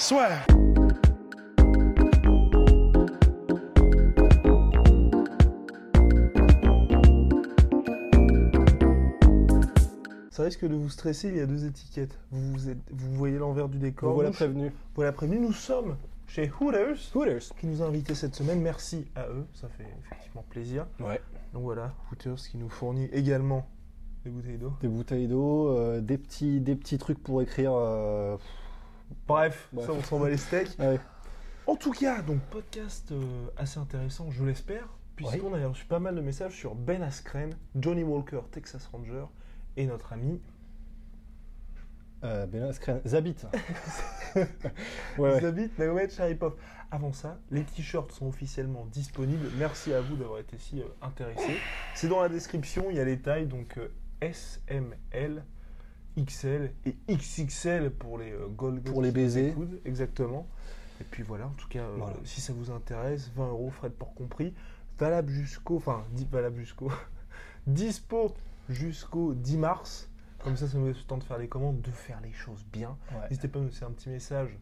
Soit. 0.00 0.40
Ça 10.30 10.44
risque 10.44 10.64
de 10.66 10.74
vous 10.74 10.88
stresser, 10.88 11.28
il 11.28 11.36
y 11.36 11.40
a 11.40 11.46
deux 11.46 11.66
étiquettes. 11.66 12.18
Vous, 12.30 12.52
vous, 12.52 12.68
êtes- 12.70 12.78
vous 12.90 13.12
voyez 13.14 13.36
l'envers 13.38 13.68
du 13.68 13.78
décor. 13.78 14.10
Vous 14.10 14.14
voilà 14.16 14.30
prévenu. 14.30 14.72
Voilà 14.94 15.12
prévenu, 15.12 15.38
nous 15.40 15.52
sommes 15.52 15.96
chez 16.26 16.50
Hooters, 16.60 16.96
Hooters. 17.14 17.42
qui 17.58 17.66
nous 17.66 17.82
a 17.82 17.86
invités 17.86 18.14
cette 18.14 18.34
semaine. 18.34 18.60
Merci 18.60 19.06
à 19.16 19.26
eux, 19.28 19.44
ça 19.54 19.68
fait 19.68 19.86
effectivement 20.06 20.44
plaisir. 20.48 20.86
Ouais. 21.00 21.20
Donc 21.52 21.62
voilà, 21.64 21.92
Hooters 22.10 22.36
qui 22.36 22.56
nous 22.58 22.68
fournit 22.68 23.08
également 23.12 23.66
des 24.24 24.30
bouteilles 24.30 24.58
d'eau. 24.58 24.72
Des 24.80 24.88
bouteilles 24.88 25.26
d'eau, 25.26 25.68
euh, 25.68 26.00
des, 26.00 26.16
petits, 26.16 26.60
des 26.60 26.76
petits 26.76 26.98
trucs 26.98 27.18
pour 27.22 27.42
écrire. 27.42 27.72
euh, 27.74 28.36
Bref, 29.26 29.68
Bref. 29.72 29.86
ça 29.86 29.92
on 29.92 30.02
s'en 30.02 30.18
bat 30.20 30.28
les 30.30 30.36
steaks. 30.36 30.70
ouais. 30.78 30.98
En 31.66 31.76
tout 31.76 31.92
cas, 31.92 32.22
donc 32.22 32.40
podcast 32.50 33.12
euh, 33.12 33.22
assez 33.56 33.78
intéressant, 33.78 34.30
je 34.30 34.44
l'espère, 34.44 34.88
puisqu'on 35.16 35.54
a 35.54 35.66
reçu 35.68 35.84
pas 35.84 35.98
mal 36.00 36.14
de 36.16 36.20
messages 36.20 36.54
sur 36.56 36.74
Ben 36.74 37.02
Askren, 37.02 37.50
Johnny 37.76 38.02
Walker, 38.02 38.40
Texas 38.50 38.86
Ranger, 38.92 39.26
et 39.76 39.86
notre 39.86 40.12
ami 40.12 40.40
Euh, 42.24 42.46
ben 42.46 42.60
là, 42.60 42.72
Screen- 42.72 43.00
Zabit. 43.06 43.36
ouais, 44.36 44.46
ouais. 45.18 45.40
Zabit 45.40 45.70
Naomet 45.78 46.08
Sharipov. 46.10 46.54
Avant 46.90 47.12
ça, 47.12 47.38
les 47.52 47.62
t-shirts 47.62 48.10
sont 48.12 48.26
officiellement 48.26 48.84
disponibles. 48.86 49.46
Merci 49.56 49.94
à 49.94 50.00
vous 50.00 50.16
d'avoir 50.16 50.40
été 50.40 50.58
si 50.58 50.80
euh, 50.82 50.86
intéressés. 51.02 51.56
C'est 51.94 52.08
dans 52.08 52.20
la 52.20 52.28
description, 52.28 52.86
il 52.90 52.96
y 52.96 53.00
a 53.00 53.04
les 53.04 53.20
tailles, 53.20 53.46
donc 53.46 53.78
euh, 53.78 53.88
S, 54.20 54.60
M, 54.66 54.94
L, 55.12 55.44
XL 56.18 56.72
et 56.86 56.96
XXL 57.08 57.90
pour 57.90 58.18
les 58.18 58.32
euh, 58.32 58.48
Gold 58.48 58.82
Pour 58.84 59.02
les 59.02 59.10
baisers. 59.10 59.52
coudes, 59.54 59.80
exactement. 59.84 60.46
Et 61.00 61.04
puis 61.04 61.22
voilà, 61.22 61.46
en 61.46 61.52
tout 61.52 61.68
cas, 61.68 61.80
euh, 61.82 61.94
Voilà. 61.98 62.16
si 62.24 62.40
ça 62.40 62.52
vous 62.52 62.70
intéresse, 62.70 63.30
20 63.36 63.48
euros, 63.48 63.70
frais 63.70 63.88
de 63.88 63.94
port 63.94 64.14
compris. 64.14 64.52
Valable 64.98 65.30
jusqu'au, 65.32 65.76
enfin, 65.76 66.04
valable 66.30 66.58
jusqu'au, 66.60 66.90
dispo 67.66 68.34
jusqu'au 68.68 69.34
10 69.34 69.56
mars. 69.58 70.08
Comme 70.44 70.56
ça, 70.56 70.68
ça 70.68 70.78
nous 70.78 70.86
laisse 70.86 70.98
le 70.98 71.04
temps 71.04 71.18
de 71.18 71.24
faire 71.24 71.38
les 71.38 71.48
commandes, 71.48 71.80
de 71.82 71.90
faire 71.90 72.20
les 72.22 72.32
choses 72.32 72.64
bien. 72.72 72.96
Ouais. 73.12 73.28
N'hésitez 73.28 73.48
pas 73.48 73.58
à 73.58 73.62
nous 73.62 73.68
laisser 73.68 73.84
un 73.84 73.90
petit 73.90 74.08
message 74.08 74.58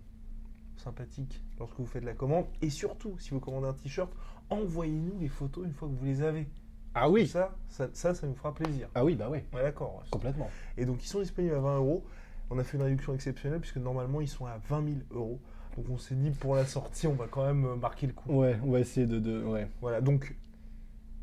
sympathique 0.77 1.41
lorsque 1.59 1.77
vous 1.79 1.87
faites 1.87 2.05
la 2.05 2.15
commande. 2.15 2.47
Et 2.63 2.71
surtout, 2.71 3.17
si 3.19 3.31
vous 3.31 3.41
commandez 3.41 3.69
un 3.69 3.73
t-shirt, 3.75 4.11
envoyez-nous 4.51 5.19
les 5.21 5.29
photos 5.29 5.67
une 5.67 5.73
fois 5.73 5.89
que 5.89 5.95
vous 5.95 6.05
les 6.05 6.23
avez. 6.23 6.49
Ah 6.95 7.09
oui. 7.09 7.27
Ça, 7.27 7.55
ça, 7.69 7.89
ça, 7.93 8.15
ça 8.15 8.27
nous 8.27 8.35
fera 8.35 8.55
plaisir. 8.55 8.89
Ah 8.95 9.05
oui, 9.05 9.15
bah 9.15 9.29
oui. 9.31 9.39
Ouais, 9.53 9.63
d'accord. 9.63 9.97
ouais. 9.97 10.05
Complètement. 10.11 10.51
Et 10.77 10.85
donc, 10.85 11.05
ils 11.05 11.09
sont 11.09 11.21
disponibles 11.21 11.55
à 11.55 11.61
20 11.61 11.77
euros. 11.77 12.05
On 12.51 12.59
a 12.59 12.65
fait 12.65 12.77
une 12.77 12.83
réduction 12.83 13.15
exceptionnelle 13.15 13.61
puisque 13.61 13.77
normalement, 13.77 14.21
ils 14.21 14.29
sont 14.29 14.47
à 14.47 14.59
20 14.69 14.85
000 14.85 14.97
euros. 15.11 15.41
Donc, 15.77 15.87
on 15.91 15.99
s'est 15.99 16.15
dit 16.15 16.31
pour 16.31 16.57
la 16.57 16.65
sortie, 16.67 17.07
on 17.07 17.13
va 17.15 17.27
quand 17.31 17.45
même 17.45 17.65
euh, 17.67 17.77
marquer 17.77 18.07
le 18.09 18.13
coup. 18.13 18.33
Ouais, 18.33 18.59
on 18.65 18.71
va 18.73 18.81
essayer 18.81 19.07
de. 19.07 19.19
de 19.19 19.43
ouais. 19.45 19.69
Voilà, 19.81 20.01
donc 20.01 20.35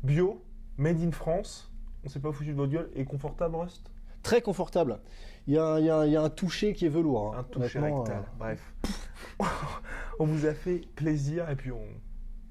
bio, 0.02 0.42
made 0.78 1.00
in 1.02 1.10
France. 1.12 1.70
On 2.04 2.08
s'est 2.08 2.20
pas 2.20 2.32
foutu 2.32 2.50
de 2.52 2.56
votre 2.56 2.72
gueule 2.72 2.88
et 2.94 3.04
confortable, 3.04 3.56
Rust? 3.56 3.90
Très 4.22 4.40
confortable. 4.40 4.98
Il 5.48 5.54
y, 5.54 5.58
a 5.58 5.64
un- 5.64 5.78
il 5.80 5.84
y 5.86 5.90
a 5.90 6.06
il 6.06 6.12
y 6.12 6.16
a 6.16 6.22
un 6.22 6.30
toucher 6.30 6.72
qui 6.72 6.86
est 6.86 6.88
velours. 6.88 7.34
hein. 7.34 7.40
Un 7.40 7.42
toucher 7.44 7.78
rectal. 7.80 8.16
euh, 8.18 8.22
Bref. 8.38 8.74
on 10.18 10.24
vous 10.24 10.46
a 10.46 10.54
fait 10.54 10.82
plaisir 10.94 11.48
et 11.50 11.56
puis 11.56 11.70
on. 11.72 11.80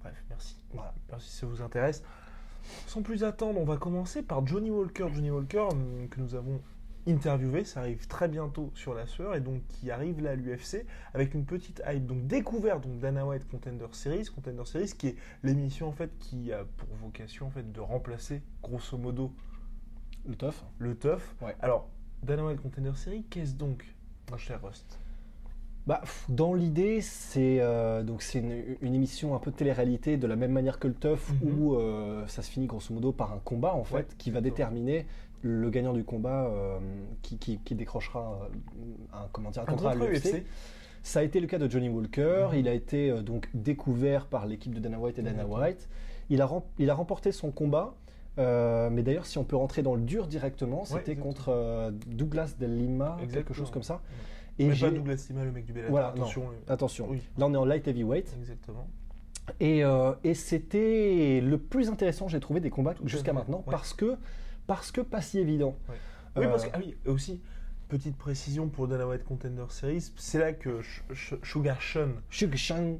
Bref, 0.02 0.16
merci. 0.30 0.56
Voilà. 0.74 0.94
Merci 1.09 1.30
si 1.32 1.38
ça 1.38 1.47
vous 1.47 1.62
intéresse. 1.62 2.03
Sans 2.88 3.02
plus 3.02 3.24
attendre, 3.24 3.59
on 3.59 3.66
va 3.66 3.78
commencer 3.78 4.22
par 4.22 4.46
Johnny 4.46 4.70
Walker. 4.70 5.08
Johnny 5.14 5.31
Walker, 5.31 5.68
hum, 5.72 6.08
que 6.09 6.20
nous 6.20 6.36
avons 6.36 6.62
interviewé, 7.08 7.64
ça 7.66 7.81
arrive 7.81 8.08
très 8.08 8.28
bientôt 8.28 8.72
sur 8.74 8.94
la 8.96 9.06
sueur 9.06 9.36
et 9.36 9.42
donc 9.42 9.62
qui 9.68 9.92
arrive 9.92 10.22
là 10.22 10.31
à 10.31 10.36
l'UFC 10.36 10.86
avec 11.14 11.34
une 11.34 11.46
petite 11.46 11.81
hype. 11.88 12.06
Donc 12.06 12.26
découvert 12.26 12.80
donc 12.80 13.00
Dana 13.00 13.26
White 13.26 13.48
Contender 13.48 13.86
Series, 13.92 14.26
Contender 14.34 14.66
Series 14.66 14.94
qui 14.98 15.09
est 15.09 15.16
l'émission 15.44 15.88
en 15.88 15.92
fait 15.92 16.18
qui 16.20 16.52
a 16.52 16.66
pour 16.78 16.90
vocation 16.96 17.48
en 17.48 17.52
fait 17.52 17.72
de 17.72 17.80
remplacer 17.80 18.42
grosso 18.64 18.97
modo 18.97 19.32
Le 20.26 20.36
tof. 20.36 20.66
le. 20.80 20.97
Ouais. 21.42 21.56
Alors 21.59 21.90
Dana 22.24 22.46
White 22.46 22.62
Contender 22.62 22.94
Series, 22.96 23.24
qu'est-ce 23.30 23.53
donc, 23.53 23.86
mon 24.32 24.38
cher 24.38 24.62
Rust? 24.64 25.00
Bah, 25.88 26.01
dans 26.29 26.53
l'idée, 26.56 27.00
c'est 27.01 27.59
euh, 27.62 28.01
donc 28.01 28.23
c'est 28.23 28.40
une, 28.40 28.63
une 28.81 28.96
émission 28.96 29.35
un 29.35 29.40
peu 29.40 29.51
de 29.51 29.56
télé-réalité 29.56 30.18
de 30.18 30.25
la 30.25 30.35
même 30.35 30.51
manière 30.51 30.79
que 30.79 30.88
le 30.88 30.96
Tough 30.96 31.19
Mhm. 31.44 31.59
où 31.59 31.75
euh, 31.75 32.25
ça 32.28 32.41
se 32.41 32.50
finit 32.50 32.66
grosso 32.66 32.91
modo 32.94 33.12
par 33.12 33.31
un 33.34 33.40
combat 33.44 33.73
en 33.75 33.84
fait 33.84 33.96
Ouais, 33.97 34.06
qui 34.18 34.31
va 34.31 34.41
déterminer 34.41 35.06
le 35.44 35.69
gagnant 35.69 35.94
du 35.94 36.03
combat 36.03 36.46
euh, 36.47 36.79
qui, 37.22 37.38
qui- 37.38 37.59
qui 37.59 37.75
décrochera 37.75 38.50
un, 39.13 39.28
comment 39.31 39.51
dire, 39.51 39.62
un 39.62 39.66
Un 39.66 39.68
contrat 39.68 39.91
à 39.91 39.96
l'UFC. 39.96 40.25
UFC. 40.40 40.44
Ça 41.03 41.19
a 41.19 41.23
été 41.23 41.40
le 41.40 41.46
cas 41.46 41.59
de 41.59 41.69
Johnny 41.69 41.88
Walker. 41.90 42.47
Mhm. 42.52 42.57
Il 42.59 42.67
a 42.67 42.73
été 42.73 43.22
donc 43.22 43.47
découvert 43.53 44.25
par 44.25 44.47
l'équipe 44.47 44.73
de 44.73 44.79
Dana 44.79 44.97
White 44.97 45.19
et 45.19 45.22
Dana. 45.22 45.46
White. 45.46 45.88
Il 46.31 46.41
a, 46.41 46.50
il 46.79 46.90
a 46.90 46.96
remporté 46.96 47.31
son 47.31 47.52
combat. 47.52 47.94
euh, 48.40 48.90
mais 48.90 49.03
d'ailleurs, 49.03 49.28
si 49.28 49.38
on 49.38 49.44
peut 49.44 49.56
rentrer 49.56 49.84
dans 49.84 49.94
le 49.96 50.02
dur 50.02 50.25
directement, 50.28 50.84
c'était 50.84 51.16
contre 51.16 51.50
euh, 51.50 51.91
Douglas 52.07 52.56
de 52.59 52.66
Lima, 52.66 53.12
quelque 53.19 53.23
Exactement. 53.25 53.56
chose 53.56 53.69
comme 53.72 53.84
ça. 53.84 54.02
Et 54.58 54.68
Mais 54.68 54.76
pas 54.76 54.90
Douglas 54.90 55.26
Lima, 55.30 55.44
le 55.44 55.52
mec 55.52 55.66
du 55.66 55.74
Bellator. 55.74 55.92
Voilà, 55.92 56.08
attention. 56.10 56.42
non. 56.44 56.50
euh, 56.52 56.74
Attention, 56.74 57.08
Oui. 57.10 57.22
là 57.38 57.46
on 57.48 57.54
est 57.54 57.58
en 57.58 57.66
light 57.66 57.88
heavyweight. 57.88 58.34
Exactement. 58.40 58.88
Et, 59.60 59.84
euh, 59.84 60.14
et 60.24 60.34
c'était 60.34 61.40
le 61.44 61.58
plus 61.58 61.90
intéressant, 61.90 62.28
j'ai 62.28 62.40
trouvé, 62.40 62.60
des 62.62 62.70
combats 62.70 62.96
jusqu'à 63.04 63.34
maintenant, 63.34 63.60
ouais. 63.68 63.72
parce 63.72 63.94
que 63.94 64.16
parce 64.68 64.92
que 64.92 65.02
pas 65.02 65.22
si 65.22 65.40
évident. 65.40 65.76
Ouais. 65.90 65.96
Oui, 66.38 66.46
Euh, 66.46 66.50
parce 66.50 66.66
que, 66.66 66.70
ah 66.74 66.80
oui, 66.80 66.96
aussi, 67.06 67.42
petite 67.88 68.18
précision 68.18 68.68
pour 68.68 68.88
Dana 68.88 69.07
White 69.07 69.23
Contender 69.23 69.66
Series, 69.69 70.12
c'est 70.18 70.40
là 70.40 70.53
que 70.53 70.81
Sh- 70.81 71.01
Sh- 71.13 71.44
Sugar 71.44 71.81
Sean 71.81 72.09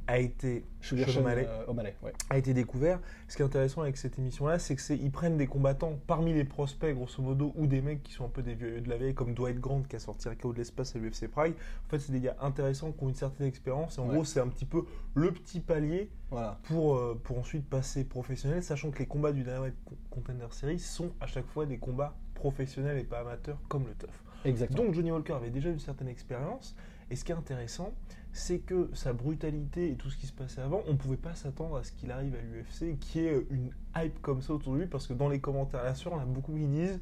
a 0.08 0.20
été, 0.20 0.64
Sugar 0.82 1.08
Sean 1.08 1.14
Sean, 1.16 1.22
O'Malley 1.22 1.46
euh, 1.48 1.66
O'Malley, 1.68 1.96
ouais. 2.04 2.14
a 2.30 2.38
été 2.38 2.54
découvert. 2.54 3.00
Ce 3.28 3.36
qui 3.36 3.42
est 3.42 3.46
intéressant 3.46 3.82
avec 3.82 3.98
cette 3.98 4.18
émission-là, 4.20 4.60
c'est 4.60 4.76
qu'ils 4.76 5.12
prennent 5.12 5.38
des 5.38 5.48
combattants 5.48 6.00
parmi 6.08 6.34
les 6.34 6.44
prospects, 6.44 6.94
grosso 6.96 7.22
modo, 7.22 7.52
ou 7.56 7.68
des 7.68 7.82
mecs 7.82 8.04
qui 8.04 8.14
sont 8.14 8.26
un 8.26 8.30
peu 8.30 8.42
des 8.44 8.54
vieux 8.56 8.82
de 8.82 8.90
la 8.90 8.98
vieille, 8.98 9.14
comme 9.16 9.34
Dwight 9.34 9.60
Grant 9.60 9.82
qui 9.84 9.96
a 9.96 10.00
sorti 10.00 10.30
un 10.30 10.36
KO 10.36 10.54
de 10.54 10.58
l'espace 10.60 10.96
à 10.96 11.00
l'UFC 11.00 11.28
Pride. 11.28 11.56
En 11.86 11.90
fait, 11.90 12.00
c'est 12.00 12.12
des 12.12 12.22
gars 12.22 12.36
intéressants 12.42 12.92
qui 12.92 13.04
ont 13.04 13.10
une 13.10 13.16
certaine 13.16 13.48
expérience. 13.48 13.98
Et 13.98 14.02
en 14.02 14.08
Ouais. 14.08 14.14
gros, 14.16 14.24
c'est 14.24 14.40
un 14.40 14.48
petit 14.48 14.66
peu 14.66 14.86
le 15.16 15.32
petit 15.32 15.60
palier 15.60 16.10
Voilà. 16.30 16.60
pour, 16.64 16.96
euh, 16.96 17.20
pour 17.24 17.40
ensuite 17.40 17.68
passer 17.68 18.04
professionnel, 18.04 18.62
sachant 18.64 18.92
que 18.92 19.00
les 19.00 19.08
combats 19.08 19.32
du 19.32 19.44
Dana 19.44 19.62
White 19.62 19.76
Contender 20.12 20.48
Series 20.52 20.80
sont 20.80 21.12
à 21.20 21.28
chaque 21.28 21.48
fois 21.48 21.66
des 21.66 21.78
combats 21.78 22.16
professionnels 22.36 22.98
et 23.00 23.04
pas 23.04 23.20
amateurs 23.20 23.58
comme 23.68 23.86
le 23.88 23.94
TUF. 23.96 24.22
Exactement. 24.46 24.84
Donc 24.86 24.94
Johnny 24.94 25.12
Walker 25.12 25.34
avait 25.34 25.50
déjà 25.50 25.70
une 25.70 25.80
certaine 25.80 26.08
expérience, 26.08 26.76
et 27.12 27.16
ce 27.16 27.24
qui 27.26 27.32
est 27.32 27.36
intéressant, 27.36 27.94
c'est 28.32 28.60
que 28.60 28.90
sa 28.94 29.14
brutalité 29.14 29.92
et 29.92 29.96
tout 29.96 30.10
ce 30.10 30.18
qui 30.18 30.26
se 30.28 30.34
passait 30.34 30.62
avant, 30.62 30.82
on 30.88 30.94
ne 30.94 30.98
pouvait 30.98 31.16
pas 31.18 31.36
s'attendre 31.36 31.78
à 31.78 31.84
ce 31.84 31.92
qu'il 31.92 32.12
arrive 32.12 32.36
à 32.36 32.42
l'UFC, 32.42 32.98
qui 33.00 33.20
est 33.20 33.46
une 33.50 33.72
hype 33.96 34.22
comme 34.22 34.42
ça 34.42 34.54
autour 34.54 34.74
de 34.74 34.80
lui, 34.80 34.88
parce 34.88 35.08
que 35.08 35.14
dans 35.14 35.30
les 35.30 35.40
commentaires 35.40 35.84
là 35.84 35.94
sur, 35.96 36.12
on 36.14 36.20
a 36.20 36.26
beaucoup 36.26 36.54
qui 36.54 36.66
disent 36.68 37.00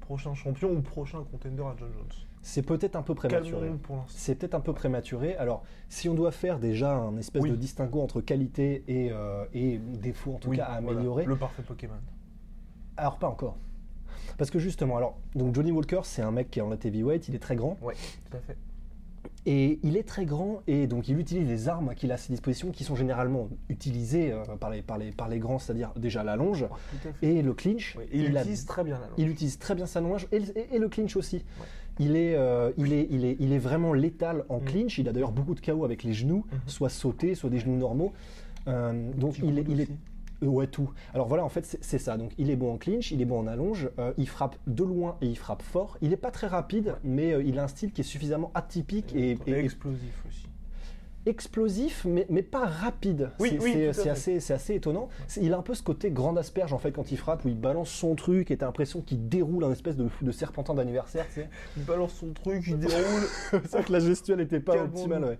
prochain 0.00 0.34
champion 0.34 0.72
ou 0.72 0.80
prochain 0.80 1.22
contender 1.30 1.62
à 1.62 1.74
John 1.78 1.90
Jones. 1.92 2.06
c'est 2.42 2.62
peut-être 2.62 2.96
un 2.96 3.02
peu 3.02 3.14
prématuré. 3.14 3.70
C'est 4.08 4.34
peut-être 4.36 4.54
un 4.54 4.60
peu 4.60 4.72
prématuré. 4.72 5.36
Alors, 5.36 5.62
si 5.88 6.08
on 6.08 6.14
doit 6.14 6.32
faire 6.32 6.58
déjà 6.58 6.96
un 6.96 7.16
espèce 7.18 7.42
Oui. 7.42 7.50
de 7.50 7.56
distinguo 7.56 8.00
entre 8.00 8.20
qualité 8.20 8.82
et, 8.88 9.12
euh, 9.12 9.44
et 9.52 9.78
défaut, 9.78 10.34
en 10.34 10.38
tout 10.38 10.48
Oui, 10.48 10.56
cas, 10.56 10.64
à 10.64 10.80
voilà, 10.80 10.96
améliorer, 10.96 11.26
le 11.26 11.36
parfait 11.36 11.62
Pokémon. 11.62 11.94
alors 12.96 13.18
pas 13.18 13.28
encore. 13.28 13.56
Parce 14.38 14.50
que 14.50 14.58
justement, 14.58 14.96
alors, 14.96 15.18
donc 15.34 15.54
Johnny 15.54 15.70
Walker, 15.72 16.00
c'est 16.04 16.22
un 16.22 16.30
mec 16.30 16.50
qui 16.50 16.58
est 16.58 16.62
en 16.62 16.70
light 16.70 16.84
heavyweight, 16.84 17.28
il 17.28 17.34
est 17.34 17.38
très 17.40 17.56
grand. 17.56 17.76
Ouais, 17.82 17.94
tout 18.30 18.36
à 18.36 18.40
fait. 18.40 18.56
Et 19.46 19.78
il 19.82 19.96
est 19.96 20.02
très 20.02 20.26
grand 20.26 20.60
et 20.66 20.86
donc 20.86 21.08
il 21.08 21.18
utilise 21.18 21.48
les 21.48 21.68
armes 21.68 21.94
qu'il 21.94 22.10
a 22.10 22.14
à 22.14 22.18
ses 22.18 22.30
dispositions 22.30 22.70
qui 22.72 22.84
sont 22.84 22.94
généralement 22.94 23.48
utilisées 23.70 24.32
euh, 24.32 24.44
par, 24.60 24.68
les, 24.68 24.82
par, 24.82 24.98
les, 24.98 25.12
par 25.12 25.28
les 25.30 25.38
grands, 25.38 25.58
c'est-à-dire 25.58 25.92
déjà 25.96 26.22
la 26.22 26.36
longe 26.36 26.66
et 27.22 27.40
le 27.40 27.54
clinch. 27.54 27.96
Il, 28.12 28.36
a- 28.36 28.40
utilise 28.42 28.66
très 28.66 28.84
bien 28.84 28.96
la 28.98 29.06
langue. 29.06 29.14
il 29.16 29.28
utilise 29.30 29.58
très 29.58 29.74
bien 29.74 29.86
sa 29.86 30.02
longe 30.02 30.26
et, 30.30 30.36
et- 30.36 30.74
et 30.74 30.78
le 30.78 30.88
clinch 30.90 31.16
aussi. 31.16 31.42
Il, 31.98 32.16
est, 32.16 32.34
euh, 32.34 32.70
il, 32.76 32.92
est, 32.92 33.06
il, 33.10 33.24
est, 33.24 33.36
il 33.40 33.52
est 33.54 33.58
vraiment 33.58 33.94
létal 33.94 34.44
en 34.50 34.58
Mm. 34.60 34.64
clinch. 34.64 34.98
Il 34.98 35.08
a 35.08 35.12
d'ailleurs 35.12 35.32
beaucoup 35.32 35.54
de 35.54 35.60
KO 35.60 35.84
avec 35.86 36.02
les 36.02 36.12
genoux, 36.12 36.44
Mhm. 36.52 36.58
soit 36.66 36.88
sautés, 36.90 37.34
soit 37.34 37.48
des 37.50 37.58
genoux 37.58 37.76
normaux. 37.76 38.12
Euh, 38.68 39.10
donc 39.14 39.38
il 39.38 39.58
est 39.58 39.88
Ouais, 40.42 40.66
tout. 40.66 40.90
Alors 41.14 41.28
voilà, 41.28 41.44
en 41.44 41.48
fait, 41.48 41.78
c'est 41.80 41.98
ça. 41.98 42.16
Donc, 42.16 42.32
il 42.38 42.50
est 42.50 42.56
bon 42.56 42.72
en 42.72 42.78
clinch, 42.78 43.10
il 43.12 43.20
est 43.20 43.26
bon 43.26 43.38
en 43.40 43.46
allonge, 43.46 43.90
euh, 43.98 44.12
il 44.18 44.28
frappe 44.28 44.56
de 44.66 44.84
loin 44.84 45.16
et 45.20 45.26
il 45.26 45.36
frappe 45.36 45.62
fort. 45.62 45.98
Il 46.00 46.10
n'est 46.10 46.16
pas 46.16 46.30
très 46.30 46.46
rapide, 46.46 46.96
mais 47.04 47.32
euh, 47.34 47.42
il 47.42 47.58
a 47.58 47.64
un 47.64 47.68
style 47.68 47.92
qui 47.92 48.00
est 48.00 48.04
suffisamment 48.04 48.50
atypique 48.54 49.14
et, 49.14 49.38
Et 49.46 49.52
explosif 49.58 50.24
aussi. 50.28 50.46
explosif, 51.26 52.06
mais, 52.08 52.26
mais 52.30 52.42
pas 52.42 52.64
rapide. 52.66 53.30
Oui, 53.38 53.50
c'est 53.50 53.58
oui, 53.62 54.08
assez, 54.08 54.40
c'est 54.40 54.54
assez 54.54 54.74
étonnant. 54.74 55.08
Il 55.40 55.52
a 55.52 55.58
un 55.58 55.62
peu 55.62 55.74
ce 55.74 55.82
côté 55.82 56.10
grande 56.10 56.38
asperge, 56.38 56.72
en 56.72 56.78
fait, 56.78 56.92
quand 56.92 57.12
il 57.12 57.18
frappe, 57.18 57.44
où 57.44 57.48
il 57.48 57.58
balance 57.58 57.90
son 57.90 58.14
truc 58.14 58.50
et 58.50 58.56
t'as 58.56 58.66
l'impression 58.66 59.02
qu'il 59.02 59.28
déroule 59.28 59.64
un 59.64 59.70
espèce 59.72 59.96
de, 59.96 60.08
de 60.22 60.32
serpentin 60.32 60.74
d'anniversaire, 60.74 61.26
tu 61.28 61.34
sais. 61.34 61.50
Il 61.76 61.84
balance 61.84 62.14
son 62.14 62.32
truc, 62.32 62.64
il 62.66 62.78
déroule. 62.78 63.22
c'est 63.50 63.72
vrai 63.72 63.84
que 63.84 63.92
la 63.92 64.00
gestuelle 64.00 64.38
n'était 64.38 64.60
pas 64.60 64.82
optimale. 64.82 65.24
ouais. 65.24 65.38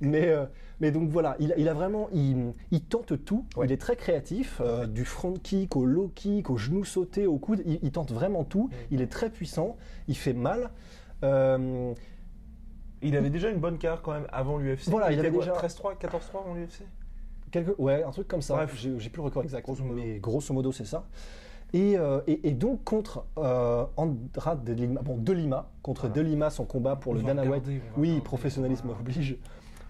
mais, 0.00 0.28
euh, 0.28 0.46
mais 0.80 0.90
donc 0.90 1.08
voilà, 1.10 1.36
il, 1.38 1.52
a- 1.52 1.56
il 1.56 1.68
a 1.68 1.74
vraiment, 1.74 2.08
il, 2.12 2.52
il 2.70 2.80
tente 2.82 3.24
tout. 3.24 3.44
Ouais. 3.56 3.66
Il 3.66 3.72
est 3.72 3.76
très 3.80 3.96
créatif, 3.96 4.60
euh, 4.64 4.86
du 4.86 5.04
front 5.04 5.34
kick 5.34 5.76
au 5.76 5.84
low 5.84 6.10
kick, 6.14 6.50
au 6.50 6.56
genou 6.56 6.84
sauté, 6.84 7.26
au 7.26 7.38
coude. 7.38 7.62
Il, 7.66 7.78
il 7.82 7.90
tente 7.92 8.12
vraiment 8.12 8.44
tout. 8.44 8.70
Il 8.90 9.00
est 9.00 9.06
très 9.10 9.30
puissant. 9.30 9.76
Il 10.08 10.16
fait 10.16 10.32
mal. 10.34 10.70
Euh, 11.22 11.92
Il 13.02 13.16
avait 13.16 13.30
déjà 13.30 13.50
une 13.50 13.58
bonne 13.60 13.78
carrière 13.78 14.02
quand 14.02 14.12
même 14.12 14.26
avant 14.32 14.58
l'UFC. 14.58 14.88
Voilà, 14.88 15.12
il 15.12 15.18
avait 15.18 15.30
déjà- 15.30 15.52
13-3, 15.52 15.96
14-3 15.98 16.40
avant 16.44 16.54
l'UFC 16.54 16.82
quelque- 17.50 17.80
ouais, 17.80 18.02
un 18.02 18.10
truc 18.10 18.26
comme 18.26 18.42
ça. 18.42 18.54
Bref. 18.54 18.74
J'ai 18.76 19.10
plus 19.10 19.18
le 19.20 19.22
record 19.26 19.42
exact. 19.44 19.64
Grosso 19.64 19.84
modo. 19.84 19.94
Mais 20.00 20.18
grosso 20.18 20.52
modo, 20.52 20.72
c'est 20.72 20.84
ça. 20.86 21.04
Et, 21.72 21.96
euh, 21.98 22.20
et, 22.26 22.48
et 22.48 22.52
donc 22.52 22.82
contre 22.84 23.26
euh, 23.38 23.84
Andrade 23.96 24.64
de 24.64 24.72
Lima, 24.72 25.02
bon, 25.02 25.16
de 25.18 25.32
Lima, 25.32 25.70
contre 25.82 26.02
Voilà. 26.08 26.14
De 26.14 26.20
Lima, 26.20 26.50
son 26.50 26.64
combat 26.64 26.96
pour 26.96 27.12
On 27.12 27.14
le 27.16 27.22
Dana 27.22 27.44
White. 27.44 27.64
Oui, 27.96 28.20
professionnalisme 28.20 28.86
voilà. 28.86 29.00
oblige. 29.00 29.36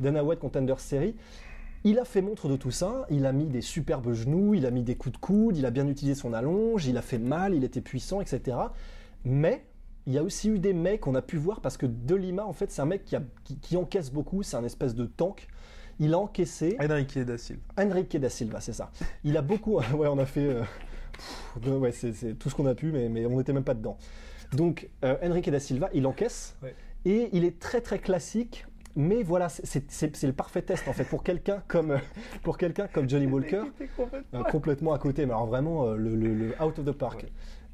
Dana 0.00 0.22
White 0.24 0.40
Contender 0.40 0.74
Series. 0.78 1.14
Il 1.86 1.98
a 1.98 2.04
fait 2.06 2.22
montre 2.22 2.48
de 2.48 2.56
tout 2.56 2.70
ça, 2.70 3.06
il 3.10 3.26
a 3.26 3.32
mis 3.32 3.44
des 3.46 3.60
superbes 3.60 4.12
genoux, 4.14 4.54
il 4.54 4.64
a 4.64 4.70
mis 4.70 4.82
des 4.82 4.94
coups 4.94 5.12
de 5.12 5.18
coude, 5.18 5.56
il 5.58 5.66
a 5.66 5.70
bien 5.70 5.86
utilisé 5.86 6.14
son 6.18 6.32
allonge, 6.32 6.86
il 6.86 6.96
a 6.96 7.02
fait 7.02 7.18
mal, 7.18 7.54
il 7.54 7.62
était 7.62 7.82
puissant, 7.82 8.22
etc. 8.22 8.56
Mais 9.24 9.66
il 10.06 10.14
y 10.14 10.18
a 10.18 10.22
aussi 10.22 10.48
eu 10.48 10.58
des 10.58 10.72
mecs 10.72 11.02
qu'on 11.02 11.14
a 11.14 11.20
pu 11.22 11.36
voir 11.36 11.60
parce 11.60 11.76
que 11.76 11.84
De 11.86 12.14
Lima, 12.14 12.46
en 12.46 12.52
fait, 12.54 12.70
c'est 12.70 12.80
un 12.80 12.86
mec 12.86 13.04
qui, 13.04 13.16
a- 13.16 13.22
qui- 13.44 13.58
qui 13.58 13.76
encaisse 13.76 14.10
beaucoup, 14.10 14.42
c'est 14.42 14.56
un 14.56 14.64
espèce 14.64 14.94
de 14.94 15.04
tank. 15.04 15.46
Il 16.00 16.14
a 16.14 16.18
encaissé. 16.18 16.76
Enrique 16.80 17.18
da 17.18 17.36
Silva. 17.38 17.62
Enrique 17.78 18.16
da 18.18 18.28
Silva, 18.30 18.60
c'est 18.60 18.72
ça. 18.72 18.90
Il 19.22 19.36
a 19.36 19.42
beaucoup. 19.42 19.78
Ouais, 19.94 20.08
on 20.08 20.18
a 20.18 20.26
fait. 20.26 20.48
euh, 20.48 20.62
pff, 21.62 21.66
ouais, 21.78 21.92
c'est 21.92 22.34
tout 22.38 22.48
ce 22.50 22.54
qu'on 22.54 22.66
a 22.66 22.74
pu, 22.74 22.92
mais, 22.92 23.08
mais 23.10 23.26
on 23.26 23.36
n'était 23.36 23.52
même 23.52 23.62
pas 23.62 23.74
dedans. 23.74 23.96
Donc, 24.52 24.88
euh, 25.04 25.16
Enrique 25.22 25.50
da 25.50 25.60
Silva, 25.60 25.90
il 25.94 26.06
encaisse. 26.06 26.56
Ouais. 26.62 26.74
Et 27.04 27.28
il 27.32 27.44
est 27.44 27.58
très, 27.60 27.80
très 27.82 27.98
classique. 27.98 28.66
Mais 28.96 29.22
voilà, 29.24 29.48
c'est- 29.48 30.22
le 30.26 30.32
parfait 30.32 30.62
test 30.62 30.86
en 30.86 30.92
fait 30.92 31.04
pour 31.04 31.22
quelqu'un 31.24 31.62
comme 31.66 31.92
euh, 31.92 31.98
pour 32.44 32.56
quelqu'un 32.58 32.86
comme 32.86 33.08
Johnny 33.08 33.26
Walker, 33.26 33.62
complètement- 33.96 34.40
euh, 34.40 34.42
complètement 34.44 34.92
à 34.92 34.98
côté, 34.98 35.26
mais 35.26 35.32
alors 35.32 35.46
vraiment 35.46 35.84
euh, 35.86 35.96
le, 35.96 36.14
le- 36.14 36.34
le 36.34 36.62
out 36.62 36.78
of 36.78 36.84
the 36.84 36.92
park. 36.92 37.26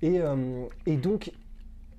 Et, 0.02 0.20
euh, 0.20 0.64
et 0.86 0.96
donc 0.96 1.32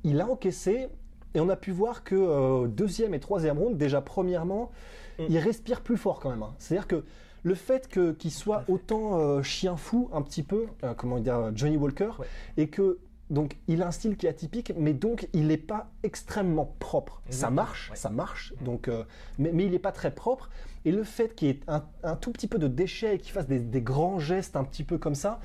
il 0.03 0.19
a 0.21 0.27
encaissé 0.27 0.87
et 1.35 1.39
on 1.39 1.49
a 1.49 1.55
pu 1.55 1.71
voir 1.71 2.03
que 2.03 2.65
deuxième 2.67 3.13
et 3.13 3.19
troisième 3.19 3.57
round, 3.59 3.77
déjà 3.77 4.01
premièrement, 4.01 4.71
Mm. 5.19 5.23
il 5.29 5.37
respire 5.37 5.81
plus 5.81 5.97
fort 5.97 6.19
quand 6.19 6.29
même. 6.31 6.41
hein. 6.43 6.53
C'est-à-dire 6.57 6.87
que 6.87 7.03
le 7.43 7.53
fait 7.55 7.87
que 7.89 8.13
qu'il 8.13 8.31
soit 8.31 8.63
autant 8.69 9.41
chien 9.43 9.75
fou 9.77 10.09
un 10.13 10.21
petit 10.23 10.41
peu, 10.43 10.65
comment 10.97 11.19
dire, 11.19 11.51
Johnny 11.55 11.77
Walker, 11.77 12.11
Ouais. 12.19 12.25
et 12.57 12.67
que 12.69 12.97
donc 13.31 13.57
il 13.67 13.81
a 13.81 13.87
un 13.87 13.91
style 13.91 14.15
qui 14.17 14.27
est 14.27 14.29
atypique, 14.29 14.73
mais 14.77 14.93
donc 14.93 15.27
il 15.33 15.47
n'est 15.47 15.57
pas 15.57 15.89
extrêmement 16.03 16.75
propre. 16.77 17.23
Ça 17.29 17.49
marche, 17.49 17.89
ouais. 17.89 17.95
ça 17.95 18.09
marche. 18.11 18.53
Donc, 18.63 18.87
euh, 18.87 19.03
mais, 19.39 19.51
mais 19.51 19.65
il 19.65 19.71
n'est 19.71 19.79
pas 19.79 19.91
très 19.91 20.13
propre. 20.13 20.49
Et 20.85 20.91
le 20.91 21.03
fait 21.03 21.33
qu'il 21.33 21.47
y 21.47 21.51
ait 21.51 21.59
un, 21.67 21.83
un 22.03 22.15
tout 22.15 22.31
petit 22.31 22.47
peu 22.47 22.59
de 22.59 22.67
déchets 22.67 23.15
et 23.15 23.17
qu'il 23.17 23.31
fasse 23.31 23.47
des, 23.47 23.59
des 23.59 23.81
grands 23.81 24.19
gestes 24.19 24.55
un 24.55 24.63
petit 24.63 24.83
peu 24.83 24.97
comme 24.97 25.15
ça, 25.15 25.39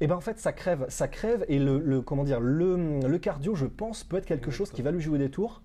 et 0.00 0.06
ben 0.06 0.16
en 0.16 0.20
fait 0.20 0.38
ça 0.38 0.52
crève, 0.52 0.86
ça 0.88 1.08
crève. 1.08 1.44
Et 1.48 1.58
le, 1.58 1.78
le- 1.78 2.00
comment 2.00 2.24
dire, 2.24 2.40
le, 2.40 3.00
le 3.00 3.18
cardio, 3.18 3.54
je 3.54 3.66
pense, 3.66 4.04
peut 4.04 4.16
être 4.16 4.26
quelque 4.26 4.50
chose 4.50 4.70
qui 4.70 4.82
va 4.82 4.90
lui 4.90 5.00
jouer 5.02 5.18
des 5.18 5.30
tours. 5.30 5.62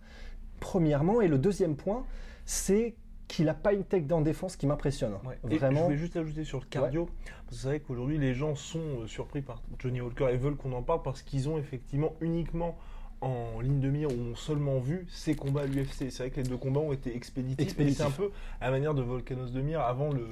Premièrement, 0.60 1.22
et 1.22 1.28
le 1.30 1.38
deuxième 1.38 1.76
point, 1.78 2.06
c'est 2.46 2.96
qu'il 3.30 3.46
n'a 3.46 3.54
pas 3.54 3.74
une 3.74 3.86
tech 3.86 4.04
en 4.12 4.22
défense 4.22 4.58
qui 4.58 4.68
m'impressionne. 4.68 5.14
Ouais. 5.24 5.40
Et 5.50 5.60
je 5.60 5.66
voulais 5.66 5.98
juste 5.98 6.18
ajouter 6.18 6.44
sur 6.44 6.60
le 6.60 6.66
cardio, 6.66 7.08
parce 7.46 7.50
que 7.50 7.56
c'est 7.56 7.68
vrai 7.68 7.80
qu'aujourd'hui 7.80 8.18
les 8.18 8.34
gens 8.34 8.56
sont 8.56 8.80
euh, 8.80 9.08
surpris 9.08 9.42
par 9.42 9.62
Johnny 9.78 10.02
Walker 10.02 10.28
et 10.32 10.38
veulent 10.38 10.58
qu'on 10.58 10.74
en 10.74 10.82
parle 10.82 11.04
parce 11.04 11.22
qu'ils 11.22 11.48
ont 11.48 11.58
effectivement 11.58 12.16
uniquement 12.20 12.78
en 13.22 13.62
ligne 13.62 13.80
de 13.80 13.90
mire 13.90 14.10
ou 14.10 14.32
ont 14.32 14.36
seulement 14.36 14.80
vu 14.80 15.06
ses 15.10 15.36
combats 15.36 15.62
à 15.62 15.66
l'UFC. 15.66 16.10
C'est 16.10 16.18
vrai 16.18 16.30
que 16.32 16.38
les 16.38 16.50
deux 16.50 16.58
combats 16.58 16.80
ont 16.80 16.94
été 16.94 17.16
expéditifs. 17.16 17.76
C'est 17.78 18.02
un 18.02 18.12
peu 18.12 18.32
à 18.60 18.66
la 18.66 18.72
manière 18.72 18.96
de 18.96 19.04
Volcanos 19.04 19.52
de 19.52 19.62
Mire 19.62 19.82
avant 19.82 20.12
le 20.12 20.26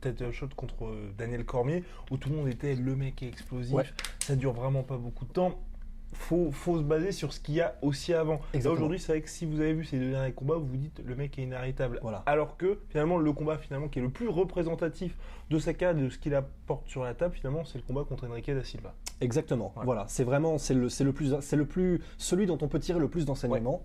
title 0.00 0.30
shot 0.30 0.48
contre 0.54 0.84
euh, 0.84 1.12
Daniel 1.16 1.44
Cormier 1.44 1.82
où 2.10 2.18
tout 2.18 2.28
le 2.28 2.36
monde 2.36 2.48
était 2.48 2.74
le 2.74 2.94
mec 2.94 3.22
est 3.22 3.28
explosif. 3.28 3.72
Ouais. 3.74 3.84
Ça 4.20 4.36
dure 4.36 4.52
vraiment 4.52 4.82
pas 4.82 4.98
beaucoup 4.98 5.24
de 5.24 5.32
temps. 5.32 5.58
Faut, 6.12 6.50
faut 6.50 6.78
se 6.78 6.82
baser 6.82 7.12
sur 7.12 7.32
ce 7.32 7.40
qu'il 7.40 7.54
y 7.54 7.60
a 7.60 7.76
aussi 7.82 8.14
avant. 8.14 8.40
Aujourd'hui, 8.66 8.98
c'est 8.98 9.12
vrai 9.12 9.20
que 9.20 9.28
si 9.28 9.44
vous 9.44 9.60
avez 9.60 9.74
vu 9.74 9.84
ces 9.84 9.98
deux 9.98 10.10
derniers 10.10 10.32
combats, 10.32 10.56
vous 10.56 10.66
vous 10.66 10.76
dites 10.76 11.02
le 11.04 11.14
mec 11.14 11.38
est 11.38 11.42
inarrêtable. 11.42 11.98
Voilà. 12.02 12.22
Alors 12.26 12.56
que 12.56 12.80
finalement, 12.88 13.18
le 13.18 13.32
combat 13.32 13.58
finalement 13.58 13.88
qui 13.88 13.98
est 13.98 14.02
le 14.02 14.08
plus 14.10 14.28
représentatif 14.28 15.16
de 15.50 15.58
sa 15.58 15.74
carrière, 15.74 16.02
de 16.02 16.08
ce 16.08 16.18
qu'il 16.18 16.34
apporte 16.34 16.88
sur 16.88 17.04
la 17.04 17.14
table, 17.14 17.34
finalement, 17.34 17.64
c'est 17.64 17.78
le 17.78 17.84
combat 17.84 18.04
contre 18.04 18.26
Enrique 18.28 18.50
da 18.50 18.64
Silva. 18.64 18.94
Exactement. 19.20 19.72
Ouais. 19.76 19.84
Voilà, 19.84 20.06
c'est 20.08 20.24
vraiment 20.24 20.58
c'est 20.58 20.74
le 20.74 20.88
c'est 20.88 21.04
le 21.04 21.12
plus 21.12 21.34
c'est 21.40 21.56
le 21.56 21.66
plus 21.66 22.02
celui 22.16 22.46
dont 22.46 22.58
on 22.62 22.68
peut 22.68 22.80
tirer 22.80 23.00
le 23.00 23.08
plus 23.08 23.24
d'enseignements. 23.24 23.82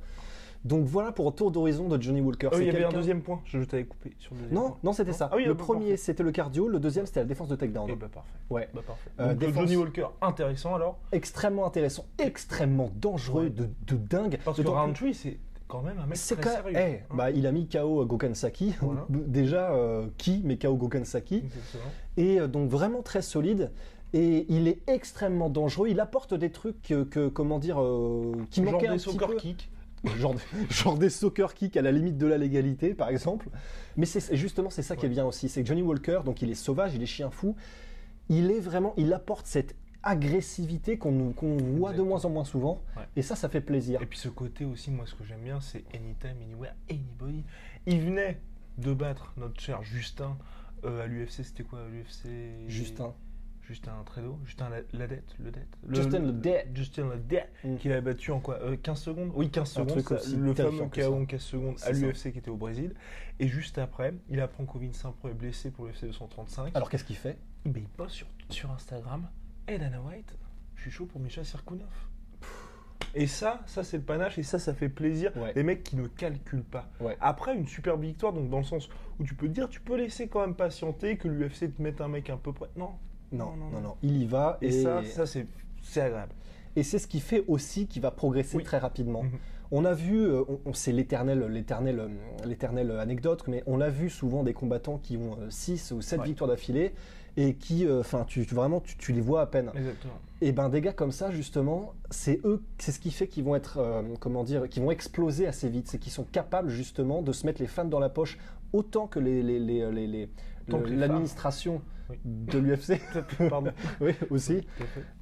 Donc 0.65 0.86
voilà 0.86 1.12
pour 1.12 1.27
un 1.27 1.31
tour 1.31 1.51
d'horizon 1.51 1.89
de 1.89 2.01
Johnny 2.01 2.21
Walker. 2.21 2.48
Oh, 2.51 2.56
C'est 2.56 2.62
il 2.62 2.68
y 2.68 2.69
avait 2.69 2.86
un 2.86 2.89
deuxième 2.92 3.21
point. 3.21 3.42
Je, 3.45 3.60
je 3.60 3.65
t'avais 3.65 3.83
coupé 3.83 4.13
sur 4.18 4.33
le 4.33 4.42
deuxième 4.42 4.56
Non, 4.60 4.68
point. 4.69 4.77
non, 4.83 4.94
c'était 4.94 5.12
ça. 5.13 5.30
Ah 5.31 5.36
oui, 5.36 5.44
le 5.45 5.54
bah, 5.54 5.63
premier 5.63 5.98
c'était 5.98 6.24
le 6.24 6.31
cardio, 6.31 6.68
le 6.69 6.80
deuxième 6.80 7.06
c'était 7.06 7.19
la 7.19 7.25
défense 7.25 7.50
de 7.50 7.56
takedown. 7.56 7.88
Eh 7.92 7.95
bah 7.95 8.07
parfait. 8.13 8.30
Ouais. 8.50 8.69
Bah 8.74 8.81
parfait. 8.86 9.10
Euh, 9.19 9.33
défense- 9.33 9.56
Johnny 9.63 9.75
Walker, 9.75 10.06
intéressant 10.21 10.75
alors. 10.75 11.00
Extrêmement 11.12 11.65
intéressant, 11.65 12.06
extrêmement 12.18 12.92
dangereux, 12.95 13.44
Ouais. 13.45 13.50
de, 13.50 13.68
de 13.88 13.95
dingue. 13.98 14.39
Parce 14.45 14.57
que 14.57 14.62
D'autant 14.63 14.75
plus- 14.77 14.86
Roundtree, 14.86 15.13
c'est 15.13 15.38
quand 15.68 15.81
même 15.81 15.98
un 16.00 16.06
mec 16.06 16.18
très 16.18 16.36
quand 16.38 16.50
sérieux. 16.50 16.77
eh, 16.77 16.80
hein. 17.09 17.13
bah, 17.16 17.31
il 17.31 17.45
a 17.45 17.51
mis 17.51 17.68
KO 17.68 18.06
Gokansaki. 18.06 18.75
Voilà. 18.81 19.06
Déjà, 19.09 19.71
euh, 19.74 20.06
qui 20.18 20.42
met 20.45 20.57
KO 20.57 20.75
Gokansaki 20.75 21.38
Exactement. 21.44 21.83
Et 22.18 22.39
euh, 22.39 22.48
donc 22.48 22.69
vraiment 22.69 23.01
très 23.01 23.21
solide. 23.21 23.71
Et 24.16 24.45
il 24.48 24.68
est 24.68 24.80
extrêmement 24.88 25.50
dangereux. 25.50 25.88
Il 25.89 26.00
apporte 26.00 26.36
des 26.36 26.51
trucs 26.51 26.80
que, 26.83 27.04
que- 27.04 27.27
comment 27.30 27.57
dire, 27.59 27.81
euh, 27.81 28.31
qui 28.51 28.63
Genre 28.63 28.74
manquaient 28.74 28.88
un 28.88 28.98
petit 28.98 29.18
peu. 29.18 29.36
kick. 29.36 29.69
genre, 30.20 30.36
genre 30.70 30.98
des 30.98 31.10
soccer 31.10 31.54
kicks 31.54 31.78
à 31.78 31.82
la 31.82 31.92
limite 31.92 32.18
de 32.18 32.28
la 32.28 32.38
légalité, 32.38 32.94
par 32.94 33.10
exemple. 33.10 33.48
Mais 33.98 34.06
c'est 34.06 34.36
justement 34.36 34.70
c'est 34.70 34.82
ça 34.82 34.96
qui 34.96 35.06
est 35.06 35.10
bien 35.10 35.26
aussi, 35.26 35.50
c'est 35.50 35.62
que 35.62 35.68
Johnny 35.68 35.82
Walker, 35.82 36.22
donc 36.26 36.42
il 36.42 36.50
est 36.50 36.56
sauvage, 36.56 36.94
il 36.96 37.02
est 37.02 37.06
chien 37.08 37.30
fou, 37.32 37.56
il 38.30 38.52
est 38.52 38.60
vraiment, 38.60 38.94
il 38.98 39.14
apporte 39.14 39.46
cette 39.48 39.76
agressivité 40.06 40.98
qu'on 40.98 41.12
nous- 41.14 41.32
qu'on 41.32 41.56
voit 41.58 41.94
de 41.94 42.02
moins 42.02 42.26
en 42.26 42.30
moins 42.30 42.44
souvent, 42.44 42.82
Ouais. 42.98 43.04
et 43.16 43.22
ça, 43.22 43.36
ça 43.38 43.48
fait 43.48 43.62
plaisir. 43.62 44.02
Et 44.02 44.06
puis 44.06 44.20
ce 44.20 44.28
côté 44.28 44.66
aussi, 44.66 44.92
moi 44.92 45.06
ce 45.06 45.16
que 45.16 45.24
j'aime 45.24 45.42
bien, 45.44 45.62
c'est 45.62 45.84
Anytime, 45.96 46.42
Anywhere, 46.42 46.74
Anybody. 46.90 47.44
Il 47.86 48.02
venait 48.02 48.40
de 48.78 48.94
battre 48.94 49.33
notre 49.38 49.62
cher 49.62 49.81
Justin 49.83 50.38
euh, 50.83 51.04
à 51.04 51.07
l'UFC, 51.07 51.44
c'était 51.45 51.64
quoi 51.64 51.80
à 51.80 51.88
l'UFC 51.88 52.28
Justin. 52.68 53.14
Justin 53.68 53.94
Trudeau, 54.06 54.38
Justin 54.46 54.70
La- 54.70 55.00
Ladette, 55.00 55.36
Ledette. 55.40 55.78
Le- 55.88 55.96
Justin 55.96 56.20
le- 56.20 56.26
Ledette. 56.28 56.68
Justin 56.76 57.10
Ledette, 57.10 57.50
Mm. 57.64 57.76
qu'il 57.78 57.92
avait 57.94 58.02
battu 58.02 58.32
en 58.32 58.40
quoi 58.40 58.56
euh, 58.62 58.76
15 58.76 59.00
secondes? 59.02 59.32
Oui, 59.36 59.50
15 59.50 59.62
Un 59.62 59.66
secondes, 59.86 60.04
truc 60.04 60.20
ça, 60.22 60.30
le 60.38 60.54
fameux 60.54 60.90
KO 60.90 61.14
en 61.16 61.26
15 61.26 61.42
secondes 61.42 61.76
à 61.84 61.92
l'UFC 61.92 62.32
qui 62.34 62.40
était 62.40 62.50
au 62.50 62.58
Brésil. 62.58 62.94
Et 63.40 63.48
juste 63.48 63.78
après, 63.78 64.14
il 64.30 64.40
apprend 64.42 64.66
qu'Ovin 64.66 64.92
Saint-Pro 64.92 65.30
est 65.30 65.34
blessé 65.34 65.72
pour 65.72 65.86
l'UFC 65.86 66.06
235. 66.08 66.76
Alors 66.76 66.90
qu'est-ce 66.90 67.06
qu'il 67.06 67.16
fait? 67.16 67.38
Ben, 67.66 67.82
il 67.84 67.88
poste 67.90 68.16
sur, 68.16 68.28
sur 68.50 68.70
Instagram 68.72 69.30
Hey 69.68 69.80
Dana 69.80 70.02
White, 70.02 70.36
je 70.76 70.82
suis 70.82 70.92
chaud 70.92 71.06
pour 71.06 71.22
Michel 71.22 71.46
Sirkunov. 71.46 71.88
Et 73.16 73.28
ça, 73.28 73.62
ça 73.68 73.84
c'est 73.84 73.98
le 73.98 74.04
panache 74.04 74.38
et 74.40 74.44
ça, 74.44 74.58
ça 74.60 74.74
fait 74.74 74.90
plaisir. 74.90 75.32
Ouais. 75.38 75.54
Les 75.56 75.64
mecs 75.64 75.84
qui 75.84 75.96
ne 75.96 76.08
calculent 76.08 76.64
pas. 76.64 76.90
Ouais. 77.00 77.16
Après 77.22 77.56
une 77.56 77.68
superbe 77.68 78.02
victoire, 78.02 78.34
donc 78.34 78.50
dans 78.50 78.58
le 78.58 78.64
sens 78.64 78.90
où 79.20 79.24
tu 79.24 79.36
peux 79.36 79.48
te 79.48 79.54
dire, 79.54 79.70
tu 79.70 79.80
peux 79.82 79.96
laisser 79.96 80.28
quand 80.28 80.42
même 80.42 80.56
patienter 80.56 81.16
que 81.18 81.28
l'UFC 81.28 81.74
te 81.74 81.82
mette 81.82 82.02
un 82.02 82.08
mec 82.08 82.30
un 82.30 82.38
peu 82.38 82.52
près. 82.54 82.70
Non. 82.76 82.90
Non, 83.33 83.69
non, 83.71 83.81
non, 83.81 83.95
il 84.04 84.21
y 84.21 84.25
va, 84.25 84.57
Et, 84.61 84.68
et, 84.68 84.83
ça, 84.83 85.04
ça 85.04 85.25
c'est 85.25 85.47
agréable. 86.02 86.31
et 86.75 86.83
c'est 86.83 86.99
ce 86.99 87.07
qui 87.07 87.19
fait 87.19 87.44
aussi 87.47 87.87
qu'il 87.87 88.02
va 88.02 88.11
progresser 88.11 88.57
Oui. 88.57 88.63
très 88.63 88.78
rapidement. 88.78 89.23
Mhm. 89.23 89.31
On 89.71 89.85
a 89.85 89.94
vu, 89.94 90.21
euh, 90.21 90.44
on, 90.47 90.59
on- 90.68 90.73
c'est 90.73 90.92
l'éternel, 90.92 91.45
l'éternel, 91.49 91.99
euh, 91.99 92.07
l'éternelle 92.45 92.92
anecdote, 92.92 93.44
mais 93.47 93.63
on 93.66 93.81
a 93.81 93.90
vu 93.90 94.09
souvent 94.09 94.44
des 94.44 94.54
combattants 94.54 94.99
qui 95.02 95.18
ont 95.18 95.35
6 95.49 95.92
ou 95.92 96.02
7 96.02 96.19
Ouais. 96.19 96.28
victoires 96.28 96.47
d'affilée 96.49 96.94
et 97.37 97.56
qui, 97.56 97.87
euh, 97.87 98.02
enfin, 98.02 98.23
tu, 98.28 98.44
vraiment, 98.44 98.80
tu, 98.81 98.95
tu 98.97 99.11
les 99.13 99.21
vois 99.21 99.42
à 99.42 99.45
peine. 99.47 99.71
Exactement. 99.75 100.13
Et 100.42 100.52
ben 100.52 100.69
des 100.69 100.81
gars 100.81 100.94
comme 100.94 101.11
ça, 101.11 101.31
justement, 101.31 101.94
c'est 102.11 102.40
eux, 102.45 102.61
c'est 102.78 102.92
ce 102.92 102.99
qui 102.99 103.09
fait 103.09 103.28
qu'ils 103.28 103.44
vont 103.45 103.56
être, 103.56 103.78
euh, 103.80 104.04
comment 104.19 104.44
dire, 104.44 104.69
qu'ils 104.69 104.83
vont 104.83 104.92
exploser 104.92 105.47
assez 105.47 105.69
vite. 105.69 105.87
C'est 105.87 105.97
qu'ils 105.97 106.11
sont 106.11 106.25
capables 106.25 106.69
justement 106.69 107.23
de 107.23 107.31
se 107.31 107.45
mettre 107.47 107.59
les 107.61 107.68
fans 107.68 107.85
dans 107.85 107.99
la 107.99 108.09
poche 108.09 108.37
autant 108.73 109.07
que 109.07 109.19
les 109.19 109.42
l'administration 110.68 111.81
Oui. 112.10 112.18
de 112.26 112.57
l'UFC. 112.60 113.00
Oui, 114.02 114.14
aussi. 114.30 114.66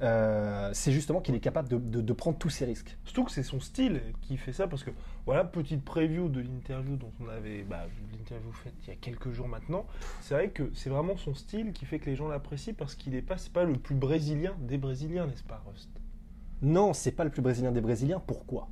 Euh, 0.02 0.70
c'est 0.74 0.92
justement 0.92 1.22
qu'il 1.22 1.36
est 1.36 1.40
capable 1.40 1.70
de, 1.70 1.78
de- 1.78 2.02
de 2.02 2.14
prendre 2.14 2.38
tous 2.38 2.50
ces 2.50 2.66
risques. 2.66 2.98
Surtout 3.06 3.24
que 3.26 3.32
c'est 3.32 3.44
son 3.44 3.60
style 3.60 4.02
qui 4.22 4.38
fait 4.38 4.52
ça 4.54 4.68
parce 4.68 4.84
que 4.84 4.92
voilà, 5.26 5.44
petite 5.44 5.84
preview 5.86 6.28
de 6.30 6.40
l'interview 6.42 6.96
dont 6.96 7.12
on 7.20 7.30
avait, 7.30 7.64
bah, 7.64 7.86
l'interview 8.12 8.52
faite 8.52 8.74
il 8.84 8.90
y 8.90 8.92
a 8.92 8.96
quelques 8.96 9.32
jours 9.32 9.48
maintenant. 9.48 9.86
C'est 10.22 10.34
vrai 10.34 10.50
que 10.50 10.72
c'est 10.74 10.90
vraiment 10.90 11.16
son 11.18 11.34
style 11.36 11.72
qui 11.74 11.86
fait 11.86 12.00
que 12.00 12.10
les 12.10 12.16
gens 12.16 12.28
l'apprécient 12.28 12.74
parce 12.78 12.96
qu'il 12.96 13.16
est 13.16 13.22
pas, 13.22 13.36
pas 13.54 13.64
le 13.64 13.74
plus 13.74 13.96
brésilien 13.96 14.56
des 14.60 14.78
Brésiliens, 14.78 15.28
n'est-ce 15.28 15.44
pas, 15.44 15.64
Rust? 15.68 15.90
Non, 16.64 16.94
c'est 16.94 17.12
pas 17.12 17.24
le 17.24 17.30
plus 17.32 17.42
brésilien 17.42 17.72
des 17.72 17.82
Brésiliens. 17.82 18.22
Pourquoi? 18.26 18.70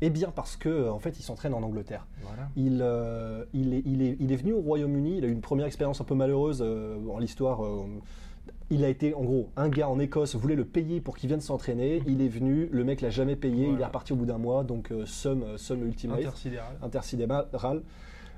Eh 0.00 0.10
bien 0.10 0.30
parce 0.34 0.56
que 0.56 0.88
en 0.90 0.98
fait, 0.98 1.18
il 1.18 1.22
s'entraîne 1.22 1.54
en 1.54 1.62
Angleterre. 1.62 2.06
Voilà. 2.22 2.48
Il, 2.56 2.80
euh, 2.82 3.44
il, 3.54 3.74
est, 3.74 3.82
il, 3.86 4.02
est, 4.02 4.16
il 4.20 4.32
est 4.32 4.36
venu 4.36 4.52
au 4.52 4.60
Royaume-Uni. 4.60 5.18
Il 5.18 5.24
a 5.24 5.28
eu 5.28 5.32
une 5.32 5.40
première 5.40 5.66
expérience 5.66 6.00
un 6.00 6.04
peu 6.04 6.14
malheureuse 6.14 6.62
euh, 6.62 6.98
en 7.10 7.18
l'histoire. 7.18 7.64
euh, 7.64 7.84
il 8.70 8.84
a 8.84 8.88
été, 8.88 9.14
en 9.14 9.22
gros, 9.22 9.50
un 9.56 9.68
gars 9.68 9.88
en 9.88 9.98
Écosse 9.98 10.34
voulait 10.34 10.56
le 10.56 10.64
payer 10.64 11.00
pour 11.00 11.16
qu'il 11.16 11.28
vienne 11.28 11.40
s'entraîner. 11.40 12.02
Il 12.06 12.20
est 12.22 12.28
venu, 12.28 12.68
le 12.72 12.84
mec 12.84 13.00
l'a 13.02 13.10
jamais 13.10 13.36
payé. 13.36 13.68
Il 13.72 13.80
est 13.80 13.84
reparti 13.84 14.12
au 14.12 14.16
bout 14.16 14.26
d'un 14.26 14.38
mois. 14.38 14.64
Donc, 14.64 14.90
euh, 14.90 15.06
somme, 15.06 15.56
somme 15.58 15.84
ultimate, 15.86 16.18
Intersidéral. 16.20 16.76
intersidéral. 16.82 17.82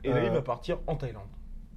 Et 0.05 0.11
là, 0.11 0.23
il 0.23 0.29
Euh, 0.29 0.33
va 0.33 0.43
partir 0.43 0.79
en 0.87 0.97
Thaïlande. 0.97 1.23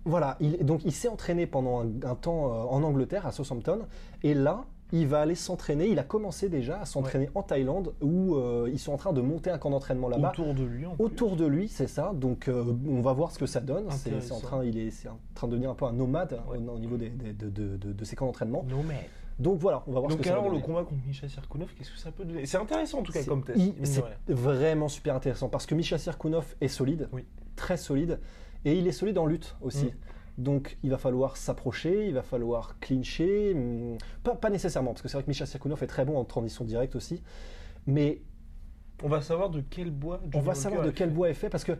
Voilà, 0.05 0.37
il, 0.39 0.63
donc 0.65 0.81
il 0.85 0.91
s'est 0.91 1.07
entraîné 1.09 1.45
pendant 1.45 1.81
un, 1.81 1.87
un 2.03 2.15
temps 2.15 2.45
euh, 2.53 2.65
en 2.69 2.83
Angleterre, 2.83 3.25
à 3.27 3.31
Southampton, 3.31 3.79
et 4.23 4.33
là, 4.33 4.65
il 4.91 5.07
va 5.07 5.21
aller 5.21 5.35
s'entraîner. 5.35 5.87
Il 5.87 5.99
a 5.99 6.03
commencé 6.03 6.49
déjà 6.49 6.79
à 6.81 6.85
s'entraîner 6.85 7.29
en 7.35 7.43
Thaïlande, 7.43 7.93
où 8.01 8.35
euh, 8.35 8.69
ils 8.71 8.79
sont 8.79 8.91
en 8.93 8.97
train 8.97 9.13
de 9.13 9.21
monter 9.21 9.49
un 9.51 9.57
camp 9.57 9.69
d'entraînement 9.69 10.09
là-bas. 10.09 10.31
Autour 10.31 10.53
de 10.53 10.63
lui, 10.63 10.85
en 10.85 10.95
plus. 10.95 11.03
Autour 11.03 11.35
de 11.35 11.45
lui, 11.45 11.67
c'est 11.67 11.87
ça. 11.87 12.11
Donc, 12.15 12.47
euh, 12.47 12.63
on 12.87 13.01
va 13.01 13.13
voir 13.13 13.31
ce 13.31 13.39
que 13.39 13.45
ça 13.45 13.59
donne. 13.59 13.85
C'est 13.91 14.31
en 14.31 14.39
train, 14.39 14.63
il 14.65 14.77
est, 14.77 15.07
en 15.07 15.17
train 15.35 15.47
de 15.47 15.51
devenir 15.53 15.69
un 15.69 15.75
peu 15.75 15.85
un 15.85 15.93
nomade 15.93 16.33
hein, 16.39 16.43
Ouais. 16.51 16.57
au, 16.57 16.71
au 16.75 16.79
niveau 16.79 16.97
des- 16.97 17.09
des- 17.09 17.33
de, 17.33 17.49
de- 17.49 17.77
de- 17.77 17.93
de 17.93 18.03
ses 18.05 18.15
camps 18.15 18.25
d'entraînement. 18.25 18.63
Nomade. 18.67 18.97
Donc 19.37 19.57
voilà, 19.59 19.83
on 19.87 19.93
va 19.93 19.99
voir 20.01 20.09
Donc 20.09 20.17
ce 20.19 20.23
que 20.23 20.27
ça 20.27 20.33
va 20.35 20.41
alors, 20.41 20.51
le 20.53 20.59
combat 20.59 20.83
contre 20.83 21.01
Misha 21.07 21.29
Sirkunov, 21.29 21.69
qu'est-ce 21.77 21.91
que 21.91 21.97
ça 21.97 22.11
peut 22.11 22.25
donner? 22.25 22.45
C'est 22.45 22.57
intéressant 22.57 22.99
en 22.99 23.03
tout 23.03 23.13
cas 23.13 23.23
comme 23.23 23.41
test. 23.43 23.57
C'est 23.83 24.03
vraiment 24.27 24.89
super 24.89 25.15
intéressant 25.15 25.47
parce 25.47 25.65
que 25.65 25.75
Misha 25.75 25.97
Sirkunov 25.97 26.55
est 26.59 26.67
solide, 26.67 27.07
Oui. 27.13 27.23
très 27.55 27.77
solide, 27.77 28.19
et 28.65 28.77
il 28.77 28.85
est 28.85 28.91
solide 28.91 29.17
en 29.17 29.25
lutte 29.25 29.55
aussi. 29.61 29.85
Mm. 29.85 29.91
Donc 30.39 30.77
il 30.83 30.89
va 30.89 30.97
falloir 30.97 31.37
s'approcher, 31.37 32.07
il 32.07 32.13
va 32.13 32.23
falloir 32.23 32.79
clincher, 32.79 33.53
hum, 33.53 33.97
pas, 34.23 34.35
pas 34.35 34.49
nécessairement, 34.49 34.91
parce 34.93 35.01
que 35.01 35.07
c'est 35.09 35.17
vrai 35.17 35.23
que 35.23 35.29
Misha 35.29 35.45
Sirkunov 35.45 35.83
est 35.83 35.87
très 35.87 36.05
bon 36.05 36.17
en 36.17 36.23
transition 36.25 36.63
directe 36.65 36.95
aussi, 36.95 37.21
mais 37.85 38.21
On 39.03 39.09
va 39.09 39.21
savoir 39.21 39.49
de 39.49 39.61
quel 39.69 39.91
bois. 39.91 40.19
on 40.23 40.31
Johnny 40.31 40.45
va 40.45 40.47
Walker 40.51 40.61
savoir 40.61 40.81
de 40.85 40.91
quel 40.91 41.09
fait. 41.09 41.15
bois 41.15 41.29
est 41.29 41.33
fait, 41.33 41.49
parce 41.49 41.63
que 41.63 41.73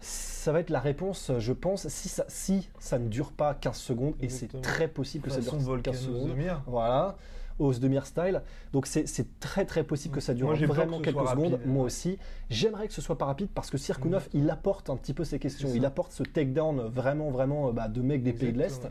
ça 0.00 0.52
va 0.52 0.60
être 0.60 0.70
la 0.70 0.80
réponse, 0.80 1.32
je 1.38 1.52
pense, 1.52 1.88
si 1.88 2.08
ça, 2.08 2.24
si 2.28 2.70
ça 2.78 2.98
ne 2.98 3.08
dure 3.08 3.32
pas 3.32 3.54
15 3.54 3.76
secondes, 3.76 4.14
et 4.20 4.28
c'est 4.28 4.60
très 4.62 4.88
possible 4.88 5.24
que 5.24 5.30
ça 5.30 5.40
dure 5.40 5.52
15 5.52 5.64
Volcano 5.64 5.96
secondes. 5.96 6.36
Voilà, 6.66 7.16
Os 7.58 7.80
de 7.80 8.00
style. 8.04 8.42
Donc 8.72 8.86
c'est 8.86 9.04
très 9.40 9.64
très 9.64 9.84
possible 9.84 10.14
que 10.14 10.20
ça 10.20 10.34
dure 10.34 10.46
Moi, 10.48 10.56
vraiment 10.66 10.98
que 10.98 11.04
quelques 11.04 11.28
secondes. 11.28 11.52
rapide. 11.54 11.66
Moi 11.66 11.84
aussi. 11.84 12.18
J'aimerais 12.50 12.86
que 12.88 12.94
ce 12.94 13.00
soit 13.00 13.18
pas 13.18 13.26
rapide 13.26 13.48
parce 13.54 13.70
que 13.70 13.78
Sirkunov, 13.78 14.28
il 14.32 14.48
apporte 14.50 14.90
un 14.90 14.96
petit 14.96 15.14
peu 15.14 15.24
ses 15.24 15.38
questions. 15.38 15.68
Il 15.74 15.84
apporte 15.84 16.12
ce 16.12 16.22
takedown 16.22 16.80
vraiment 16.88 17.30
vraiment 17.30 17.68
euh, 17.68 17.72
bah, 17.72 17.88
de 17.88 18.00
mec 18.02 18.22
des 18.22 18.32
pays 18.32 18.52
de 18.52 18.58
l'Est. 18.58 18.88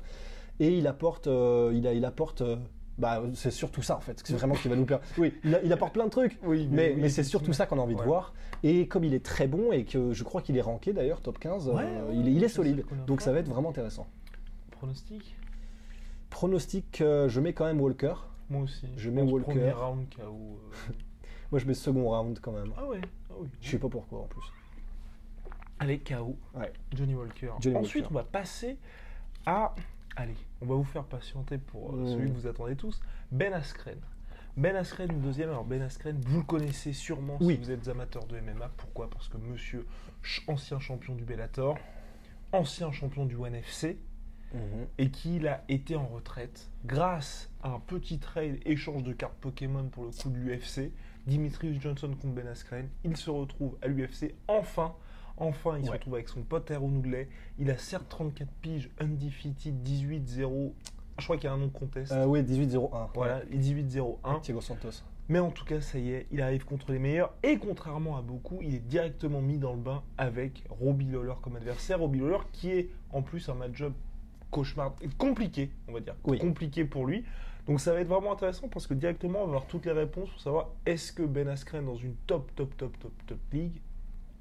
Et 0.60 0.78
il 0.78 0.88
apporte, 0.88 1.28
euh, 1.28 1.72
il, 1.76 1.86
a, 1.88 1.94
il 1.94 2.04
apporte. 2.06 2.42
euh, 2.42 2.56
bah, 2.98 3.22
c'est 3.36 3.52
surtout 3.52 3.84
ça 3.84 3.96
en 3.96 4.00
fait, 4.00 4.20
c'est 4.26 4.34
vraiment 4.34 4.56
ce 4.56 4.64
qui 4.64 4.70
va 4.70 4.76
nous 4.76 4.86
plaire. 4.86 5.02
Oui, 5.20 5.32
il, 5.44 5.72
apporte 5.72 5.94
plein 5.94 6.06
de 6.06 6.10
trucs, 6.10 6.40
Oui, 6.44 6.68
mais, 6.72 6.94
oui, 6.96 7.02
mais 7.04 7.10
c'est 7.10 7.22
surtout 7.24 7.54
ça 7.54 7.68
qu'on 7.68 7.78
a 7.78 7.82
envie 7.82 7.94
de 7.96 8.02
voir. 8.02 8.34
Et 8.64 8.88
comme 8.88 9.04
il 9.04 9.14
est 9.14 9.24
très 9.24 9.46
bon 9.48 9.72
et 9.72 9.86
que 9.86 10.14
je 10.14 10.24
crois 10.24 10.42
qu'il 10.42 10.58
est 10.58 10.62
ranké 10.62 10.94
d'ailleurs 10.94 11.22
top 11.22 11.38
15, 11.38 11.70
euh, 11.70 11.74
Ouais, 11.74 11.84
il, 12.12 12.28
est- 12.28 12.32
il 12.32 12.44
est 12.44 12.48
c'est 12.48 12.56
solide. 12.56 12.84
Donc 13.06 13.22
ça 13.22 13.32
va 13.32 13.38
être 13.38 13.50
vraiment 13.50 13.70
intéressant. 13.70 14.08
Pronostic? 14.72 15.36
Pronostic, 16.32 17.02
euh, 17.02 17.30
je 17.30 17.40
mets 17.40 17.54
quand 17.54 17.66
même 17.66 17.80
Walker. 17.82 18.14
Moi 18.50 18.62
aussi. 18.64 18.88
Je 18.96 19.10
mets 19.10 19.22
Walker. 19.22 19.52
Premier 19.52 19.72
round 19.72 20.08
KO. 20.16 20.22
euh. 20.22 20.94
Moi 21.52 21.60
je 21.60 21.66
mets 21.66 21.74
second 21.74 22.10
round 22.10 22.40
quand 22.42 22.52
même. 22.52 22.72
Ah 22.78 22.86
ouais. 22.86 23.02
Ah 23.30 23.34
oui. 23.40 23.48
Je 23.62 23.70
sais 23.72 23.80
pas 23.80 23.90
pourquoi 23.90 24.20
en 24.22 24.28
plus. 24.28 24.44
Allez, 25.80 26.00
KO. 26.00 26.36
Ouais. 26.56 26.74
Johnny 26.96 27.14
Walker. 27.16 27.52
Johnny 27.60 27.76
Ensuite, 27.78 28.04
Walker. 28.06 28.16
on 28.16 28.18
va 28.20 28.24
passer 28.24 28.78
à. 29.46 29.74
Allez, 30.16 30.36
on 30.62 30.66
va 30.66 30.76
vous 30.76 30.84
faire 30.84 31.04
patienter 31.04 31.58
pour 31.60 31.94
euh, 31.94 31.98
Mmh. 31.98 32.08
celui 32.08 32.30
que 32.32 32.36
vous 32.36 32.48
attendez 32.48 32.76
tous. 32.76 33.00
Ben 33.32 33.54
Askren. 33.54 34.00
Ben 34.56 34.76
Askren, 34.76 35.08
deuxième. 35.22 35.50
Alors, 35.50 35.66
Ben 35.66 35.80
Askren, 35.84 36.20
vous 36.26 36.38
le 36.40 36.44
connaissez 36.44 36.92
sûrement 36.94 37.38
Oui. 37.42 37.54
si 37.56 37.60
vous 37.62 37.72
êtes 37.72 37.88
amateur 37.90 38.26
de 38.26 38.40
MMA. 38.40 38.70
Pourquoi? 38.76 39.08
Parce 39.08 39.30
que 39.30 39.38
monsieur, 39.38 39.86
ancien 40.48 40.80
champion 40.80 41.14
du 41.14 41.24
Bellator, 41.24 41.78
ancien 42.52 42.92
champion 42.92 43.26
du 43.28 43.36
ONE 43.36 43.54
FC, 43.54 44.00
et 44.98 45.10
qu'il 45.10 45.48
a 45.48 45.64
été 45.70 45.96
en 45.96 46.06
retraite 46.06 46.70
grâce 46.86 47.50
à 47.62 47.70
un 47.70 47.80
petit 47.80 48.20
trade 48.20 48.58
échange 48.66 49.04
de 49.04 49.14
cartes 49.14 49.38
Pokémon 49.40 49.88
pour 49.90 50.06
le 50.06 50.12
coup 50.12 50.30
de 50.30 50.38
l'UFC. 50.38 50.92
Dimitrius 51.28 51.82
Johnson 51.82 52.10
contre 52.22 52.34
Ben 52.34 52.48
Askren. 52.48 52.88
Il 53.04 53.18
se 53.18 53.30
retrouve 53.30 53.78
à 53.82 53.88
l'UFC 53.88 54.34
enfin. 54.48 54.96
Enfin, 55.40 55.78
il 55.78 55.86
se 55.86 55.92
retrouve 55.92 56.16
avec 56.16 56.30
son 56.30 56.42
pote 56.42 56.66
Tyrone 56.66 56.96
Woodley. 56.96 57.30
Il 57.60 57.70
a 57.70 57.78
certes 57.78 58.10
34 58.10 58.50
piges, 58.62 58.90
undefeated, 59.00 59.76
18-0. 59.84 60.74
Je 61.20 61.24
crois 61.24 61.38
qu'il 61.38 61.46
y 61.46 61.48
a 61.48 61.54
un 61.54 61.58
nom 61.58 61.70
contest. 61.70 62.12
Euh, 62.12 62.26
oui, 62.26 62.42
18-01. 62.42 63.10
Voilà, 63.14 63.42
et 63.52 63.58
18-0-1. 63.58 64.42
Thiago 64.42 64.62
Santos. 64.62 65.04
Mais 65.30 65.40
en 65.40 65.52
tout 65.52 65.66
cas, 65.66 65.82
ça 65.82 66.00
y 66.00 66.12
est, 66.12 66.28
il 66.32 66.42
arrive 66.42 66.64
contre 66.64 66.92
les 66.92 67.00
meilleurs. 67.00 67.34
Et 67.44 67.58
contrairement 67.58 68.18
à 68.18 68.22
beaucoup, 68.22 68.60
il 68.62 68.74
est 68.74 68.88
directement 68.88 69.42
mis 69.42 69.58
dans 69.58 69.74
le 69.74 69.80
bain 69.80 70.02
avec 70.18 70.64
Robbie 70.70 71.06
Lawler 71.12 71.34
comme 71.42 71.58
adversaire. 71.58 72.00
Robbie 72.00 72.20
Lawler 72.20 72.40
qui 72.54 72.72
est 72.72 72.90
en 73.12 73.22
plus 73.22 73.50
un 73.50 73.56
match-up 73.56 73.94
cauchemar, 74.52 74.94
compliqué, 75.18 75.72
on 75.88 75.94
va 75.94 76.00
dire. 76.00 76.16
Oui. 76.26 76.40
Compliqué 76.40 76.86
pour 76.86 77.06
lui. 77.06 77.24
Donc 77.68 77.82
ça 77.82 77.94
va 77.94 78.00
être 78.00 78.08
vraiment 78.08 78.32
intéressant 78.32 78.68
parce 78.70 78.88
que 78.88 78.94
directement, 78.94 79.40
on 79.40 79.44
va 79.44 79.48
avoir 79.50 79.66
toutes 79.68 79.86
les 79.86 79.92
réponses 79.92 80.30
pour 80.30 80.40
savoir 80.40 80.70
est-ce 80.86 81.12
que 81.12 81.24
Ben 81.24 81.48
Askren 81.50 81.86
dans 81.86 81.98
une 81.98 82.16
top, 82.26 82.50
top, 82.56 82.76
top, 82.78 82.98
top, 83.00 83.12
top 83.26 83.38
ligue 83.52 83.82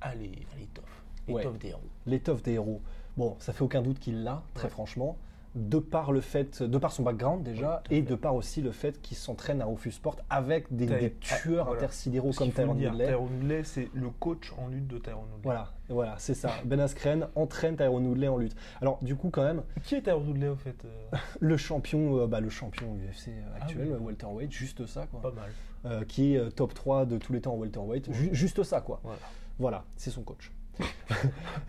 a 0.00 0.14
les, 0.14 0.26
a 0.54 0.58
les 0.58 0.66
tough. 0.66 0.84
Les 1.26 1.34
Ouais. 1.34 1.44
des 1.58 1.68
héros? 1.70 1.80
L'étoffe 2.06 2.42
des 2.42 2.52
héros. 2.52 2.80
Bon, 3.16 3.34
ça 3.40 3.52
fait 3.52 3.64
aucun 3.64 3.82
doute 3.82 3.98
qu'il 3.98 4.22
l'a, 4.22 4.42
très 4.54 4.64
Ouais. 4.64 4.70
franchement. 4.70 5.16
De 5.56 5.78
par 5.78 6.12
le 6.12 6.20
fait, 6.20 6.62
de 6.62 6.76
par 6.76 6.92
son 6.92 7.02
background 7.02 7.42
déjà, 7.42 7.82
Oui, 7.90 7.96
et 7.96 8.02
de 8.02 8.14
par 8.14 8.34
aussi 8.34 8.60
le 8.60 8.72
fait 8.72 9.00
qu'il 9.00 9.16
s'entraîne 9.16 9.62
à 9.62 9.64
Rufus 9.64 9.92
Sport 9.92 10.18
avec 10.28 10.66
des, 10.70 10.86
ah, 10.92 11.08
tueurs 11.40 11.64
voilà. 11.64 11.80
intersidéraux 11.80 12.32
comme 12.32 12.52
Tyrone 12.52 12.78
Woodley. 12.84 13.06
Tyrone 13.06 13.28
Woodley, 13.40 13.64
c'est 13.64 13.88
le 13.94 14.10
coach 14.10 14.52
en 14.58 14.68
lutte 14.68 14.86
de 14.86 14.98
Tyrone 14.98 15.22
Woodley. 15.24 15.40
Voilà, 15.44 15.72
voilà, 15.88 16.14
c'est 16.18 16.34
ça. 16.34 16.50
Ben 16.66 16.78
Askren 16.78 17.28
entraîne 17.36 17.74
Tyrone 17.74 18.06
Woodley 18.06 18.28
en 18.28 18.36
lutte. 18.36 18.54
Alors, 18.82 18.98
du 19.00 19.16
coup, 19.16 19.30
quand 19.30 19.44
même, 19.44 19.62
Qui 19.82 19.94
est 19.94 20.02
Tyrone 20.02 20.28
Woodley 20.28 20.48
au 20.48 20.56
fait 20.56 20.76
euh, 20.84 21.16
le 21.40 21.56
champion, 21.56 22.18
euh, 22.20 22.26
bah, 22.26 22.40
le 22.40 22.50
champion 22.50 22.94
UFC 22.94 23.30
Ah 23.54 23.64
actuel, 23.64 23.86
oui. 23.88 23.92
euh, 23.94 23.98
welterweight, 23.98 24.52
juste 24.52 24.84
ça, 24.84 25.06
quoi. 25.06 25.22
Pas 25.22 25.32
mal. 25.32 25.50
Euh, 25.86 26.04
qui 26.04 26.34
est 26.34 26.38
euh, 26.38 26.50
top 26.50 26.74
3 26.74 27.06
de 27.06 27.16
tous 27.16 27.32
les 27.32 27.40
temps 27.40 27.54
en 27.54 27.58
welterweight. 27.58 28.12
Ju- 28.12 28.28
juste 28.32 28.62
ça, 28.62 28.82
quoi. 28.82 29.00
Voilà. 29.02 29.18
Voilà, 29.58 29.84
c'est 29.96 30.10
son 30.10 30.22
coach. 30.22 30.52
Bon, 30.78 30.84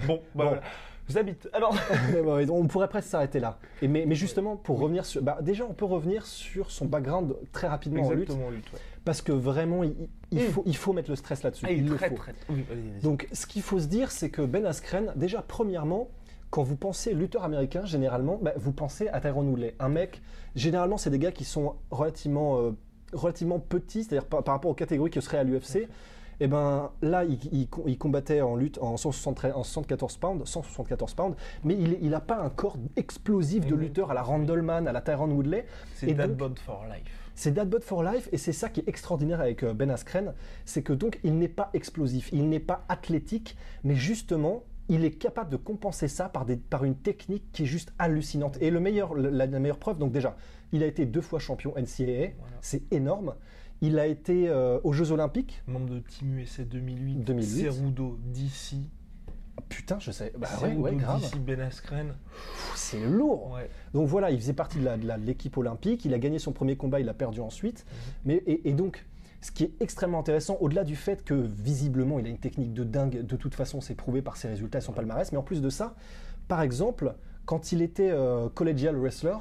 bah 0.08 0.20
Bon. 0.36 0.44
voilà. 0.44 0.62
Zabit. 1.10 1.36
Alors, 1.54 1.76
on 2.52 2.68
pourrait 2.68 2.90
presque 2.90 3.10
s'arrêter 3.10 3.40
là. 3.40 3.60
Et 3.82 3.88
mais, 3.88 4.06
mais 4.06 4.16
justement, 4.16 4.56
pour 4.58 4.80
revenir 4.80 5.06
sur. 5.06 5.22
bah, 5.22 5.38
déjà, 5.42 5.66
on 5.66 5.74
peut 5.74 5.86
revenir 5.86 6.26
sur 6.26 6.70
son 6.72 6.86
background 6.86 7.36
très 7.52 7.68
rapidement 7.68 8.04
en 8.04 8.12
lutte. 8.12 8.24
exactement 8.24 8.50
lutte. 8.50 8.72
ouais. 8.74 8.80
Parce 9.06 9.22
que 9.22 9.32
vraiment, 9.32 9.84
il, 9.84 9.96
il 10.32 10.40
Mm. 10.40 10.48
faut, 10.50 10.64
il 10.66 10.76
faut 10.76 10.92
mettre 10.94 11.10
le 11.10 11.16
stress 11.16 11.44
là-dessus. 11.44 11.66
Ah, 11.68 11.72
il, 11.72 11.88
le 11.88 11.98
faut. 11.98 12.16
très. 12.16 12.34
Oui, 12.50 12.66
allez, 12.72 12.82
allez. 12.82 13.00
Donc, 13.02 13.28
ce 13.32 13.46
qu'il 13.46 13.62
faut 13.62 13.80
se 13.80 13.88
dire, 13.88 14.12
c'est 14.12 14.30
que 14.30 14.42
Ben 14.42 14.66
Askren, 14.66 15.14
déjà, 15.16 15.42
premièrement, 15.42 16.10
quand 16.50 16.64
vous 16.64 16.76
pensez 16.76 17.14
lutteur 17.14 17.44
américain, 17.46 17.86
généralement, 17.86 18.38
bah, 18.42 18.54
vous 18.58 18.74
pensez 18.74 19.08
à 19.08 19.22
Tyrone 19.22 19.48
Woodley. 19.50 19.76
Un 19.80 19.90
mec, 19.90 20.22
généralement, 20.56 20.98
c'est 20.98 21.10
des 21.10 21.20
gars 21.20 21.32
qui 21.32 21.46
sont 21.46 21.76
relativement, 21.92 22.60
euh, 22.60 22.72
relativement 23.14 23.60
petits, 23.60 24.04
c'est-à-dire 24.04 24.28
par, 24.28 24.44
par 24.44 24.56
rapport 24.56 24.72
aux 24.72 24.76
catégories 24.76 25.10
qui 25.12 25.22
seraient 25.22 25.38
à 25.38 25.44
l'UFC. 25.46 25.88
Et 26.40 26.48
ben 26.48 26.92
là, 27.02 27.24
il, 27.24 27.40
il- 27.52 27.68
il 27.88 27.98
combattait 27.98 28.42
en 28.42 28.56
lutte 28.56 28.78
en, 28.80 28.96
173 28.98 29.54
en 29.56 29.64
74 29.64 30.18
pounds, 30.18 30.42
174 30.50 31.14
pounds, 31.16 31.36
mais 31.64 31.74
il, 31.76 31.98
il 32.02 32.14
a 32.14 32.20
pas 32.20 32.40
un 32.40 32.50
corps 32.50 32.78
explosif 32.96 33.66
de 33.66 33.74
lutteur 33.76 34.12
à 34.12 34.14
la 34.14 34.22
Randleman, 34.22 34.88
à 34.88 34.92
la 34.92 35.02
Tyrone 35.02 35.32
Woodley. 35.32 35.66
C'est 35.96 36.14
That 36.16 36.28
Bod 36.28 36.60
for 36.60 36.86
Life. 36.86 37.04
C'est 37.34 37.54
That 37.54 37.66
But 37.66 37.84
for 37.84 38.04
Life 38.04 38.30
et 38.32 38.38
c'est 38.38 38.52
ça 38.52 38.70
qui 38.70 38.80
est 38.82 38.88
extraordinaire 38.88 39.42
avec 39.42 39.64
euh, 39.64 39.74
Ben 39.74 39.90
Askren, 39.92 40.34
c'est 40.66 40.82
que 40.84 40.94
donc 40.94 41.20
il 41.24 41.38
n'est 41.38 41.48
pas 41.48 41.70
explosif, 41.74 42.30
il 42.34 42.50
n'est 42.50 42.60
pas 42.60 42.84
athlétique, 42.90 43.56
mais 43.84 43.96
justement 43.96 44.64
il 44.90 45.04
est 45.06 45.12
capable 45.12 45.50
de 45.52 45.58
compenser 45.58 46.08
ça 46.08 46.30
par, 46.30 46.46
des, 46.46 46.56
par 46.56 46.84
une 46.86 46.96
technique 46.96 47.52
qui 47.52 47.64
est 47.64 47.66
juste 47.68 47.94
hallucinante. 48.00 48.58
Et 48.62 48.72
le 48.72 48.80
meilleur, 48.80 49.14
la, 49.16 49.46
la 49.46 49.60
meilleure 49.60 49.78
preuve, 49.80 49.98
donc 50.00 50.14
déjà, 50.14 50.38
il 50.72 50.82
a 50.82 50.86
été 50.86 51.06
deux 51.06 51.20
fois 51.22 51.40
champion 51.40 51.72
NCAA, 51.76 52.32
Voilà. 52.40 52.58
c'est 52.62 52.92
énorme. 52.94 53.36
Il 53.82 54.00
a 54.00 54.08
été 54.08 54.50
euh, 54.50 54.80
aux 54.84 54.94
Jeux 54.94 55.12
Olympiques. 55.12 55.62
Membre 55.68 55.90
de 55.90 56.00
Team 56.00 56.38
USA 56.40 56.64
2008. 56.64 57.16
2008. 57.24 57.72
Cerudo 57.72 58.18
DC. 58.26 58.78
Putain, 59.70 60.00
je 60.00 60.12
sais. 60.12 60.34
Bah 60.38 60.48
ouais, 60.62 60.96
grave. 60.96 61.22
DC 61.22 61.40
Ben 61.40 61.60
Askren. 61.60 62.14
C'est 62.76 63.06
lourd. 63.06 63.52
Ouais. 63.52 63.70
Donc 63.94 64.08
voilà, 64.08 64.32
il 64.32 64.40
faisait 64.40 64.54
partie 64.54 64.80
de 64.80 65.26
l'équipe 65.26 65.58
olympique. 65.58 66.06
Il 66.06 66.14
a 66.14 66.20
gagné 66.20 66.40
son 66.40 66.54
premier 66.54 66.76
combat, 66.76 67.00
il 67.00 67.10
a 67.10 67.14
perdu 67.14 67.40
ensuite. 67.42 67.86
Mais, 68.26 68.36
et, 68.46 68.70
et 68.70 68.74
donc, 68.74 69.06
ce 69.42 69.52
qui 69.52 69.64
est 69.64 69.74
extrêmement 69.80 70.20
intéressant, 70.20 70.58
au-delà 70.62 70.84
du 70.84 70.96
fait 70.96 71.24
que 71.24 71.34
visiblement 71.34 72.20
il 72.20 72.26
a 72.26 72.30
une 72.30 72.40
technique 72.40 72.74
de 72.74 72.84
dingue, 72.84 73.26
de 73.26 73.36
toute 73.36 73.56
façon 73.56 73.82
c'est 73.82 73.96
prouvé 73.96 74.22
par 74.22 74.38
ses 74.38 74.48
résultats 74.48 74.80
et 74.80 74.82
son 74.82 74.94
palmarès, 74.94 75.32
mais 75.32 75.38
en 75.38 75.44
plus 75.44 75.62
de 75.62 75.70
ça, 75.70 75.96
par 76.48 76.62
exemple, 76.62 77.14
quand 77.46 77.72
il 77.72 77.82
était 77.82 78.10
euh, 78.12 78.50
collegial 78.50 78.96
wrestler, 78.96 79.38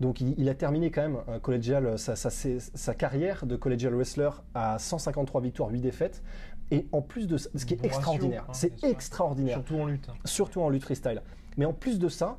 donc 0.00 0.20
il, 0.20 0.34
il 0.38 0.48
a 0.48 0.54
terminé 0.54 0.90
quand 0.90 1.02
même 1.02 1.18
un 1.28 1.38
collegial, 1.38 1.98
sa, 1.98 2.16
sa- 2.16 2.30
sa- 2.30 2.58
sa 2.58 2.94
carrière 2.94 3.46
de 3.46 3.56
collegial 3.56 3.94
wrestler 3.94 4.30
à 4.54 4.78
153 4.78 5.40
victoires, 5.40 5.70
8 5.70 5.80
défaites. 5.80 6.22
Et 6.70 6.86
en 6.92 7.02
plus 7.02 7.26
de 7.26 7.36
ça, 7.36 7.50
ce 7.54 7.64
qui 7.66 7.74
est 7.74 7.84
extraordinaire, 7.84 8.44
hein, 8.48 8.52
c'est 8.54 8.82
extraordinaire, 8.84 9.56
Surtout 9.58 9.76
en 9.78 9.86
lutte. 9.86 10.08
hein. 10.08 10.14
surtout 10.24 10.60
en 10.62 10.68
lutte 10.70 10.82
freestyle. 10.82 11.22
Mais 11.56 11.66
en 11.66 11.72
plus 11.74 11.98
de 11.98 12.08
ça, 12.08 12.38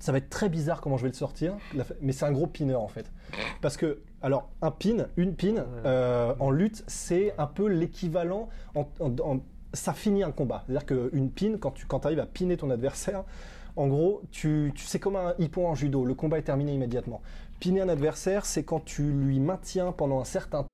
ça 0.00 0.12
va 0.12 0.18
être 0.18 0.28
très 0.30 0.48
bizarre 0.48 0.80
comment 0.80 0.96
je 0.96 1.02
vais 1.02 1.08
le 1.08 1.14
sortir, 1.14 1.54
mais 2.00 2.12
c'est 2.12 2.24
un 2.24 2.32
gros 2.32 2.46
pinner 2.46 2.74
en 2.74 2.86
fait. 2.88 3.10
Parce 3.60 3.76
que, 3.76 4.00
alors, 4.22 4.50
un 4.62 4.70
pin, 4.70 5.06
une 5.16 5.34
pin, 5.34 5.64
euh, 5.84 6.34
en 6.38 6.50
lutte, 6.50 6.84
c'est 6.86 7.34
un 7.38 7.46
peu 7.46 7.66
l'équivalent. 7.68 8.48
En, 8.74 8.88
en- 9.00 9.14
en- 9.20 9.40
ça 9.74 9.92
finit 9.92 10.22
un 10.22 10.30
combat. 10.32 10.64
C'est-à-dire 10.66 10.86
qu'une 10.86 11.30
pin, 11.30 11.56
quand 11.58 11.72
tu 11.72 11.86
quand 11.86 12.06
arrives 12.06 12.20
à 12.20 12.26
piner 12.26 12.56
ton 12.56 12.70
adversaire, 12.70 13.24
en 13.78 13.86
gros, 13.86 14.22
tu, 14.32 14.72
tu 14.74 14.84
c'est 14.84 14.98
comme 14.98 15.16
un 15.16 15.34
hippon 15.38 15.68
en 15.68 15.74
judo. 15.74 16.04
Le 16.04 16.14
combat 16.14 16.38
est 16.38 16.42
terminé 16.42 16.74
immédiatement. 16.74 17.22
Piner 17.60 17.82
un 17.82 17.88
adversaire, 17.88 18.44
c'est 18.44 18.64
quand 18.64 18.84
tu 18.84 19.02
lui 19.02 19.38
maintiens 19.38 19.92
pendant 19.92 20.20
un 20.20 20.24
certain 20.24 20.62
temps. 20.62 20.68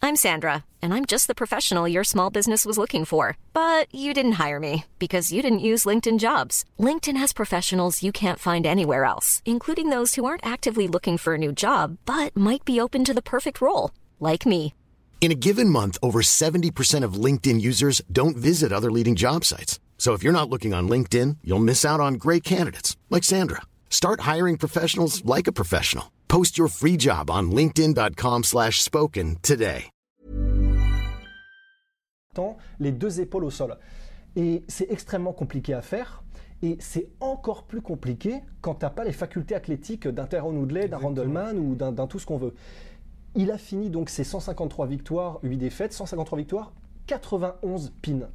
I'm 0.00 0.14
Sandra, 0.14 0.64
and 0.80 0.94
I'm 0.94 1.06
just 1.06 1.26
the 1.26 1.34
professional 1.34 1.88
your 1.88 2.04
small 2.04 2.30
business 2.30 2.64
was 2.64 2.78
looking 2.78 3.04
for. 3.04 3.36
But 3.52 3.92
you 3.92 4.14
didn't 4.14 4.38
hire 4.38 4.60
me 4.60 4.84
because 4.98 5.32
you 5.32 5.42
didn't 5.42 5.58
use 5.70 5.86
LinkedIn 5.86 6.18
jobs. 6.18 6.64
LinkedIn 6.78 7.16
has 7.16 7.32
professionals 7.32 8.02
you 8.02 8.12
can't 8.12 8.38
find 8.38 8.64
anywhere 8.64 9.04
else, 9.04 9.42
including 9.44 9.90
those 9.90 10.14
who 10.14 10.24
aren't 10.24 10.46
actively 10.46 10.86
looking 10.86 11.18
for 11.18 11.34
a 11.34 11.38
new 11.38 11.52
job 11.52 11.98
but 12.06 12.36
might 12.36 12.64
be 12.64 12.80
open 12.80 13.04
to 13.04 13.14
the 13.14 13.22
perfect 13.22 13.60
role, 13.60 13.90
like 14.20 14.46
me. 14.46 14.72
In 15.20 15.32
a 15.32 15.42
given 15.46 15.68
month, 15.68 15.98
over 16.02 16.20
70% 16.20 17.02
of 17.02 17.24
LinkedIn 17.24 17.60
users 17.60 18.00
don't 18.12 18.36
visit 18.36 18.72
other 18.72 18.92
leading 18.92 19.16
job 19.16 19.44
sites. 19.44 19.80
So 19.98 20.14
if 20.14 20.22
you're 20.22 20.32
not 20.32 20.48
looking 20.48 20.72
on 20.72 20.88
LinkedIn, 20.88 21.38
you'll 21.44 21.58
miss 21.58 21.84
out 21.84 22.00
on 22.00 22.14
great 22.14 22.44
candidates 22.44 22.96
like 23.10 23.24
Sandra. 23.24 23.62
Start 23.90 24.20
hiring 24.20 24.56
professionals 24.56 25.22
like 25.26 25.46
a 25.48 25.52
professional. 25.52 26.12
Post 26.28 26.56
your 26.56 26.68
free 26.68 26.96
job 26.96 27.30
on 27.30 27.50
linkedin.com/spoken 27.50 28.42
slash 28.44 28.80
spoken 28.80 29.36
today. 29.42 29.90
les 32.78 32.92
deux 32.92 33.20
épaules 33.20 33.44
au 33.44 33.50
sol. 33.50 33.76
Et 34.36 34.62
c'est 34.68 34.90
extrêmement 34.90 35.32
compliqué 35.32 35.74
à 35.74 35.82
faire. 35.82 36.22
Et 36.62 36.76
c'est 36.80 37.08
encore 37.20 37.64
plus 37.64 37.80
compliqué 37.80 38.40
quand 38.60 38.76
tu 38.76 38.84
n'as 38.84 38.90
pas 38.90 39.04
les 39.04 39.12
facultés 39.12 39.54
athlétiques 39.54 40.08
d'un 40.08 40.26
Tyrone 40.26 40.58
Woodley, 40.58 40.88
d'un 40.88 40.98
Randleman 40.98 41.58
ou 41.58 41.74
d'un 41.74 41.92
d'un 41.92 42.06
tout 42.06 42.18
ce 42.18 42.26
qu'on 42.26 42.38
veut. 42.38 42.54
Il 43.34 43.50
a 43.50 43.58
fini 43.58 43.90
donc 43.90 44.10
ses 44.10 44.24
153 44.24 44.86
victoires, 44.86 45.38
8 45.42 45.56
défaites, 45.56 45.92
153 45.92 46.38
victoires, 46.38 46.72
91 47.06 47.92
pins. 48.02 48.28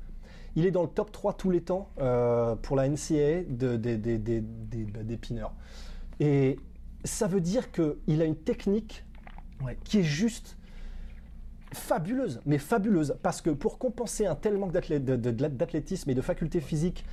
Il 0.55 0.65
est 0.65 0.71
dans 0.71 0.83
le 0.83 0.89
top 0.89 1.11
3 1.11 1.33
tous 1.33 1.49
les 1.49 1.61
temps 1.61 1.89
euh, 1.99 2.55
pour 2.55 2.75
la 2.75 2.87
NCAA 2.87 3.43
de- 3.49 3.75
des- 3.77 3.97
des- 3.97 4.17
des- 4.19 4.41
des- 4.41 4.83
bah, 4.85 5.03
des 5.03 5.17
pinners. 5.17 5.47
Et 6.19 6.57
ça 7.03 7.27
veut 7.27 7.41
dire 7.41 7.71
qu'il 7.71 8.21
a 8.21 8.25
une 8.25 8.35
technique 8.35 9.03
qui 9.83 9.99
est 9.99 10.03
juste 10.03 10.57
fabuleuse, 11.73 12.39
mais 12.45 12.57
fabuleuse, 12.59 13.15
parce 13.23 13.41
que 13.41 13.49
pour 13.49 13.79
compenser 13.79 14.25
un 14.27 14.35
tel 14.35 14.57
manque 14.57 14.71
d'athlétisme 14.73 16.09
et 16.09 16.13
de 16.13 16.21
faculté 16.21 16.61
physique 16.61 17.03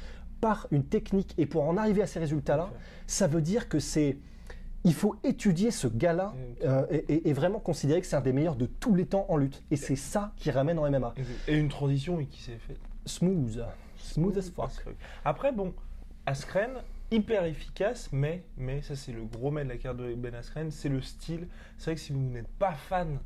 par 0.41 0.67
une 0.71 0.85
technique 0.85 1.35
et 1.39 1.47
pour 1.47 1.65
en 1.65 1.77
arriver 1.77 2.03
à 2.03 2.07
ces 2.07 2.19
résultats-là, 2.19 2.71
ça 3.07 3.27
veut 3.27 3.43
dire 3.43 3.69
que 3.69 3.79
c'est... 3.79 4.19
Il 4.85 4.95
faut 4.95 5.15
étudier 5.25 5.71
ce 5.71 5.87
gars-là 5.87 6.35
euh, 6.65 6.87
et, 6.91 7.29
et- 7.29 7.33
vraiment 7.35 7.59
considérer 7.59 8.01
que 8.01 8.07
c'est 8.07 8.17
un 8.17 8.23
des 8.23 8.33
meilleurs 8.33 8.57
de 8.57 8.65
tous 8.65 8.95
les 8.95 9.05
temps 9.05 9.27
en 9.29 9.37
lutte. 9.37 9.63
Et 9.71 9.77
c'est 9.77 9.97
ça 9.97 10.33
qui 10.37 10.51
ramène 10.51 10.79
en 10.79 10.91
MMA. 10.91 11.13
Et 11.49 11.59
une 11.59 11.69
transition 11.69 12.17
qui 12.25 12.43
s'est 12.43 12.57
faite. 12.67 12.79
Smooth. 13.07 13.65
Smooth 13.97 14.39
as 14.39 14.51
fuck. 14.51 14.71
Après, 15.25 15.53
bon, 15.53 15.75
Askren, 16.27 16.83
hyper 17.11 17.45
efficace, 17.45 18.09
mais, 18.13 18.45
mais 18.57 18.83
ça 18.83 18.95
c'est 18.97 19.13
le 19.13 19.25
gros 19.25 19.51
mais 19.51 19.65
de 19.65 19.71
la 19.71 19.77
carte 19.77 19.97
de 19.97 20.15
Ben 20.15 20.35
Askren, 20.35 20.71
c'est 20.71 20.89
le 20.89 21.01
style. 21.01 21.49
C'est 21.77 21.87
vrai 21.87 21.95
que 21.97 22.01
si 22.01 22.13
vous 22.13 22.21
n'êtes 22.21 22.49
pas 22.49 22.73
fan 22.73 23.19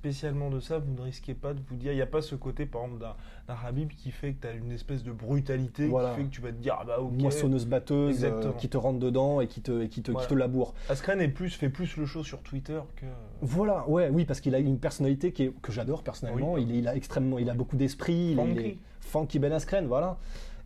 spécialement 0.00 0.50
de 0.50 0.60
ça, 0.60 0.78
vous 0.78 0.92
ne 0.92 1.00
risquez 1.00 1.34
pas 1.34 1.54
de 1.54 1.60
vous 1.68 1.76
dire, 1.76 1.92
il 1.92 1.96
n'y 1.96 2.02
a 2.02 2.06
pas 2.06 2.20
ce 2.22 2.34
côté 2.34 2.66
par 2.66 2.82
exemple 2.84 3.00
d'un 3.48 3.54
Habib 3.66 3.88
qui 3.88 4.10
fait 4.10 4.32
que 4.34 4.42
tu 4.42 4.46
as 4.48 4.52
une 4.52 4.70
espèce 4.72 5.02
de 5.02 5.10
brutalité, 5.10 5.86
Voilà. 5.88 6.10
qui 6.10 6.16
fait 6.16 6.24
que 6.24 6.30
tu 6.34 6.40
vas 6.42 6.50
te 6.50 6.56
dire, 6.62 6.76
ah 6.80 6.84
bah 6.84 7.00
ok. 7.00 7.12
Moissonneuse 7.12 7.66
batteuse 7.66 8.24
euh, 8.24 8.52
qui 8.58 8.68
te 8.68 8.76
rentre 8.76 8.98
dedans 8.98 9.40
et 9.40 9.46
qui 9.48 9.62
te, 9.62 9.82
et 9.82 9.88
qui 9.88 10.02
te, 10.02 10.12
qui 10.12 10.26
te 10.26 10.34
laboure. 10.34 10.74
Askren 10.88 11.20
est 11.20 11.28
plus, 11.28 11.50
fait 11.54 11.70
plus 11.70 11.96
le 11.96 12.06
show 12.06 12.22
sur 12.22 12.40
Twitter 12.42 12.80
que... 12.96 13.06
Voilà, 13.40 13.88
ouais, 13.88 14.08
oui, 14.10 14.24
parce 14.24 14.40
qu'il 14.40 14.54
a 14.54 14.58
une 14.58 14.78
personnalité 14.78 15.32
qui 15.32 15.44
est- 15.44 15.60
que 15.60 15.72
j'adore 15.72 16.02
personnellement. 16.02 16.52
Oui. 16.54 16.66
il, 16.70 16.86
a 16.88 16.94
extrêmement, 16.94 17.38
il 17.38 17.48
a 17.50 17.54
beaucoup 17.54 17.76
d'esprit. 17.76 18.32
il 18.32 18.38
est- 18.38 18.50
Il 18.52 18.58
est 18.60 18.76
Funky. 19.00 19.38
Ben 19.38 19.52
Askren, 19.52 19.86
voilà. 19.86 20.18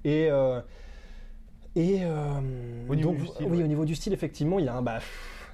Et 0.05 0.29
euh, 0.31 0.61
et 1.77 2.01
euh, 2.03 2.41
Au 2.89 2.95
niveau 2.97 3.11
donc, 3.11 3.19
du 3.21 3.27
style, 3.27 3.47
oui, 3.49 3.59
ouais. 3.59 3.65
au 3.65 3.67
niveau 3.69 3.85
du 3.85 3.95
style, 3.95 4.13
effectivement, 4.13 4.59
il 4.59 4.69
a 4.69 4.75
un 4.77 4.83
bah, 4.83 4.99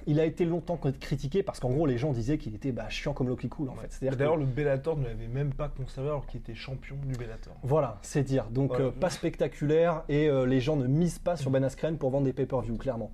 il 0.07 0.19
a 0.19 0.25
été 0.25 0.45
longtemps 0.45 0.79
critiqué 0.99 1.43
parce 1.43 1.59
qu'en 1.59 1.69
gros, 1.69 1.85
les 1.85 1.97
gens 1.97 2.11
disaient 2.13 2.37
qu'il 2.37 2.55
était 2.55 2.71
bah, 2.71 2.89
chiant 2.89 3.13
comme 3.13 3.27
Loki 3.27 3.49
Cool 3.49 3.69
en 3.69 3.75
fait. 3.75 3.95
Que- 4.09 4.15
D'ailleurs, 4.15 4.37
le 4.37 4.45
Bellator 4.45 4.97
ne 4.97 5.03
l'avait 5.05 5.27
même 5.27 5.53
pas 5.53 5.69
conservé 5.69 6.09
alors 6.09 6.25
qu'il 6.25 6.39
était 6.39 6.55
champion 6.55 6.95
du 7.05 7.13
Bellator. 7.15 7.53
Voilà, 7.63 7.99
c'est 8.01 8.23
dire. 8.23 8.45
Donc 8.49 8.69
Voilà. 8.69 8.85
euh, 8.85 8.91
pas 8.91 9.09
spectaculaire 9.09 10.03
et 10.09 10.27
euh, 10.29 10.45
les 10.45 10.59
gens 10.61 10.75
ne 10.75 10.87
misent 10.87 11.19
pas 11.19 11.35
sur 11.35 11.51
Ben 11.51 11.63
Askren 11.63 11.97
pour 11.97 12.09
vendre 12.09 12.25
des 12.25 12.33
pay-per-view, 12.33 12.77
clairement. 12.77 13.11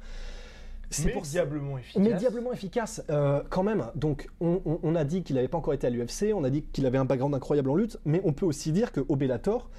C'est 0.89 1.05
Mais 1.05 1.11
pour 1.13 1.23
diablement 1.23 1.79
efficace. 1.79 2.03
mais 2.03 2.13
diablement 2.13 2.53
efficace, 2.53 3.03
euh, 3.09 3.41
quand 3.49 3.63
même. 3.63 3.85
Donc, 3.95 4.29
on, 4.39 4.61
on- 4.63 4.79
on 4.83 4.95
a 4.95 5.03
dit 5.03 5.23
qu'il 5.23 5.35
n'avait 5.37 5.47
pas 5.47 5.57
encore 5.57 5.73
été 5.73 5.87
à 5.87 5.89
l'UFC, 5.89 6.33
on 6.35 6.43
a 6.43 6.51
dit 6.51 6.61
qu'il 6.71 6.85
avait 6.85 6.99
un 6.99 7.05
background 7.05 7.33
incroyable 7.33 7.71
en 7.71 7.75
lutte, 7.75 7.97
mais 8.05 8.21
on 8.23 8.31
peut 8.33 8.45
aussi 8.45 8.71
dire 8.71 8.91
qu'au 8.91 9.15
Bellator, 9.15 9.69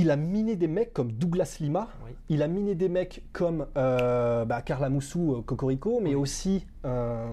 il 0.00 0.10
a 0.12 0.16
miné 0.16 0.54
des 0.54 0.68
mecs 0.68 0.92
comme 0.92 1.10
Douglas 1.10 1.56
Lima, 1.60 1.88
Oui. 2.06 2.12
il 2.28 2.42
a 2.42 2.48
miné 2.48 2.76
des 2.76 2.88
mecs 2.88 3.24
comme 3.32 3.66
euh, 3.76 4.44
bah, 4.44 4.62
Moussou, 4.88 5.34
euh, 5.34 5.42
Cocorico, 5.42 5.98
mais 6.00 6.14
aussi, 6.14 6.64
euh, 6.84 7.26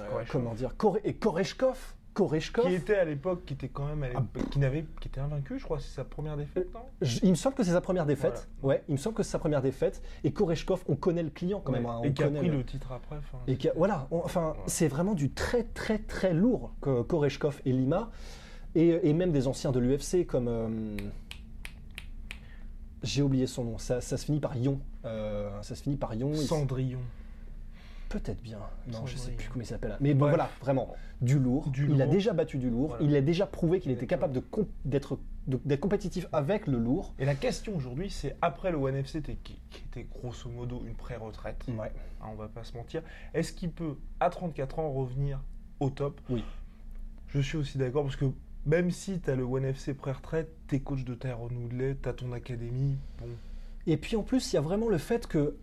euh, 0.00 0.22
comment 0.30 0.54
dire, 0.54 0.76
Kore- 0.76 0.98
et 1.04 1.14
Koreshkov. 1.14 1.94
Koreshkov. 2.12 2.66
Qui 2.66 2.74
était 2.74 2.96
à 2.96 3.04
l'époque, 3.04 3.44
qui 3.46 3.54
était 3.54 3.68
quand 3.68 3.86
même, 3.86 4.02
à 4.02 4.06
Ah. 4.16 4.22
qui 4.50 4.58
n'avait, 4.58 4.84
qui 5.00 5.06
était 5.06 5.20
invaincu, 5.20 5.56
je 5.60 5.64
crois, 5.64 5.78
c'est 5.78 5.94
sa 5.94 6.02
première 6.04 6.36
défaite, 6.36 6.66
non 6.74 6.80
Je- 7.00 7.20
il 7.22 7.30
me 7.30 7.36
semble 7.36 7.54
que 7.54 7.62
c'est 7.62 7.70
sa 7.70 7.80
première 7.80 8.04
défaite. 8.04 8.48
Ouais, 8.64 8.82
il 8.88 8.92
me 8.92 8.96
semble 8.96 9.14
que 9.14 9.22
c'est 9.22 9.30
sa 9.30 9.38
première 9.38 9.62
défaite. 9.62 10.02
Et 10.24 10.32
Koreshkov, 10.32 10.82
on 10.88 10.96
connaît 10.96 11.22
le 11.22 11.30
client 11.30 11.60
quand 11.64 11.70
même. 11.70 11.86
hein, 11.86 12.00
Et 12.02 12.08
on 12.08 12.12
qui 12.12 12.22
a 12.24 12.28
pris 12.30 12.48
le- 12.48 12.56
le 12.58 12.64
titre 12.64 12.90
après. 12.90 13.16
enfin, 13.16 13.38
Et 13.46 13.56
qui 13.56 13.68
voilà, 13.76 14.08
on- 14.10 14.18
enfin, 14.24 14.54
c'est 14.66 14.88
vraiment 14.88 15.14
du 15.14 15.30
très 15.30 15.62
très 15.62 15.98
très 15.98 16.34
lourd 16.34 16.72
que 16.82 17.02
Koreshkov 17.02 17.60
et 17.64 17.70
Lima, 17.72 18.10
et, 18.74 19.08
et 19.08 19.12
même 19.12 19.30
des 19.30 19.46
anciens 19.46 19.70
de 19.70 19.78
l'UFC 19.78 20.26
comme 20.26 20.48
euh, 20.48 20.68
j'ai 23.02 23.22
oublié 23.22 23.46
son 23.46 23.64
nom, 23.64 23.78
ça, 23.78 24.00
ça 24.00 24.16
se 24.16 24.24
finit 24.24 24.40
par 24.40 24.56
Yon, 24.56 24.80
Euh, 25.04 25.50
ça 25.62 25.74
se 25.74 25.82
finit 25.82 25.96
par 25.96 26.14
Yon. 26.14 26.32
il- 26.32 26.38
Cendrillon. 26.38 27.00
Peut-être 28.08 28.42
bien, 28.42 28.58
non, 28.88 29.06
je 29.06 29.12
sais 29.12 29.18
Cendrillon. 29.18 29.36
plus 29.38 29.48
comment 29.50 29.62
il 29.62 29.66
s'appelle. 29.66 29.96
Mais 30.00 30.14
bon, 30.14 30.20
Bref. 30.26 30.30
voilà, 30.30 30.50
vraiment 30.60 30.94
du 31.20 31.38
lourd. 31.38 31.68
Du 31.68 31.88
il 31.88 32.02
a 32.02 32.06
déjà 32.06 32.32
battu 32.32 32.58
du 32.58 32.68
lourd. 32.68 32.88
Voilà. 32.88 33.04
Il 33.04 33.14
a 33.14 33.20
déjà 33.20 33.46
prouvé 33.46 33.78
qu'il 33.78 33.92
était 33.92 34.06
capable 34.08 34.32
de 34.34 34.42
d'être 34.84 35.18
de- 35.46 35.60
d'être 35.64 35.80
compétitif 35.80 36.26
avec 36.32 36.66
le 36.66 36.78
lourd. 36.78 37.14
Et 37.18 37.24
la 37.24 37.34
question 37.36 37.74
aujourd'hui, 37.76 38.10
c'est 38.10 38.36
après 38.42 38.70
le 38.72 38.76
One 38.78 38.96
FC 38.96 39.22
qui, 39.22 39.58
qui 39.70 39.82
était 39.86 40.04
grosso 40.12 40.48
modo 40.50 40.82
une 40.86 40.94
pré-retraite, 40.94 41.64
Ouais. 41.68 41.92
hein, 42.20 42.26
on 42.30 42.34
va 42.34 42.48
pas 42.48 42.62
se 42.64 42.76
mentir, 42.76 43.02
est-ce 43.32 43.52
qu'il 43.52 43.70
peut 43.70 43.94
à 44.20 44.28
34 44.30 44.78
ans 44.80 44.92
revenir 44.92 45.40
au 45.78 45.88
top? 45.90 46.20
Oui. 46.28 46.44
Je 47.28 47.40
suis 47.40 47.56
aussi 47.58 47.78
d'accord 47.78 48.02
parce 48.02 48.16
que 48.16 48.26
même 48.66 48.90
si 48.90 49.20
tu 49.20 49.30
as 49.30 49.36
le 49.36 49.44
One 49.44 49.64
FC 49.64 49.94
pré-retraite, 49.94 50.50
t'es 50.68 50.80
coach 50.80 51.04
de 51.04 51.14
Tyrone 51.14 51.56
Woodley, 51.56 51.96
t'as 52.00 52.12
ton 52.12 52.32
académie, 52.32 52.96
bon. 53.18 53.26
Et 53.86 53.96
puis 53.96 54.16
en 54.16 54.22
plus, 54.22 54.52
il 54.52 54.56
y 54.56 54.58
a 54.58 54.62
vraiment 54.62 54.88
le 54.88 54.98
fait 54.98 55.26
que 55.26 55.56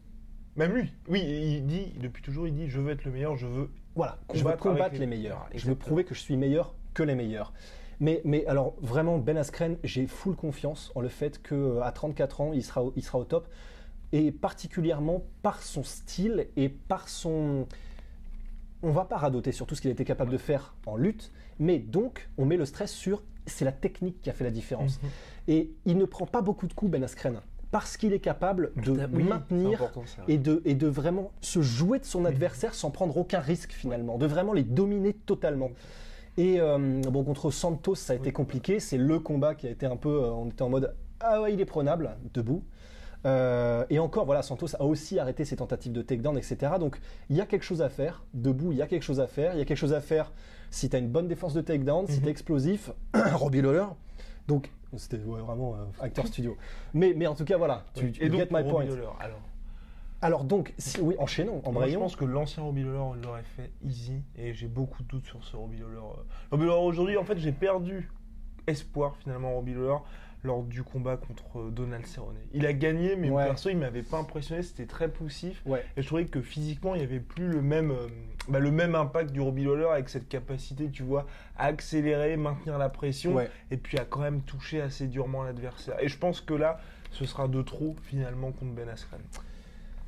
Même 0.55 0.73
lui, 0.73 0.91
oui, 1.07 1.21
il 1.21 1.65
dit, 1.67 1.93
depuis 1.99 2.23
toujours, 2.23 2.47
il 2.47 2.53
dit 2.55 2.67
je 2.67 2.79
veux 2.79 2.91
être 2.91 3.05
le 3.05 3.11
meilleur, 3.11 3.35
je 3.37 3.45
veux. 3.47 3.69
Voilà, 3.95 4.17
je 4.33 4.43
veux 4.43 4.55
Combattre 4.57 4.93
les- 4.93 4.99
les 5.01 5.05
meilleurs. 5.07 5.47
Je 5.53 5.67
veux 5.67 5.75
prouver 5.75 6.03
que 6.03 6.15
je 6.15 6.19
suis 6.19 6.35
meilleur 6.37 6.73
que 6.93 7.03
les 7.03 7.15
meilleurs. 7.15 7.53
Mais, 7.99 8.21
mais 8.25 8.45
alors, 8.47 8.75
vraiment, 8.81 9.17
Ben 9.17 9.37
Askren, 9.37 9.77
j'ai 9.83 10.05
full 10.07 10.35
confiance 10.35 10.91
en 10.95 11.01
le 11.01 11.07
fait 11.09 11.41
qu'à 11.41 11.91
34 11.91 12.41
ans, 12.41 12.53
il 12.53 12.63
sera, 12.63 12.83
il 12.95 13.03
sera 13.03 13.17
au 13.19 13.23
top. 13.23 13.47
Et 14.11 14.31
particulièrement 14.31 15.23
par 15.41 15.61
son 15.61 15.83
style 15.83 16.47
et 16.55 16.69
par 16.69 17.09
son. 17.09 17.67
On 18.83 18.91
va 18.91 19.05
pas 19.05 19.17
radoter 19.17 19.51
sur 19.51 19.65
tout 19.65 19.75
ce 19.75 19.81
qu'il 19.81 19.91
était 19.91 20.05
capable 20.05 20.31
de 20.31 20.37
faire 20.37 20.75
en 20.85 20.95
lutte, 20.97 21.31
mais 21.59 21.79
donc, 21.79 22.29
on 22.37 22.45
met 22.45 22.57
le 22.57 22.65
stress 22.65 22.91
sur. 22.91 23.23
C'est 23.45 23.65
la 23.65 23.71
technique 23.71 24.21
qui 24.21 24.29
a 24.29 24.33
fait 24.33 24.43
la 24.43 24.51
différence. 24.51 25.01
Mhm. 25.01 25.09
Et 25.47 25.71
il 25.85 25.97
ne 25.97 26.05
prend 26.05 26.25
pas 26.25 26.41
beaucoup 26.41 26.67
de 26.67 26.73
coups, 26.73 26.91
Ben 26.91 27.03
Askren, 27.03 27.41
parce 27.71 27.97
qu'il 27.97 28.13
est 28.13 28.19
capable 28.19 28.71
de 28.83 28.91
Oui, 28.91 29.23
maintenir 29.23 29.91
et 30.27 30.37
de, 30.37 30.61
et 30.65 30.75
de 30.75 30.87
vraiment 30.87 31.31
se 31.41 31.61
jouer 31.61 31.99
de 31.99 32.05
son 32.05 32.25
adversaire 32.25 32.73
sans 32.73 32.91
prendre 32.91 33.15
aucun 33.17 33.39
risque 33.39 33.71
finalement, 33.71 34.17
de 34.17 34.25
vraiment 34.25 34.53
les 34.53 34.63
dominer 34.63 35.13
totalement. 35.13 35.71
Et 36.37 36.59
euh, 36.59 37.01
bon, 37.09 37.23
contre 37.23 37.49
Santos, 37.49 37.95
ça 37.95 38.13
a 38.13 38.15
été 38.15 38.31
compliqué. 38.31 38.79
C'est 38.79 38.97
le 38.97 39.19
combat 39.19 39.55
qui 39.55 39.65
a 39.65 39.71
été 39.71 39.85
un 39.87 39.95
peu. 39.97 40.09
euh, 40.23 40.29
on 40.31 40.47
était 40.49 40.61
en 40.61 40.69
mode 40.69 40.93
Ah 41.19 41.41
ouais, 41.41 41.53
il 41.53 41.59
est 41.61 41.65
prenable, 41.65 42.15
debout. 42.33 42.63
Euh, 43.25 43.85
et 43.89 43.99
encore, 43.99 44.25
voilà, 44.25 44.41
Santos 44.41 44.75
a 44.79 44.83
aussi 44.83 45.19
arrêté 45.19 45.43
ses 45.43 45.55
tentatives 45.57 45.91
de 45.91 46.01
takedown, 46.01 46.37
etc. 46.37 46.73
Donc 46.79 46.99
il 47.29 47.35
y 47.35 47.41
a 47.41 47.45
quelque 47.45 47.63
chose 47.63 47.81
à 47.81 47.89
faire. 47.89 48.23
Debout, 48.33 48.71
il 48.71 48.77
y 48.77 48.81
a 48.81 48.87
quelque 48.87 49.03
chose 49.03 49.19
à 49.19 49.27
faire. 49.27 49.53
Il 49.53 49.59
y 49.59 49.61
a 49.61 49.65
quelque 49.65 49.77
chose 49.77 49.93
à 49.93 50.01
faire 50.01 50.31
si 50.69 50.89
tu 50.89 50.95
as 50.95 50.99
une 50.99 51.09
bonne 51.09 51.27
défense 51.27 51.53
de 51.53 51.61
takedown, 51.61 52.07
si 52.07 52.21
tu 52.21 52.27
es 52.27 52.31
explosif. 52.31 52.91
Robbie 53.33 53.61
Lawler. 53.61 53.85
Donc, 54.47 54.71
c'était 54.95 55.17
ouais, 55.17 55.41
vraiment 55.41 55.75
euh, 55.75 55.77
acteur 55.99 56.27
studio. 56.27 56.55
Mais, 56.93 57.13
mais 57.15 57.27
en 57.27 57.35
tout 57.35 57.43
cas, 57.45 57.57
voilà, 57.57 57.83
tu, 57.93 58.11
tu 58.11 58.23
Et 58.23 58.29
donc, 58.29 58.39
get 58.39 58.47
my 58.51 58.63
point. 58.69 58.85
Lawler, 58.85 59.07
alors, 59.19 59.41
Alors 60.21 60.43
donc, 60.45 60.73
si- 60.77 61.01
oui, 61.01 61.15
enchaînons, 61.19 61.61
Moi, 61.71 61.87
je 61.87 61.97
pense 61.97 62.15
que 62.15 62.23
l'ancien 62.25 62.63
Robbie 62.63 62.83
Lawler 62.83 63.21
l'aurait 63.23 63.43
fait 63.43 63.71
easy 63.83 64.21
et 64.37 64.53
j'ai 64.53 64.67
beaucoup 64.67 65.03
de 65.03 65.07
doutes 65.07 65.25
sur 65.25 65.43
ce 65.43 65.55
Robbie 65.57 65.79
Lawler. 65.79 65.97
euh. 65.97 66.21
Robbie 66.51 66.65
Lawler 66.65 66.81
aujourd'hui, 66.85 67.17
en 67.17 67.25
fait, 67.25 67.37
j'ai 67.39 67.51
perdu 67.51 68.09
espoir 68.67 69.15
finalement 69.17 69.49
en 69.51 69.55
Robbie 69.55 69.73
Lawler 69.73 69.97
lors 70.43 70.63
du 70.63 70.83
combat 70.83 71.17
contre 71.17 71.59
euh, 71.59 71.69
Donald 71.71 72.05
Cerrone. 72.05 72.35
Il 72.53 72.65
a 72.65 72.73
gagné, 72.73 73.15
mais 73.15 73.29
Ouais. 73.29 73.45
perso, 73.45 73.69
il 73.69 73.77
m'avait 73.77 74.03
pas 74.03 74.17
impressionné, 74.17 74.61
c'était 74.61 74.85
très 74.85 75.07
poussif. 75.09 75.61
Ouais. 75.65 75.83
Et 75.97 76.01
je 76.01 76.07
trouvais 76.07 76.25
que 76.25 76.41
physiquement, 76.41 76.95
il 76.95 76.99
n'y 76.99 77.03
avait 77.03 77.19
plus 77.19 77.47
le 77.47 77.61
même, 77.61 77.91
euh, 77.91 78.07
bah, 78.47 78.59
le 78.59 78.71
même 78.71 78.95
impact 78.95 79.31
du 79.31 79.41
Robbie 79.41 79.63
Lawler 79.65 79.87
avec 79.91 80.09
cette 80.09 80.29
capacité, 80.29 80.89
tu 80.89 81.03
vois, 81.03 81.25
à 81.57 81.65
accélérer, 81.65 82.37
maintenir 82.37 82.77
la 82.77 82.89
pression 82.89 83.33
Ouais. 83.35 83.49
et 83.71 83.77
puis 83.77 83.97
à 83.97 84.05
quand 84.05 84.21
même 84.21 84.41
toucher 84.41 84.79
assez 84.81 85.07
durement 85.07 85.43
l'adversaire. 85.43 85.95
Et 86.01 86.07
je 86.07 86.17
pense 86.17 86.39
que 86.39 86.53
là, 86.53 86.79
ce 87.11 87.25
sera 87.25 87.47
de 87.47 87.61
trop 87.61 87.95
finalement 88.03 88.51
contre 88.51 88.73
Ben 88.73 88.87
Askren. 88.89 89.19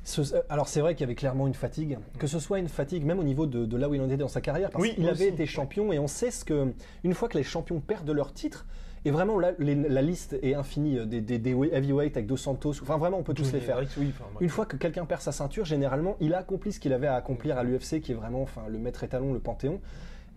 Ce- 0.04 0.34
euh, 0.34 0.40
alors 0.48 0.68
c'est 0.68 0.80
vrai 0.80 0.94
qu'il 0.94 1.02
y 1.02 1.04
avait 1.04 1.14
clairement 1.14 1.46
une 1.46 1.54
fatigue, 1.54 1.98
que 2.18 2.26
ce 2.26 2.38
soit 2.38 2.58
une 2.58 2.68
fatigue 2.68 3.04
même 3.04 3.18
au 3.18 3.22
niveau 3.24 3.46
de, 3.46 3.66
de 3.66 3.76
là 3.76 3.88
où 3.88 3.94
il 3.94 4.00
en 4.00 4.06
était 4.06 4.16
dans 4.16 4.28
sa 4.28 4.40
carrière, 4.40 4.70
parce 4.70 4.80
Oui, 4.82 4.94
qu'il 4.94 5.04
aussi. 5.04 5.22
avait 5.22 5.28
été 5.28 5.44
champion 5.44 5.92
et 5.92 5.98
on 5.98 6.06
sait 6.06 6.30
ce 6.30 6.44
que 6.44 6.72
une 7.04 7.12
fois 7.14 7.28
que 7.28 7.36
les 7.36 7.44
champions 7.44 7.80
perdent 7.80 8.10
leur 8.10 8.32
titre, 8.32 8.64
et 9.04 9.10
vraiment 9.10 9.38
là 9.38 9.52
les- 9.58 9.74
la 9.74 10.02
liste 10.02 10.36
est 10.42 10.54
infinie 10.54 10.98
euh, 10.98 11.06
des, 11.06 11.20
des, 11.20 11.38
des 11.38 11.50
heavyweight 11.50 12.16
avec 12.16 12.26
Dos 12.26 12.36
Santos, 12.36 12.74
enfin 12.82 12.98
vraiment 12.98 13.18
on 13.18 13.22
peut 13.22 13.34
tous 13.34 13.52
les 13.52 13.60
faire. 13.60 13.76
Oui, 13.98 14.12
enfin. 14.14 14.24
Une 14.40 14.48
fois 14.48 14.66
que 14.66 14.76
quelqu'un 14.76 15.04
perd 15.06 15.20
sa 15.22 15.32
ceinture, 15.32 15.64
généralement, 15.64 16.16
il 16.20 16.34
a 16.34 16.38
accompli 16.38 16.72
ce 16.72 16.80
qu'il 16.80 16.92
avait 16.92 17.06
à 17.06 17.14
accomplir 17.16 17.56
à 17.58 17.64
l'UFC, 17.64 18.00
qui 18.00 18.12
est 18.12 18.14
vraiment 18.14 18.42
enfin, 18.42 18.62
le 18.68 18.78
maître 18.78 19.02
étalon, 19.04 19.32
le 19.32 19.38
panthéon. 19.40 19.80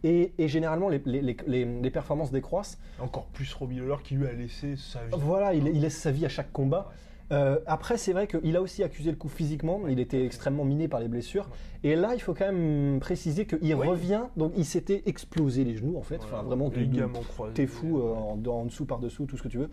Et, 0.05 0.33
et 0.37 0.47
généralement, 0.49 0.89
les, 0.89 1.01
les- 1.05 1.21
les- 1.21 1.37
les- 1.47 1.65
les 1.81 1.89
performances 1.89 2.31
décroissent. 2.31 2.77
Encore 2.99 3.25
plus 3.27 3.53
Robbie 3.53 3.77
Lawler 3.77 3.95
qui 4.03 4.15
lui 4.15 4.27
a 4.27 4.33
laissé 4.33 4.75
sa 4.75 4.99
vie. 4.99 5.11
Voilà, 5.17 5.53
il, 5.53 5.65
il 5.67 5.79
laisse 5.81 5.97
sa 5.97 6.11
vie 6.11 6.25
à 6.25 6.29
chaque 6.29 6.51
combat. 6.51 6.91
Euh, 7.31 7.59
après, 7.65 7.97
c'est 7.97 8.13
vrai 8.13 8.27
qu'il 8.27 8.55
a 8.55 8.61
aussi 8.61 8.83
accusé 8.83 9.09
le 9.09 9.17
coup 9.17 9.29
physiquement. 9.29 9.87
Il 9.87 9.99
était 9.99 10.25
extrêmement 10.25 10.65
miné 10.65 10.87
par 10.87 10.99
les 10.99 11.07
blessures. 11.07 11.49
Et 11.83 11.95
là, 11.95 12.13
il 12.13 12.19
faut 12.19 12.33
quand 12.33 12.51
même 12.51 12.99
préciser 12.99 13.45
qu'il 13.45 13.75
Oui. 13.75 13.87
revient. 13.87 14.23
Donc, 14.37 14.53
il 14.57 14.65
s'était 14.65 15.03
explosé 15.05 15.63
les 15.63 15.75
genoux, 15.75 15.97
en 15.97 16.01
fait. 16.03 16.17
Voilà. 16.17 16.37
Enfin, 16.39 16.43
vraiment, 16.43 16.69
t'es 17.53 17.67
fou 17.67 17.99
euh, 17.99 18.13
en, 18.13 18.39
en 18.45 18.65
dessous, 18.65 18.85
par 18.85 18.99
dessous, 18.99 19.25
tout 19.25 19.37
ce 19.37 19.43
que 19.43 19.47
tu 19.47 19.57
veux. 19.57 19.69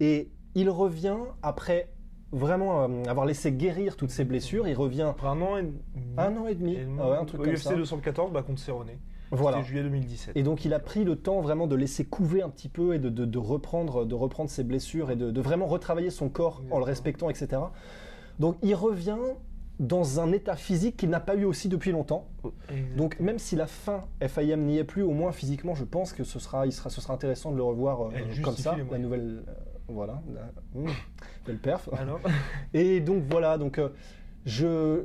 Et 0.00 0.30
il 0.54 0.68
revient 0.68 1.16
après 1.42 1.88
vraiment 2.32 2.82
euh, 2.84 3.04
avoir 3.08 3.26
laissé 3.26 3.52
guérir 3.52 3.96
toutes 3.96 4.10
ses 4.10 4.24
blessures. 4.24 4.68
Il 4.68 4.74
revient 4.76 5.02
Après 5.10 5.26
un 5.28 5.40
an 5.42 5.56
et 5.56 5.62
demi. 5.62 5.78
un 6.16 6.36
an 6.36 6.46
et 6.46 6.54
demi, 6.54 6.74
et 6.74 6.86
ah 7.00 7.10
ouais, 7.10 7.16
un 7.16 7.24
truc 7.24 7.42
comme 7.42 7.52
UFC 7.52 7.58
ça. 7.62 7.74
214 7.74 8.32
bah, 8.32 8.42
contre 8.42 8.60
Cerrone. 8.60 8.90
Voilà. 9.32 9.62
Juillet 9.62 9.84
2017. 9.84 10.36
Et 10.36 10.42
donc 10.42 10.64
il 10.64 10.74
a 10.74 10.80
pris 10.80 11.04
le 11.04 11.14
temps 11.16 11.40
vraiment 11.40 11.66
de 11.68 11.76
laisser 11.76 12.04
couver 12.04 12.42
un 12.42 12.48
petit 12.48 12.68
peu 12.68 12.94
et 12.94 12.98
de, 12.98 13.08
de- 13.08 13.24
de 13.24 13.38
reprendre, 13.38 14.04
de 14.04 14.14
reprendre 14.16 14.50
ses 14.50 14.64
blessures 14.64 15.10
et 15.12 15.16
de, 15.16 15.30
de 15.30 15.40
vraiment 15.40 15.66
retravailler 15.66 16.10
son 16.10 16.28
corps 16.28 16.62
en 16.70 16.78
le 16.78 16.84
respectant, 16.84 17.30
etc. 17.30 17.62
Donc 18.40 18.56
il 18.62 18.74
revient 18.74 19.18
dans 19.78 20.18
un 20.20 20.32
état 20.32 20.56
physique 20.56 20.96
qu'il 20.96 21.08
n'a 21.10 21.20
pas 21.20 21.36
eu 21.36 21.44
aussi 21.44 21.68
depuis 21.68 21.92
longtemps. 21.92 22.26
Donc 22.96 23.18
même 23.20 23.38
si 23.38 23.54
la 23.56 23.66
fin 23.66 24.02
FIM 24.20 24.56
n'y 24.64 24.78
est 24.78 24.84
plus, 24.84 25.02
au 25.02 25.12
moins 25.12 25.30
physiquement, 25.32 25.74
je 25.74 25.84
pense 25.84 26.12
que 26.12 26.24
ce 26.24 26.38
sera, 26.40 26.66
il 26.66 26.72
sera, 26.72 26.90
ce 26.90 27.00
sera 27.00 27.14
intéressant 27.14 27.50
de 27.52 27.56
le 27.56 27.62
revoir 27.62 28.02
euh, 28.02 28.10
comme 28.42 28.56
ça, 28.56 28.76
la 28.90 28.98
nouvelle, 28.98 29.42
euh, 29.48 29.52
voilà, 29.88 30.20
mmh, 30.74 30.86
belle 31.46 31.58
perf. 31.58 31.88
Alors 31.98 32.20
Et 32.74 33.00
donc 33.00 33.24
voilà, 33.30 33.58
donc 33.58 33.78
euh, 33.78 33.88
je, 34.46 35.04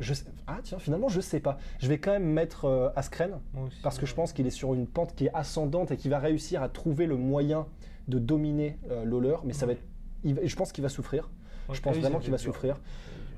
je, 0.00 0.14
sais- 0.14 0.24
ah 0.46 0.58
tiens, 0.62 0.78
finalement 0.78 1.08
je 1.08 1.20
sais 1.20 1.40
pas. 1.40 1.58
Je 1.78 1.88
vais 1.88 1.98
quand 1.98 2.12
même 2.12 2.24
mettre 2.26 2.64
euh, 2.66 2.88
Askren 2.96 3.38
Moi 3.54 3.66
aussi, 3.66 3.80
parce 3.82 3.96
que 3.96 4.02
ouais. 4.02 4.06
je 4.08 4.14
pense 4.14 4.32
qu'il 4.32 4.46
est 4.46 4.50
sur 4.50 4.74
une 4.74 4.86
pente 4.86 5.14
qui 5.14 5.26
est 5.26 5.34
ascendante 5.34 5.90
et 5.90 5.96
qui 5.96 6.08
va 6.08 6.18
réussir 6.18 6.62
à 6.62 6.68
trouver 6.68 7.06
le 7.06 7.16
moyen 7.16 7.66
de 8.08 8.18
dominer 8.18 8.78
euh, 8.90 9.04
Lawler, 9.04 9.36
mais 9.44 9.52
ça 9.52 9.66
va 9.66 9.72
être, 9.72 9.82
il 10.24 10.34
va- 10.34 10.44
je 10.44 10.56
pense 10.56 10.72
qu'il 10.72 10.82
va 10.82 10.88
souffrir. 10.90 11.30
Ouais, 11.68 11.74
je 11.74 11.80
pense 11.80 11.96
vraiment 11.96 12.18
qu'il 12.18 12.30
va 12.30 12.36
dur. 12.36 12.44
souffrir 12.52 12.76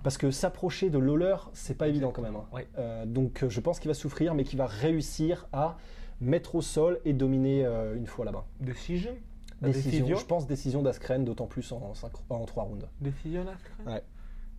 parce 0.02 0.18
que 0.18 0.30
s'approcher 0.30 0.88
de 0.88 0.98
Lawler, 0.98 1.36
c'est 1.52 1.76
pas 1.76 1.88
évident 1.88 2.10
quand 2.12 2.22
même. 2.22 2.36
hein. 2.36 2.44
Euh, 2.78 3.06
donc 3.06 3.42
euh, 3.42 3.48
je 3.48 3.60
pense 3.60 3.78
qu'il 3.80 3.88
va 3.88 3.94
souffrir, 3.94 4.34
mais 4.34 4.44
qu'il 4.44 4.58
va 4.58 4.66
réussir 4.66 5.46
à 5.52 5.76
mettre 6.20 6.54
au 6.54 6.62
sol 6.62 6.98
et 7.04 7.12
dominer 7.12 7.64
une 7.96 8.06
fois 8.06 8.24
là-bas. 8.24 8.46
Decision 8.60 9.10
La 9.10 9.16
Décision, 9.62 10.16
je 10.18 10.24
pense 10.26 10.46
décision 10.46 10.82
d'Askren, 10.82 11.24
d'autant 11.24 11.46
plus 11.46 11.72
en, 11.72 11.92
en 12.30 12.44
3 12.44 12.64
rounds. 12.64 12.86
Décision 13.00 13.46
Askren 13.48 13.86
Ouais. 13.86 14.02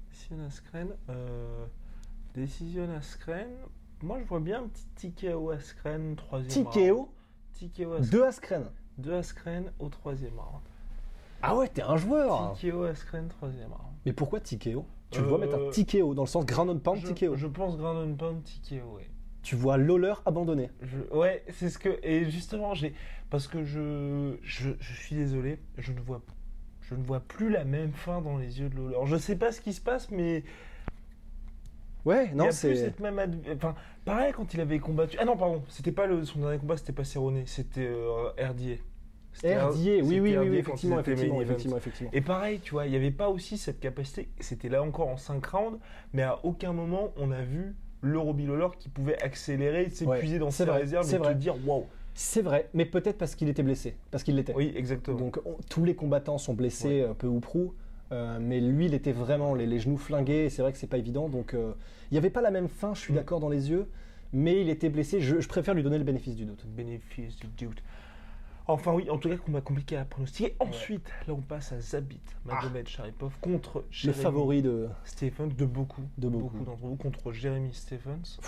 Décision 0.09 0.37
Askren. 0.45 0.87
Euh, 1.09 1.65
décision 2.33 2.89
Askren. 2.95 3.47
Moi, 4.01 4.19
je 4.19 4.25
vois 4.25 4.39
bien 4.39 4.63
un 4.63 4.67
petit 4.67 5.11
TKO 5.11 5.51
Askren, 5.51 6.15
troisième 6.15 6.65
round. 6.65 6.73
TKO 6.75 7.09
TKO 7.59 7.93
Askren. 7.93 8.09
de 8.19 8.21
Askren. 8.23 8.63
Deux 8.97 9.13
Askren 9.13 9.71
au 9.79 9.89
troisième 9.89 10.37
round. 10.39 10.61
Ah 11.43 11.55
ouais, 11.55 11.67
t'es 11.67 11.83
un 11.83 11.97
joueur 11.97 12.53
TKO 12.59 12.83
Askren, 12.83 13.27
troisième 13.27 13.71
round. 13.71 13.93
Mais 14.05 14.13
pourquoi 14.13 14.39
TKO 14.39 14.85
Tu 15.11 15.19
le 15.19 15.25
Euh, 15.25 15.29
vois 15.29 15.37
mettre 15.37 15.55
un 15.55 15.69
TKO 15.69 16.15
dans 16.15 16.23
le 16.23 16.27
sens 16.27 16.45
ground 16.45 16.69
and 16.71 16.79
pound 16.79 16.97
Je, 17.05 17.11
TKO. 17.13 17.35
je 17.35 17.47
pense 17.47 17.77
Ground 17.77 18.09
and 18.11 18.15
Pound 18.15 18.43
TKO, 18.43 18.95
ouais. 18.95 19.09
Tu 19.47 19.55
vois 19.55 19.77
Lawler 19.77 20.13
abandonné. 20.25 20.69
Je- 20.81 21.15
ouais, 21.15 21.41
c'est 21.53 21.69
ce 21.69 21.79
que. 21.79 21.99
Et 22.03 22.29
justement, 22.29 22.73
j'ai. 22.73 22.93
Parce 23.29 23.47
que 23.47 23.63
je, 23.63 24.35
je. 24.43 24.71
Je 24.77 24.93
suis 24.93 25.15
désolé, 25.15 25.57
je 25.77 25.93
ne 25.93 26.01
vois. 26.01 26.21
Je 26.81 26.95
ne 26.95 27.01
vois 27.01 27.21
plus 27.21 27.49
la 27.49 27.63
même 27.63 27.93
fin 27.93 28.19
dans 28.21 28.37
les 28.37 28.59
yeux 28.59 28.67
de 28.67 28.75
Lawler. 28.75 28.97
Je 29.05 29.15
sais 29.15 29.37
pas 29.37 29.53
ce 29.53 29.61
qui 29.61 29.71
se 29.71 29.79
passe, 29.79 30.11
mais. 30.11 30.43
Ouais, 32.03 32.29
non, 32.33 32.51
c'est. 32.51 32.75
cette 32.75 32.99
même. 32.99 33.19
adv- 33.19 33.55
Enfin, 33.55 33.73
pareil 34.03 34.33
quand 34.35 34.53
il 34.53 34.59
avait 34.59 34.79
combattu. 34.79 35.15
Ah 35.17 35.23
non, 35.23 35.37
pardon, 35.37 35.63
c'était 35.69 35.93
pas 35.93 36.07
le... 36.07 36.25
son 36.25 36.39
dernier 36.39 36.57
combat, 36.57 36.75
c'était 36.75 36.91
pas 36.91 37.05
Cerrone, 37.05 37.43
c'était 37.45 37.87
euh, 37.87 38.31
RDA. 38.37 38.75
RDA, 39.69 39.71
oui, 40.03 40.19
oui, 40.19 40.35
oui, 40.49 40.57
effectivement, 40.57 40.99
effectivement, 40.99 41.41
effectivement, 41.41 41.77
effectivement. 41.77 42.11
Et 42.11 42.19
pareil, 42.19 42.59
tu 42.59 42.71
vois, 42.71 42.85
il 42.85 42.89
n'y 42.89 42.97
avait 42.97 43.11
pas 43.11 43.29
aussi 43.29 43.57
cette 43.57 43.79
capacité. 43.79 44.27
C'était 44.41 44.67
là 44.67 44.83
encore 44.83 45.07
en 45.07 45.15
5 45.15 45.45
rounds, 45.45 45.79
mais 46.11 46.23
à 46.23 46.43
aucun 46.43 46.73
moment 46.73 47.13
on 47.15 47.31
a 47.31 47.43
vu 47.43 47.75
le 48.01 48.13
Lawler 48.13 48.67
qui 48.79 48.89
pouvait 48.89 49.21
accélérer, 49.21 49.89
s'épuiser 49.89 50.33
Ouais, 50.35 50.39
dans 50.39 50.51
ses 50.51 50.65
vrai, 50.65 50.81
réserves 50.81 51.11
et 51.13 51.17
te 51.19 51.33
dire 51.33 51.55
waouh. 51.65 51.85
C'est 52.13 52.41
vrai, 52.41 52.67
mais 52.73 52.85
peut-être 52.85 53.17
parce 53.17 53.35
qu'il 53.35 53.47
était 53.49 53.63
blessé, 53.63 53.95
parce 54.11 54.23
qu'il 54.23 54.35
l'était. 54.35 54.53
Oui, 54.55 54.73
exactement. 54.75 55.17
Donc 55.17 55.39
on- 55.45 55.57
tous 55.69 55.83
les 55.85 55.95
combattants 55.95 56.37
sont 56.37 56.53
blessés 56.53 57.01
euh, 57.01 57.13
peu 57.13 57.27
ou 57.27 57.39
prou, 57.39 57.73
euh, 58.11 58.39
mais 58.41 58.59
lui 58.59 58.85
il 58.87 58.93
était 58.95 59.11
vraiment 59.11 59.53
les, 59.53 59.65
les 59.67 59.79
genoux 59.79 59.97
flingués. 59.97 60.45
et 60.45 60.49
C'est 60.49 60.61
vrai 60.63 60.71
que 60.71 60.77
c'est 60.79 60.87
pas 60.87 60.97
évident, 60.97 61.29
donc 61.29 61.53
euh, 61.53 61.73
il 62.09 62.15
n'y 62.15 62.17
avait 62.17 62.29
pas 62.31 62.41
la 62.41 62.51
même 62.51 62.69
fin. 62.69 62.93
Je 62.95 62.99
suis 63.01 63.13
Mm. 63.13 63.17
d'accord 63.17 63.39
dans 63.39 63.49
les 63.49 63.69
yeux, 63.69 63.87
mais 64.33 64.61
il 64.61 64.69
était 64.69 64.89
blessé. 64.89 65.19
Je, 65.21 65.39
je 65.39 65.47
préfère 65.47 65.73
lui 65.75 65.83
donner 65.83 65.97
le 65.99 66.03
bénéfice 66.03 66.35
du 66.35 66.45
doute. 66.45 66.65
bénéfice 66.67 67.35
du 67.37 67.47
doute. 67.65 67.83
Enfin 68.69 68.91
oui, 68.93 69.09
en 69.09 69.17
tout 69.17 69.29
cas 69.29 69.37
combat 69.37 69.61
compliqué 69.61 69.95
à 69.95 70.03
pronostiquer. 70.05 70.55
Ensuite, 70.59 71.09
là 71.27 71.33
on 71.33 71.41
passe 71.41 71.71
à 71.71 71.79
Zabit 71.79 72.19
Magomed 72.45 72.87
Sharipov 72.87 73.33
contre 73.39 73.85
Le 74.05 74.11
favori 74.11 74.61
de. 74.61 74.89
Stephens 75.05 75.47
de 75.47 75.65
beaucoup, 75.65 76.03
De 76.17 76.27
beaucoup. 76.27 76.57
d'entre 76.65 76.77
vous 76.77 76.95
contre 76.95 77.31
Jeremy 77.31 77.73
Stephens, 77.73 78.39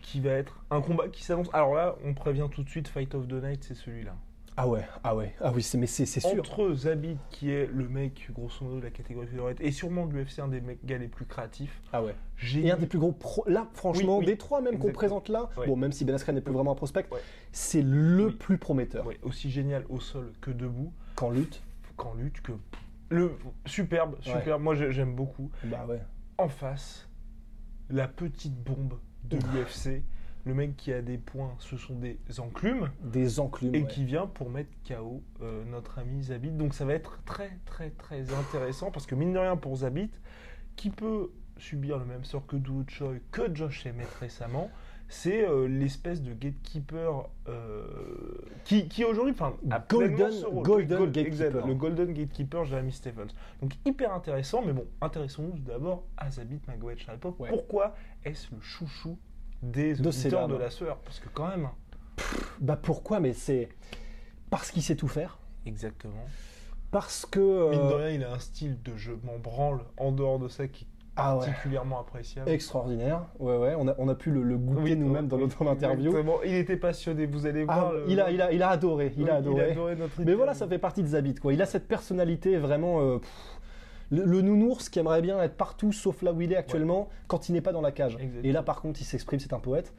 qui 0.00 0.20
va 0.20 0.30
être 0.30 0.64
un 0.70 0.80
combat 0.80 1.08
qui 1.08 1.22
s'annonce. 1.24 1.48
Alors 1.52 1.74
là, 1.74 1.96
on 2.04 2.14
prévient 2.14 2.48
tout 2.50 2.62
de 2.62 2.68
suite, 2.70 2.88
Fight 2.88 3.14
of 3.14 3.28
the 3.28 3.32
Night, 3.34 3.64
c'est 3.64 3.74
celui-là. 3.74 4.16
Ah 4.60 4.66
ouais, 4.66 4.84
ah 5.04 5.14
ouais, 5.14 5.36
ah 5.40 5.52
oui, 5.54 5.62
c'est 5.62 5.78
mais 5.78 5.86
c'est 5.86 6.04
sûr. 6.04 6.28
Entre 6.36 6.74
Zabit, 6.74 7.16
qui 7.30 7.48
est 7.52 7.66
le 7.72 7.88
mec 7.88 8.28
grosso 8.34 8.64
modo 8.64 8.78
de 8.80 8.84
la 8.86 8.90
catégorie 8.90 9.28
featherweight, 9.28 9.60
et 9.60 9.70
sûrement 9.70 10.04
de 10.04 10.12
l'UFC 10.14 10.40
un 10.40 10.48
des 10.48 10.60
mecs 10.60 10.84
gars 10.84 10.98
les 10.98 11.06
plus 11.06 11.26
créatifs. 11.26 11.80
Ah 11.92 12.02
ouais. 12.02 12.16
J'ai 12.36 12.66
Et 12.66 12.72
un 12.72 12.76
des 12.76 12.86
plus 12.86 12.98
gros 12.98 13.12
pro... 13.12 13.44
là, 13.46 13.68
franchement, 13.74 14.18
Oui, 14.18 14.24
oui. 14.24 14.32
des 14.32 14.36
trois 14.36 14.60
même 14.60 14.80
qu'on 14.80 14.90
présente 14.90 15.28
là, 15.28 15.48
Ouais. 15.56 15.68
bon, 15.68 15.76
même 15.76 15.92
si 15.92 16.04
Ben 16.04 16.12
Askren 16.12 16.34
n'est 16.34 16.40
plus 16.40 16.52
vraiment 16.52 16.72
un 16.72 16.74
prospect, 16.74 17.06
Ouais. 17.12 17.20
c'est 17.52 17.82
le 17.82 18.26
Oui. 18.26 18.32
plus 18.32 18.58
prometteur. 18.58 19.06
ouais, 19.06 19.20
aussi 19.22 19.48
génial 19.48 19.84
au 19.90 20.00
sol 20.00 20.32
que 20.40 20.50
debout, 20.50 20.92
Qu'en 21.14 21.30
lutte, 21.30 21.62
qu'en 21.96 22.14
lutte, 22.14 22.40
que 22.42 22.52
le 23.10 23.36
superbe, 23.64 24.16
superbe. 24.22 24.60
Moi 24.60 24.74
j'ai- 24.74 24.90
j'aime 24.90 25.14
beaucoup. 25.14 25.52
bah 25.64 25.86
ouais. 25.88 26.02
en 26.36 26.48
face, 26.48 27.08
la 27.90 28.08
petite 28.08 28.56
bombe 28.60 28.94
de 29.22 29.36
l'UFC. 29.36 30.02
Le 30.44 30.54
mec 30.54 30.76
qui 30.76 30.92
a 30.92 31.02
des 31.02 31.18
points, 31.18 31.54
ce 31.58 31.76
sont 31.76 31.94
des 31.94 32.18
enclumes. 32.38 32.90
Des 33.02 33.38
enclumes. 33.40 33.74
Et 33.74 33.82
ouais. 33.82 33.86
qui 33.88 34.04
vient 34.04 34.26
pour 34.26 34.48
mettre 34.50 34.70
KO 34.86 35.22
euh, 35.42 35.64
notre 35.66 35.98
ami 35.98 36.22
Zabit. 36.22 36.50
Donc 36.52 36.72
ça 36.74 36.84
va 36.84 36.94
être 36.94 37.22
très 37.24 37.58
très 37.66 37.90
très 37.90 38.32
intéressant 38.32 38.90
parce 38.90 39.04
que 39.06 39.14
mine 39.14 39.32
de 39.32 39.38
rien 39.38 39.56
pour 39.56 39.76
Zabit, 39.76 40.10
qui 40.76 40.90
peut 40.90 41.30
subir 41.58 41.98
le 41.98 42.04
même 42.06 42.24
sort 42.24 42.46
que 42.46 42.56
Doo 42.56 42.84
Choi, 42.88 43.14
que 43.32 43.52
Josh 43.54 43.86
Emmett 43.86 44.08
récemment, 44.20 44.70
c'est 45.10 45.46
euh, 45.48 45.66
l'espèce 45.66 46.22
de 46.22 46.32
gatekeeper 46.34 47.28
euh, 47.48 47.82
qui, 48.64 48.88
qui 48.88 49.04
aujourd'hui 49.04 49.32
enfin, 49.32 49.54
a 49.70 49.80
Golden- 49.88 50.30
golden 50.62 50.62
Gold- 50.62 51.12
gatekeeper. 51.12 51.26
exact, 51.26 51.66
le 51.66 51.74
golden 51.74 52.12
gatekeeper 52.12 52.64
Jeremy 52.64 52.92
Stephens. 52.92 53.28
Donc 53.60 53.72
hyper 53.86 54.12
intéressant, 54.12 54.62
mais 54.64 54.72
bon, 54.72 54.86
intéressons-nous 55.00 55.58
d'abord 55.58 56.04
à 56.16 56.30
Zabit 56.30 56.60
Sharipov. 56.98 57.34
Ouais. 57.40 57.48
Pourquoi 57.48 57.94
est-ce 58.24 58.54
le 58.54 58.60
chouchou 58.60 59.18
des 59.62 60.00
auditeurs 60.06 60.48
de 60.48 60.56
la 60.56 60.70
sueur 60.70 60.98
Parce 60.98 61.20
que 61.20 61.28
quand 61.32 61.48
même, 61.48 61.66
hein, 61.66 61.72
Bah 62.60 62.78
pourquoi? 62.80 63.20
Mais 63.20 63.32
c'est 63.32 63.68
parce 64.50 64.70
qu'il 64.70 64.82
sait 64.82 64.96
tout 64.96 65.08
faire. 65.08 65.38
exactement. 65.66 66.24
Parce 66.90 67.26
que. 67.26 67.70
Mine 67.70 67.80
de 67.88 67.92
euh, 67.92 67.96
rien, 67.96 68.08
il 68.10 68.24
a 68.24 68.32
un 68.32 68.38
style 68.38 68.80
de 68.82 68.96
jeu 68.96 69.18
m'en 69.24 69.38
branle 69.38 69.80
en 69.98 70.10
dehors 70.10 70.38
de 70.38 70.48
ça 70.48 70.66
qui 70.68 70.84
est 70.84 70.88
Ah 71.16 71.36
ouais. 71.36 71.44
particulièrement 71.46 72.00
appréciable. 72.00 72.48
Extraordinaire. 72.48 73.26
Ouais, 73.38 73.58
ouais. 73.58 73.74
On 73.76 73.88
a, 73.88 73.94
on 73.98 74.08
a 74.08 74.14
pu 74.14 74.30
le, 74.30 74.42
le 74.42 74.56
goûter 74.56 74.80
Oui, 74.82 74.96
nous-mêmes 74.96 75.28
dans 75.28 75.36
oui, 75.36 75.42
notre 75.42 75.66
interview. 75.66 76.06
exactement. 76.08 76.38
Il 76.44 76.54
était 76.54 76.78
passionné, 76.78 77.26
vous 77.26 77.44
allez 77.44 77.66
Ah, 77.68 77.80
voir. 77.80 77.92
le- 77.92 78.04
il, 78.08 78.18
a, 78.20 78.30
il, 78.30 78.40
a, 78.40 78.52
il 78.52 78.62
a 78.62 78.70
adoré. 78.70 79.12
Il 79.18 79.28
a 79.28 79.34
adoré. 79.34 79.72
adoré 79.72 79.96
notre 79.96 80.18
Mais 80.22 80.32
voilà, 80.32 80.54
ça 80.54 80.66
fait 80.66 80.78
partie 80.78 81.02
de 81.02 81.08
Zabit. 81.08 81.34
Quoi. 81.34 81.52
Il 81.52 81.60
a 81.60 81.66
cette 81.66 81.86
personnalité 81.88 82.56
vraiment. 82.56 83.02
euh, 83.02 83.18
pff, 83.18 83.57
le, 84.10 84.24
le 84.24 84.40
nounours 84.42 84.88
qui 84.88 84.98
aimerait 84.98 85.22
bien 85.22 85.40
être 85.42 85.56
partout 85.56 85.92
sauf 85.92 86.22
là 86.22 86.32
où 86.32 86.40
il 86.40 86.52
est 86.52 86.56
actuellement 86.56 87.08
quand 87.26 87.48
il 87.48 87.52
n'est 87.52 87.60
pas 87.60 87.72
dans 87.72 87.80
la 87.80 87.92
cage. 87.92 88.14
Exactement. 88.14 88.44
Et 88.44 88.52
là, 88.52 88.62
par 88.62 88.80
contre, 88.80 89.00
il 89.00 89.04
s'exprime, 89.04 89.40
c'est 89.40 89.52
un 89.52 89.58
poète. 89.60 89.92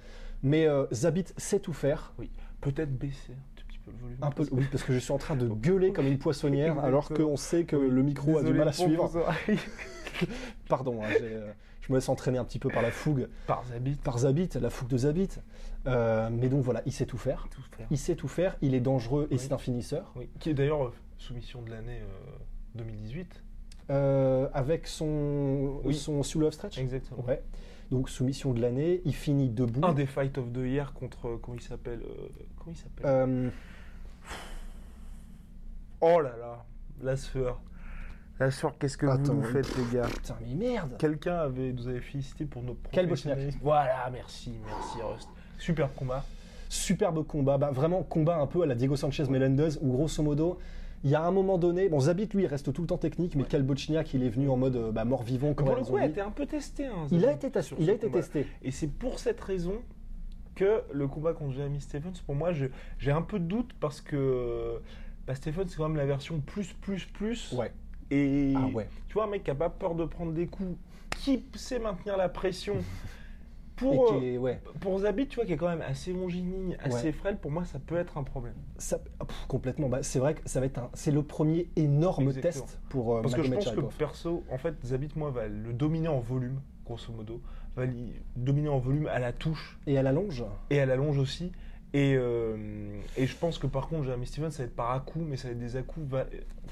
Mais 0.43 0.67
euh, 0.67 0.85
Zabit 0.93 1.25
sait 1.37 1.59
tout 1.59 1.73
faire. 1.73 2.13
Oui. 2.17 2.29
Peut-être 2.61 2.91
baisser 2.97 3.33
un 3.33 3.65
petit 3.67 3.77
peu 3.79 3.91
le 3.91 3.97
volume. 3.97 4.17
Un 4.21 4.31
peu, 4.31 4.47
oui, 4.51 4.65
parce 4.71 4.83
que 4.83 4.93
je 4.93 4.99
suis 4.99 5.11
en 5.11 5.17
train 5.17 5.35
de 5.35 5.47
gueuler 5.49 5.91
comme 5.93 6.07
une 6.07 6.17
poissonnière, 6.19 6.79
alors 6.83 7.09
qu'on 7.09 7.35
sait 7.37 7.65
que 7.65 7.75
le 7.75 8.01
micro 8.03 8.37
a 8.37 8.43
du 8.43 8.53
mal 8.53 8.67
à 8.67 8.73
suivre. 8.73 9.11
Pardon, 10.67 11.01
hein, 11.03 11.09
euh, 11.21 11.51
je 11.81 11.91
me 11.91 11.97
laisse 11.97 12.09
entraîner 12.09 12.37
un 12.37 12.43
petit 12.45 12.59
peu 12.59 12.69
par 12.69 12.81
la 12.81 12.91
fougue, 12.91 13.27
Par 13.47 13.63
Zabit. 13.65 13.95
par 13.95 14.17
Zabit, 14.19 14.49
la 14.61 14.69
fougue 14.69 14.89
de 14.89 14.97
Zabit. 14.97 15.29
Euh, 15.87 16.29
mais 16.31 16.49
donc 16.49 16.61
voilà, 16.63 16.81
il 16.85 16.91
sait 16.91 17.05
tout 17.05 17.17
faire. 17.17 17.47
Tout 17.51 17.61
faire. 17.75 17.87
Il 17.89 17.97
sait 17.97 18.15
tout 18.15 18.27
faire, 18.27 18.57
il 18.61 18.75
est 18.75 18.79
dangereux 18.81 19.27
et 19.31 19.35
Oui. 19.35 19.39
c'est 19.39 19.53
un 19.53 19.57
finisseur. 19.57 20.11
Oui. 20.15 20.29
Qui 20.39 20.49
est 20.49 20.53
d'ailleurs 20.53 20.91
soumission 21.17 21.61
de 21.61 21.69
l'année 21.69 21.99
euh, 22.01 22.37
2018. 22.75 23.43
Euh, 23.89 24.47
avec 24.53 24.85
son, 24.87 25.81
Oui. 25.83 25.95
son 25.95 26.21
sous 26.23 26.39
love 26.39 26.51
stretch. 26.51 26.77
Exactement. 26.77 27.23
Ouais. 27.27 27.41
Donc 27.91 28.07
soumission 28.09 28.53
de 28.53 28.61
l'année, 28.61 29.01
il 29.05 29.15
finit 29.15 29.49
debout. 29.49 29.81
Un 29.83 29.93
des 29.93 30.05
fight 30.05 30.37
of 30.37 30.51
the 30.53 30.57
year 30.57 30.93
contre. 30.93 31.27
euh, 31.27 31.37
Comment 31.41 31.57
il 31.57 31.61
s'appelle 31.63 32.01
euh, 32.03 32.27
Comment 32.57 32.71
il 32.71 32.77
s'appelle 32.77 33.05
Euh, 33.05 33.49
Oh 36.01 36.21
là 36.21 36.35
là, 36.39 36.65
la 37.01 37.17
sueur. 37.17 37.59
La 38.39 38.51
sueur, 38.51 38.77
qu'est-ce 38.77 38.97
que 38.97 39.05
Attends, 39.05 39.33
vous 39.33 39.41
nous 39.41 39.43
faites, 39.43 39.75
les 39.75 39.83
gars 39.97 40.07
putain, 40.07 40.37
mais 40.41 40.53
merde 40.55 40.95
Quelqu'un 40.97 41.39
avait, 41.39 41.73
nous 41.73 41.87
avait 41.89 41.99
félicité 41.99 42.45
pour 42.45 42.63
notre 42.63 42.79
Quel 42.91 43.07
professionnalisme. 43.07 43.59
Voilà, 43.61 44.09
merci, 44.13 44.53
merci 44.65 45.01
Rust. 45.01 45.27
Super 45.57 45.93
combat. 45.93 46.23
Superbe 46.69 47.25
combat, 47.25 47.57
bah, 47.57 47.71
vraiment 47.71 48.01
combat 48.03 48.37
un 48.37 48.47
peu 48.47 48.61
à 48.61 48.65
la 48.65 48.75
Diego 48.75 48.95
Sanchez 48.95 49.25
Melendez 49.29 49.77
où 49.81 49.91
grosso 49.91 50.23
modo, 50.23 50.57
il 51.03 51.09
y 51.09 51.15
a 51.15 51.23
un 51.23 51.31
moment 51.31 51.57
donné, 51.57 51.87
bon 51.89 51.99
Zabit 52.01 52.27
lui 52.33 52.43
il 52.43 52.47
reste 52.47 52.73
tout 52.73 52.81
le 52.81 52.87
temps 52.87 52.97
technique, 52.97 53.35
mais. 53.35 53.43
Kalbochniak 53.43 54.13
il 54.13 54.23
est 54.23 54.29
venu 54.29 54.49
en 54.49 54.57
mode 54.57 54.75
euh, 54.75 54.91
bah, 54.91 55.05
mort-vivant 55.05 55.53
Pour 55.53 55.75
le 55.75 55.83
coup, 55.83 55.97
il 55.97 56.03
a 56.03 56.05
été 56.07 56.21
un 56.21 56.31
peu 56.31 56.45
testé. 56.45 56.85
hein, 56.85 57.07
Il 57.11 57.25
a 57.25 57.31
été, 57.31 57.61
sur 57.61 57.77
il 57.79 57.89
a 57.89 57.93
été 57.93 58.09
testé. 58.09 58.47
Et 58.61 58.71
c'est 58.71 58.87
pour 58.87 59.19
cette 59.19 59.39
raison 59.41 59.75
que 60.55 60.81
le 60.91 61.07
combat 61.07 61.33
contre 61.33 61.53
Jeremy 61.53 61.79
Stephens, 61.79 62.21
pour 62.25 62.35
moi, 62.35 62.51
j'ai 62.53 63.11
un 63.11 63.21
peu 63.21 63.39
de 63.39 63.45
doute 63.45 63.71
parce 63.79 64.01
que 64.01 64.79
bah, 65.25 65.35
Stephens, 65.35 65.65
c'est 65.67 65.77
quand 65.77 65.87
même 65.87 65.97
la 65.97 66.05
version 66.05 66.39
plus, 66.41 66.73
plus, 66.73 67.05
plus. 67.05 67.53
Ouais. 67.53 67.71
Et 68.11 68.53
Ah 68.57 68.65
ouais. 68.73 68.89
tu 69.07 69.13
vois, 69.13 69.25
un 69.25 69.27
mec 69.27 69.43
qui 69.43 69.51
a 69.51 69.55
pas 69.55 69.69
peur 69.69 69.95
de 69.95 70.03
prendre 70.03 70.33
des 70.33 70.47
coups, 70.47 70.75
qui 71.11 71.43
sait 71.55 71.79
maintenir 71.79 72.17
la 72.17 72.27
pression. 72.27 72.75
Et 73.81 73.95
Pour, 73.95 74.07
qui 74.19 74.25
est- 74.25 74.37
ouais, 74.37 74.61
euh, 74.67 74.71
pour 74.79 74.99
Zabit, 74.99 75.27
tu 75.27 75.35
vois, 75.35 75.45
qui 75.45 75.53
est 75.53 75.57
quand 75.57 75.69
même 75.69 75.81
assez 75.81 76.11
longiligne, 76.13 76.77
assez 76.83 77.07
Ouais. 77.07 77.11
frêle, 77.11 77.37
pour 77.37 77.51
moi, 77.51 77.63
ça 77.65 77.79
peut 77.79 77.97
être 77.97 78.17
un 78.17 78.23
problème. 78.23 78.53
ça- 78.77 78.99
pff, 78.99 79.45
complètement. 79.47 79.89
Bah, 79.89 79.99
c'est 80.03 80.19
vrai 80.19 80.33
que 80.35 80.41
ça 80.45 80.59
va 80.59 80.65
être 80.65 80.77
un, 80.79 80.89
c'est 80.93 81.11
le 81.11 81.23
premier 81.23 81.67
énorme 81.75 82.27
Exactement. 82.27 82.65
test 82.65 82.79
pour 82.89 83.15
euh, 83.15 83.21
Parce 83.21 83.33
que 83.35 83.43
je 83.43 83.51
pense 83.53 83.69
que 83.71 83.81
perso, 83.97 84.43
en 84.51 84.57
fait, 84.57 84.75
Zabit, 84.85 85.09
moi, 85.15 85.31
va 85.31 85.47
le 85.47 85.73
dominer 85.73 86.07
en 86.07 86.19
volume, 86.19 86.59
grosso 86.85 87.11
modo. 87.13 87.41
Va 87.75 87.85
le 87.85 87.93
dominer 88.35 88.69
en 88.69 88.79
volume 88.79 89.07
à 89.07 89.19
la 89.19 89.31
touche 89.31 89.79
Et 89.87 89.97
à 89.97 90.03
la 90.03 90.11
longe, 90.11 90.43
et 90.69 90.79
à 90.81 90.85
la 90.85 90.95
longe 90.95 91.17
aussi. 91.17 91.51
Et, 91.93 92.13
euh, 92.15 92.99
et 93.17 93.25
je 93.25 93.35
pense 93.35 93.57
que 93.57 93.65
par 93.67 93.87
contre, 93.87 94.03
Jeremy 94.05 94.25
Stevens, 94.27 94.51
ça 94.51 94.63
va 94.63 94.67
être 94.67 94.75
par 94.75 94.91
à 94.91 94.99
coups, 94.99 95.25
mais 95.27 95.37
ça 95.37 95.47
va 95.47 95.53
être 95.53 95.59
des 95.59 95.75
à 95.75 95.81
coups. 95.81 96.05
Va, 96.07 96.25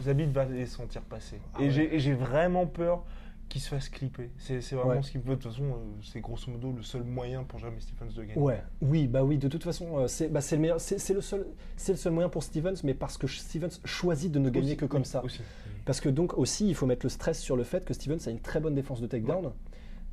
Zabit 0.04 0.26
va 0.28 0.46
les 0.46 0.66
sentir 0.68 1.02
passer. 1.02 1.40
Ah 1.56 1.62
et 1.64 1.70
ouais. 1.70 1.90
j'ai 1.98 2.14
vraiment 2.14 2.68
peur 2.68 3.04
qu'il 3.50 3.62
se 3.62 3.70
fasse 3.70 3.90
clipper. 3.90 4.30
C'est 4.38 4.60
vraiment 4.74 4.90
Ouais. 4.90 5.02
ce 5.04 5.12
qui 5.12 5.18
me 5.18 5.24
veut. 5.24 5.36
De 5.36 5.42
toute 5.42 5.52
façon, 5.52 5.64
euh, 5.66 5.76
c'est 6.02 6.20
grosso 6.22 6.52
modo 6.52 6.72
le 6.72 6.82
seul 6.84 7.04
moyen 7.04 7.44
pour 7.44 7.60
Jeremy 7.60 7.80
Stephens 7.82 8.14
de 8.16 8.24
gagner. 8.24 8.40
Ouais, 8.42 8.62
oui, 8.82 9.08
bah 9.08 9.24
oui, 9.24 9.38
de 9.38 9.48
toute 9.48 9.64
façon, 9.64 9.98
euh, 10.00 10.08
c'est 10.08 10.28
bah, 10.28 10.42
c'est 10.42 10.56
le 10.56 10.62
meilleur, 10.62 10.82
c'est 10.82 11.14
le 11.14 11.22
seul, 11.22 11.48
c'est 11.76 11.94
le 11.94 11.98
seul 11.98 12.14
moyen 12.14 12.30
pour 12.30 12.44
Stevens, 12.44 12.76
mais 12.84 12.94
parce 12.94 13.18
que 13.18 13.28
Stevens 13.28 13.80
choisit 13.86 14.32
de 14.32 14.40
ne 14.40 14.50
gagner 14.50 14.68
Aussi, 14.72 14.78
que 14.78 14.86
comme 14.86 15.02
oui, 15.02 15.08
ça. 15.08 15.24
Aussi. 15.24 15.42
Parce 15.86 16.02
que 16.02 16.10
donc 16.10 16.38
aussi, 16.38 16.68
il 16.68 16.76
faut 16.76 16.86
mettre 16.86 17.06
le 17.06 17.10
stress 17.10 17.40
sur 17.40 17.56
le 17.56 17.64
fait 17.64 17.86
que 17.86 17.94
Stevens 17.94 18.20
a 18.28 18.32
une 18.32 18.42
très 18.42 18.60
bonne 18.60 18.76
défense 18.76 19.00
de 19.02 19.08
takedown. 19.08 19.52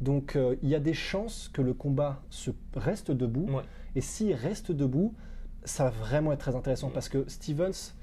Donc 0.00 0.36
euh, 0.36 0.56
il 0.62 0.68
y 0.68 0.74
a 0.74 0.80
des 0.80 0.94
chances 0.94 1.48
que 1.52 1.62
le 1.62 1.74
combat 1.74 2.22
se 2.30 2.50
reste 2.74 3.10
debout. 3.10 3.46
Ouais. 3.52 3.62
Et 3.96 4.00
s'il 4.00 4.32
reste 4.34 4.70
debout, 4.72 5.14
ça 5.64 5.84
va 5.84 5.90
vraiment 5.90 6.32
être 6.32 6.40
très 6.40 6.54
intéressant 6.54 6.90
parce 6.90 7.08
que 7.08 7.24
Stevens, 7.28 7.94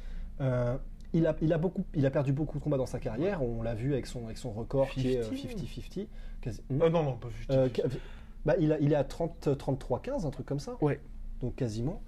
euh, 0.42 0.78
il, 1.14 1.26
a, 1.28 1.36
il, 1.42 1.52
a 1.54 1.58
beaucoup, 1.58 1.84
il 1.94 2.06
a 2.06 2.12
perdu 2.12 2.32
beaucoup 2.34 2.58
de 2.60 2.64
combats 2.64 2.78
dans 2.78 2.86
sa 2.86 3.00
carrière. 3.00 3.44
On 3.44 3.62
l'a 3.62 3.74
vu 3.76 3.94
avec 3.94 4.06
son, 4.06 4.26
avec 4.26 4.38
son 4.38 4.52
record 4.52 4.90
qui 4.90 5.14
est 5.14 5.18
euh, 5.20 5.24
50. 5.24 5.58
50-50. 5.62 6.08
quasi- 6.42 6.62
Euh, 6.72 6.90
non, 6.90 7.04
non, 7.04 7.14
pas 7.18 7.30
juste. 7.30 7.52
euh, 7.52 7.70
ca- 7.76 7.84
bah, 8.46 8.56
il, 8.60 8.72
a- 8.72 8.80
il 8.80 8.92
est 8.92 8.96
à 8.96 9.04
30, 9.04 9.50
33-15, 9.58 10.26
un 10.26 10.30
truc 10.32 10.46
comme 10.46 10.60
ça. 10.60 10.78
Ouais. 10.82 11.00
Donc 11.42 11.56
quasiment. 11.56 12.02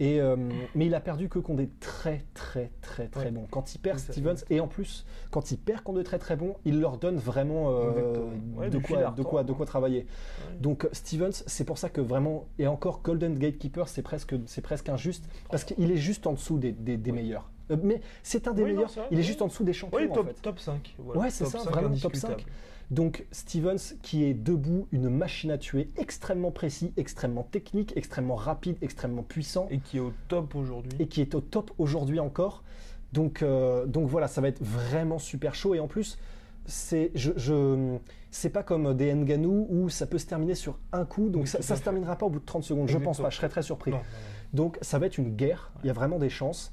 Et, 0.00 0.20
euh, 0.20 0.36
mais 0.74 0.86
il 0.86 0.94
a 0.94 1.00
perdu 1.00 1.28
que 1.28 1.38
contre 1.38 1.58
des 1.58 1.68
très 1.78 2.24
très 2.34 2.72
très 2.80 3.06
très 3.08 3.26
Ouais. 3.26 3.30
bons. 3.30 3.46
Quand 3.50 3.74
il 3.74 3.78
perd. 3.78 3.98
Stevens, 4.00 4.42
et 4.50 4.58
en 4.58 4.66
plus, 4.66 5.04
quand 5.30 5.52
il 5.52 5.58
perd 5.58 5.82
contre 5.82 5.98
des 5.98 6.04
très 6.04 6.18
très 6.18 6.34
bons, 6.34 6.56
il 6.64 6.80
leur 6.80 6.96
donne 6.98 7.16
vraiment 7.16 7.70
euh. 7.70 8.16
Ouais, 8.56 8.70
de, 8.70 8.78
quoi, 8.78 8.96
de, 8.96 9.22
quoi, 9.22 9.40
retordre, 9.40 9.44
de 9.44 9.52
quoi 9.52 9.66
travailler. 9.66 9.98
Ouais. 10.00 10.56
Donc 10.60 10.88
Stevens, 10.92 11.44
c'est 11.46 11.64
pour 11.64 11.78
ça 11.78 11.88
que 11.90 12.00
vraiment, 12.00 12.46
et 12.58 12.66
encore 12.66 13.02
Golden 13.02 13.38
Gatekeeper, 13.38 13.86
c'est 13.86 14.02
presque, 14.02 14.34
c'est 14.46 14.62
presque 14.62 14.88
injuste, 14.88 15.24
parce 15.50 15.62
qu'il 15.62 15.90
est 15.90 15.96
juste 15.96 16.26
en 16.26 16.32
dessous 16.32 16.58
des, 16.58 16.72
des- 16.72 16.96
des 16.96 17.12
meilleurs. 17.12 17.51
Euh, 17.72 17.76
mais 17.82 18.00
c'est 18.22 18.48
un 18.48 18.52
des 18.52 18.62
Oui, 18.62 18.72
meilleurs, 18.72 18.90
il 19.10 19.18
est 19.18 19.22
juste 19.22 19.42
en 19.42 19.46
dessous 19.48 19.64
des 19.64 19.72
champions 19.72 19.98
Oui, 19.98 20.08
en 20.10 20.14
top, 20.14 20.26
fait. 20.28 20.42
top 20.42 20.58
5. 20.58 20.94
voilà. 20.98 21.20
Ouais, 21.20 21.30
c'est 21.30 21.44
ça, 21.44 21.58
5 21.58 21.70
vraiment 21.70 21.88
top 21.96 22.12
indiscutable. 22.12 22.40
5. 22.42 22.46
Donc 22.90 23.24
Stevens 23.32 23.96
qui 24.02 24.24
est 24.24 24.34
debout, 24.34 24.86
une 24.92 25.08
machine 25.08 25.50
à 25.50 25.56
tuer, 25.58 25.88
extrêmement 25.96 26.50
précis, 26.50 26.92
extrêmement 26.98 27.42
technique, 27.44 27.92
extrêmement 27.96 28.34
rapide, 28.34 28.76
extrêmement 28.82 29.22
puissant, 29.22 29.66
Et 29.70 29.78
qui 29.78 29.96
est 29.96 30.00
au 30.00 30.12
top 30.28 30.54
aujourd'hui. 30.54 30.92
et 30.98 31.06
qui 31.06 31.22
est 31.22 31.34
au 31.34 31.40
top 31.40 31.70
aujourd'hui 31.78 32.20
encore. 32.20 32.62
Donc, 33.14 33.42
euh, 33.42 33.86
donc 33.86 34.08
voilà, 34.08 34.28
ça 34.28 34.40
va 34.42 34.48
être 34.48 34.62
vraiment 34.62 35.18
super 35.18 35.54
chaud. 35.54 35.74
Et 35.74 35.80
en 35.80 35.86
plus, 35.88 36.18
c'est 36.66 37.10
je, 37.14 37.32
je- 37.36 37.96
c'est 38.30 38.50
pas 38.50 38.62
comme 38.62 38.94
des 38.94 39.12
Nganou 39.14 39.66
où 39.70 39.88
ça 39.88 40.06
peut 40.06 40.18
se 40.18 40.26
terminer 40.26 40.54
sur 40.54 40.78
un 40.92 41.04
coup. 41.04 41.28
Donc 41.30 41.42
Oui, 41.42 41.48
ça, 41.48 41.62
ça 41.62 41.76
se 41.76 41.82
terminera 41.82 42.16
pas 42.16 42.26
au 42.26 42.30
bout 42.30 42.40
de 42.40 42.44
30 42.44 42.62
secondes. 42.64 42.88
Je 42.88 42.98
pense 42.98 43.20
pas, 43.20 43.30
je 43.30 43.36
serais 43.36 43.48
très 43.48 43.62
surpris. 43.62 43.90
Non, 43.90 43.98
non, 43.98 44.02
Donc 44.52 44.78
ça 44.82 44.98
va 44.98 45.06
être 45.06 45.16
une 45.18 45.34
guerre, 45.34 45.72
il 45.82 45.86
y 45.86 45.90
a 45.90 45.92
vraiment 45.94 46.18
des 46.18 46.30
chances. 46.30 46.72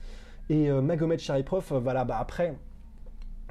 Et 0.50 0.70
euh, 0.70 0.82
Magomed 0.82 1.20
Sharipov, 1.20 1.68
euh, 1.72 1.80
voilà, 1.80 2.06
bah 2.06 2.18
après, 2.20 2.56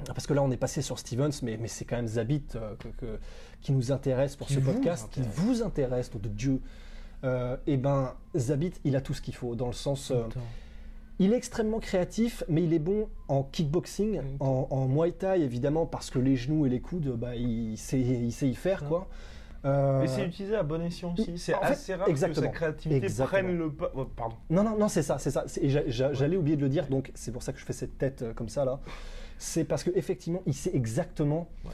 parce 0.05 0.27
que 0.27 0.33
là 0.33 0.41
on 0.43 0.51
est 0.51 0.57
passé 0.57 0.81
sur 0.81 0.99
Stevens, 0.99 1.31
mais, 1.43 1.57
mais 1.57 1.67
c'est 1.67 1.85
quand 1.85 1.95
même 1.95 2.07
Zabit 2.07 2.43
euh, 2.55 2.75
que- 2.77 2.87
que- 2.89 3.19
qui 3.61 3.71
nous 3.71 3.91
intéresse 3.91 4.35
pour 4.35 4.47
Qui 4.47 4.55
ce 4.55 4.59
podcast, 4.59 5.07
qui 5.11 5.21
vous 5.35 5.61
intéresse, 5.63 6.11
de 6.11 6.29
Dieu. 6.29 6.61
Euh, 7.25 7.57
et 7.67 7.77
ben 7.77 8.13
Zabit, 8.35 8.73
il 8.85 8.95
a 8.95 9.01
tout 9.01 9.13
ce 9.13 9.21
qu'il 9.21 9.35
faut, 9.35 9.55
dans 9.55 9.67
le 9.67 9.73
sens... 9.73 10.11
euh, 10.11 10.23
il 11.21 11.33
est 11.33 11.35
extrêmement 11.37 11.79
créatif, 11.79 12.45
mais 12.47 12.63
il 12.63 12.71
est 12.73 12.79
bon 12.79 13.09
en 13.27 13.43
kickboxing, 13.43 14.21
en, 14.39 14.67
en 14.69 14.87
muay 14.87 15.11
thai 15.11 15.41
évidemment, 15.41 15.85
parce 15.85 16.09
que 16.09 16.17
les 16.19 16.37
genoux 16.37 16.65
et 16.65 16.69
les 16.69 16.79
coudes, 16.79 17.09
bah, 17.17 17.35
il, 17.35 17.77
sait, 17.77 17.99
il 17.99 18.31
sait 18.31 18.47
y 18.47 18.55
faire, 18.55 18.83
Ouais. 18.83 18.87
quoi. 18.87 19.07
Euh, 19.65 20.03
Et 20.03 20.07
c'est 20.07 20.25
utilisé 20.25 20.55
à 20.55 20.63
bon 20.63 20.81
escient 20.81 21.13
aussi. 21.13 21.37
C'est 21.37 21.53
en 21.53 21.59
fait, 21.61 21.65
assez 21.73 21.95
rare 21.95 22.07
exactement. 22.07 22.47
que 22.47 22.53
sa 22.53 22.53
créativité 22.53 23.05
Exactement. 23.05 23.43
prenne 23.43 23.57
le 23.57 23.71
pas. 23.71 23.91
oh, 23.93 24.05
pardon. 24.05 24.35
Non, 24.49 24.63
non, 24.63 24.77
non, 24.77 24.87
c'est 24.87 25.03
ça, 25.03 25.17
c'est 25.19 25.31
ça. 25.31 25.45
J'allais 25.87 26.37
oublier 26.37 26.55
de 26.55 26.61
le 26.61 26.69
dire, 26.69 26.87
donc 26.87 27.11
c'est 27.13 27.31
pour 27.31 27.43
ça 27.43 27.51
que 27.51 27.59
je 27.59 27.65
fais 27.65 27.73
cette 27.73 27.97
tête 27.97 28.21
euh, 28.21 28.33
comme 28.33 28.47
ça 28.49 28.63
là. 28.63 28.79
C'est 29.37 29.63
parce 29.65 29.83
qu'effectivement, 29.83 30.41
il 30.45 30.53
sait 30.53 30.71
exactement. 30.73 31.49
Mais 31.65 31.71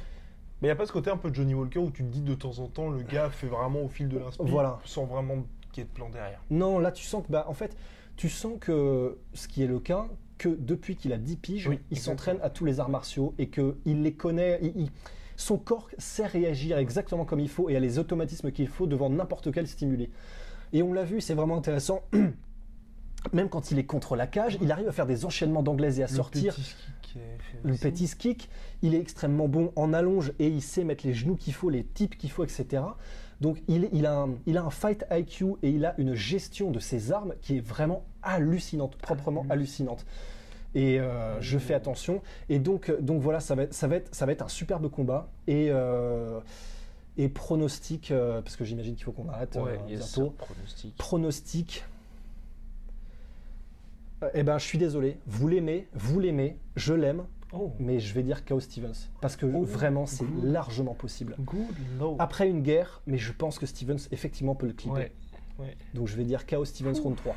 il 0.63 0.65
n'y 0.67 0.71
a 0.71 0.75
pas 0.75 0.85
ce 0.85 0.91
côté 0.91 1.09
un 1.11 1.17
peu 1.17 1.31
Johnny 1.33 1.53
Walker 1.53 1.79
où 1.79 1.91
tu 1.91 2.03
te 2.03 2.09
dis 2.09 2.21
de 2.21 2.33
temps 2.33 2.57
en 2.59 2.67
temps, 2.67 2.89
le 2.89 3.01
gars 3.03 3.29
fait 3.29 3.47
vraiment 3.47 3.81
au 3.81 3.89
fil 3.89 4.07
de 4.07 4.17
l'inspiration 4.17 4.45
Voilà. 4.53 4.79
sans 4.85 5.05
vraiment 5.05 5.43
qu'il 5.71 5.83
y 5.83 5.85
ait 5.85 5.89
de 5.89 5.93
plan 5.93 6.09
derrière. 6.09 6.41
Non, 6.49 6.79
là, 6.79 6.91
tu 6.91 7.03
sens 7.03 7.23
que, 7.25 7.31
bah, 7.31 7.45
en 7.47 7.53
fait, 7.53 7.75
tu 8.15 8.29
sens 8.29 8.53
que 8.59 9.17
ce 9.33 9.47
qui 9.47 9.61
est 9.63 9.67
le 9.67 9.79
cas, 9.79 10.07
que 10.37 10.49
depuis 10.49 10.95
qu'il 10.95 11.11
a 11.13 11.17
10 11.17 11.35
piges, 11.35 11.67
Oui, 11.67 11.79
il 11.91 11.99
s'entraîne 11.99 12.37
à 12.41 12.49
tous 12.49 12.65
les 12.65 12.79
arts 12.79 12.89
martiaux 12.89 13.33
et 13.37 13.49
qu'il 13.49 13.75
les 14.01 14.13
connaît. 14.13 14.59
il- 14.61 14.73
il- 14.83 14.91
son 15.37 15.57
corps 15.57 15.89
sait 15.97 16.25
réagir 16.25 16.77
exactement 16.77 17.25
comme 17.25 17.39
il 17.39 17.49
faut 17.49 17.69
et 17.69 17.75
a 17.75 17.79
les 17.79 17.99
automatismes 17.99 18.51
qu'il 18.51 18.67
faut 18.67 18.87
devant 18.87 19.09
n'importe 19.09 19.51
quel 19.51 19.67
stimulé. 19.67 20.09
Et 20.73 20.83
on 20.83 20.93
l'a 20.93 21.03
vu, 21.03 21.21
c'est 21.21 21.33
vraiment 21.33 21.57
intéressant. 21.57 22.01
Même 23.33 23.49
quand 23.49 23.71
il 23.71 23.79
est 23.79 23.85
contre 23.85 24.15
la 24.15 24.27
cage, 24.27 24.57
il 24.61 24.71
arrive 24.71 24.87
à 24.87 24.91
faire 24.91 25.07
des 25.07 25.25
enchaînements 25.25 25.63
d'anglaises 25.63 25.99
et 25.99 26.03
à 26.03 26.07
sortir. 26.07 26.55
Le 27.63 27.73
petit 27.75 28.03
Le 28.03 28.15
kick, 28.15 28.49
il 28.81 28.93
est 28.93 28.99
extrêmement 28.99 29.47
bon 29.47 29.71
en 29.75 29.93
allonge 29.93 30.33
et 30.37 30.47
il 30.47 30.61
sait 30.61 30.83
mettre 30.83 31.07
les 31.07 31.13
genoux 31.13 31.35
qu'il 31.35 31.53
faut, 31.53 31.69
les 31.69 31.83
types 31.83 32.17
qu'il 32.17 32.29
faut, 32.29 32.43
etc. 32.43 32.83
Donc 33.41 33.61
il, 33.67 34.05
a 34.05 34.19
un, 34.21 34.35
il 34.45 34.57
a 34.57 34.63
un 34.63 34.69
fight 34.69 35.05
IQ 35.11 35.55
et 35.63 35.69
il 35.69 35.85
a 35.85 35.95
une 35.97 36.13
gestion 36.13 36.71
de 36.71 36.79
ses 36.79 37.11
armes 37.11 37.33
qui 37.41 37.57
est 37.57 37.65
vraiment 37.65 38.05
hallucinante, 38.21 38.95
proprement 38.97 39.45
hallucinante. 39.49 40.05
Et 40.75 40.99
euh, 40.99 41.39
je 41.41 41.57
fais 41.57 41.73
attention. 41.73 42.21
Et 42.49 42.59
donc, 42.59 42.89
euh, 42.89 42.99
donc 43.01 43.21
voilà, 43.21 43.39
ça 43.39 43.55
va, 43.55 43.63
être, 43.63 43.73
ça, 43.73 43.87
va 43.87 43.95
être, 43.95 44.13
ça 44.13 44.25
va 44.25 44.33
être 44.33 44.41
un 44.43 44.47
superbe 44.49 44.89
combat. 44.89 45.29
Et, 45.47 45.67
euh, 45.69 46.39
et 47.17 47.29
pronostic, 47.29 48.11
euh, 48.11 48.41
parce 48.41 48.55
que 48.57 48.65
j'imagine 48.65 48.93
qu'il 48.95 49.05
faut 49.05 49.13
qu'on 49.13 49.29
arrête 49.29 49.55
Ouais, 49.55 49.79
yes, 49.87 50.15
bientôt. 50.15 50.31
pronostic. 50.31 50.95
Pronostic. 50.97 51.83
Eh 54.33 54.43
ben, 54.43 54.57
je 54.57 54.65
suis 54.65 54.77
désolé. 54.77 55.17
Vous 55.27 55.47
l'aimez, 55.47 55.87
vous 55.93 56.19
l'aimez, 56.19 56.57
je 56.75 56.93
l'aime, 56.93 57.23
Oh, 57.53 57.71
mais 57.79 57.99
je 57.99 58.13
vais 58.13 58.23
dire 58.23 58.43
Chaos 58.43 58.59
Stevens 58.59 59.07
parce 59.21 59.37
que 59.37 59.45
Oh, 59.45 59.63
vraiment 59.63 60.05
c'est 60.05 60.25
largement 60.43 60.93
possible. 60.93 61.35
good 61.39 61.63
lord. 61.99 62.15
Après 62.19 62.49
une 62.49 62.61
guerre, 62.61 63.01
mais 63.07 63.17
je 63.17 63.31
pense 63.31 63.59
que 63.59 63.65
Stevens 63.65 63.99
effectivement 64.11 64.55
peut 64.55 64.65
le 64.67 64.73
clipper. 64.73 64.93
Ouais, 64.97 65.11
ouais. 65.59 65.77
Donc 65.93 66.07
je 66.07 66.17
vais 66.17 66.25
dire 66.25 66.45
Chaos 66.45 66.65
Stevens 66.65 66.99
round 67.01 67.15
3. 67.15 67.35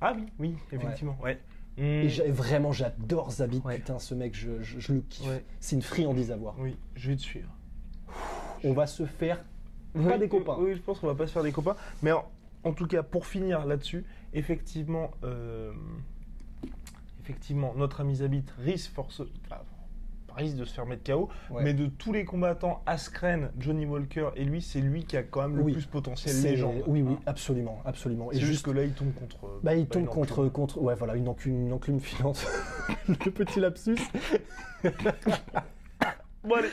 Ah 0.00 0.12
oui, 0.16 0.26
oui, 0.38 0.54
effectivement. 0.70 1.16
Ouais. 1.20 1.40
Mm. 1.78 1.82
Et 1.82 2.08
j'ai- 2.08 2.30
vraiment, 2.30 2.72
j'adore 2.72 3.30
Zabit. 3.30 3.62
Ouais. 3.64 3.76
Putain, 3.78 3.98
ce 3.98 4.14
mec, 4.14 4.34
je, 4.34 4.62
je- 4.62 4.78
je 4.80 4.92
le 4.92 5.00
kiffe. 5.00 5.26
Ouais. 5.28 5.44
C'est 5.60 5.76
une 5.76 5.82
friandise 5.82 6.30
à 6.32 6.36
voir. 6.36 6.54
Oui, 6.58 6.76
je 6.96 7.10
vais 7.10 7.16
te 7.16 7.22
suivre. 7.22 7.48
On 8.64 8.72
va 8.72 8.86
se 8.86 9.06
faire 9.06 9.38
pas 9.94 10.00
Oui, 10.00 10.18
des 10.18 10.28
copains. 10.28 10.56
Oui, 10.58 10.74
je 10.74 10.80
pense 10.80 10.98
qu'on 10.98 11.06
va 11.06 11.14
pas 11.14 11.26
se 11.26 11.32
faire 11.32 11.42
des 11.44 11.52
copains. 11.52 11.76
Mais 12.02 12.12
en, 12.12 12.24
en 12.64 12.72
tout 12.72 12.86
cas, 12.86 13.02
pour 13.02 13.26
finir 13.26 13.64
là-dessus, 13.66 14.04
effectivement, 14.34 15.10
euh, 15.24 15.72
effectivement, 17.20 17.74
notre 17.76 18.00
ami 18.00 18.16
Zabit 18.16 18.44
risque 18.58 18.90
force, 18.92 19.22
enfin, 19.46 19.60
risque 20.38 20.56
de 20.56 20.64
se 20.64 20.72
faire 20.74 20.86
mettre 20.86 21.04
KO. 21.04 21.28
Ouais. 21.50 21.62
Mais 21.62 21.74
de 21.74 21.86
tous 21.86 22.12
les 22.12 22.24
combattants, 22.24 22.82
Askren, 22.86 23.50
Johnny 23.58 23.84
Walker 23.86 24.30
et 24.36 24.44
lui, 24.44 24.62
c'est 24.62 24.80
lui 24.80 25.04
qui 25.04 25.16
a 25.16 25.22
quand 25.22 25.42
même 25.42 25.56
le 25.56 25.62
Oui. 25.62 25.72
plus 25.74 25.86
potentiel 25.86 26.40
légende. 26.42 26.82
Oui, 26.86 27.02
oui, 27.02 27.14
Hein. 27.14 27.20
absolument, 27.26 27.82
absolument. 27.84 28.32
Et 28.32 28.36
juste 28.36 28.46
juste 28.48 28.64
que 28.64 28.70
là, 28.70 28.82
il 28.84 28.92
tombe 28.92 29.12
contre. 29.14 29.36
Bah, 29.62 29.74
il 29.74 29.84
bah, 29.84 29.90
tombe 29.92 30.02
une 30.02 30.08
contre, 30.08 30.32
enclume. 30.38 30.50
contre. 30.50 30.78
Ouais, 30.80 30.94
voilà, 30.94 31.14
une 31.16 31.28
enclume, 31.28 31.66
une 31.66 31.72
enclume 31.72 32.00
filante. 32.00 32.46
le 33.08 33.30
petit 33.30 33.60
lapsus. 33.60 33.96
Bon, 36.44 36.54
allez, 36.54 36.68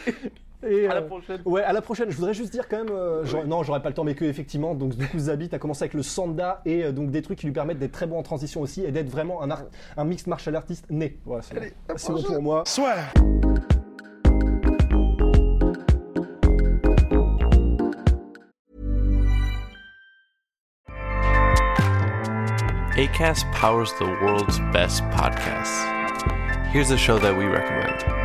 Et, 0.67 0.87
à 0.87 0.95
la 0.95 1.01
euh, 1.01 1.07
prochaine. 1.07 1.41
Ouais, 1.45 1.63
à 1.63 1.73
la 1.73 1.81
prochaine. 1.81 2.09
Je 2.09 2.15
voudrais 2.15 2.33
juste 2.33 2.51
dire 2.51 2.67
quand 2.67 2.77
même, 2.77 2.89
euh, 2.91 3.23
non, 3.45 3.63
j'aurais 3.63 3.81
pas 3.81 3.89
le 3.89 3.95
temps, 3.95 4.03
mais 4.03 4.15
que 4.15 4.25
effectivement, 4.25 4.73
donc 4.75 4.95
du 4.95 5.07
coup, 5.07 5.19
Zabit 5.19 5.49
a 5.53 5.59
commencé 5.59 5.83
avec 5.83 5.93
le 5.93 6.03
sanda 6.03 6.61
et 6.65 6.83
euh, 6.85 6.91
donc 6.91 7.11
des 7.11 7.21
trucs 7.21 7.39
qui 7.39 7.45
lui 7.45 7.53
permettent 7.53 7.79
d'être 7.79 7.91
très 7.91 8.07
bon 8.07 8.17
en 8.17 8.23
transition 8.23 8.61
aussi 8.61 8.83
et 8.83 8.91
d'être 8.91 9.09
vraiment 9.09 9.41
un, 9.41 9.51
art- 9.51 9.65
un 9.97 10.05
mixed 10.05 10.27
martial 10.27 10.55
artist 10.55 10.85
né. 10.89 11.17
Voilà, 11.25 11.43
c'est 11.43 12.11
bon 12.11 12.23
pour 12.23 12.41
moi. 12.41 12.63
ACAST 22.97 23.45
powers 23.51 23.91
the 23.99 24.05
world's 24.21 24.59
best 24.71 25.03
podcasts. 25.11 25.83
Here's 26.71 26.91
a 26.91 26.97
show 26.97 27.19
that 27.19 27.35
we 27.37 27.43
recommend. 27.45 28.24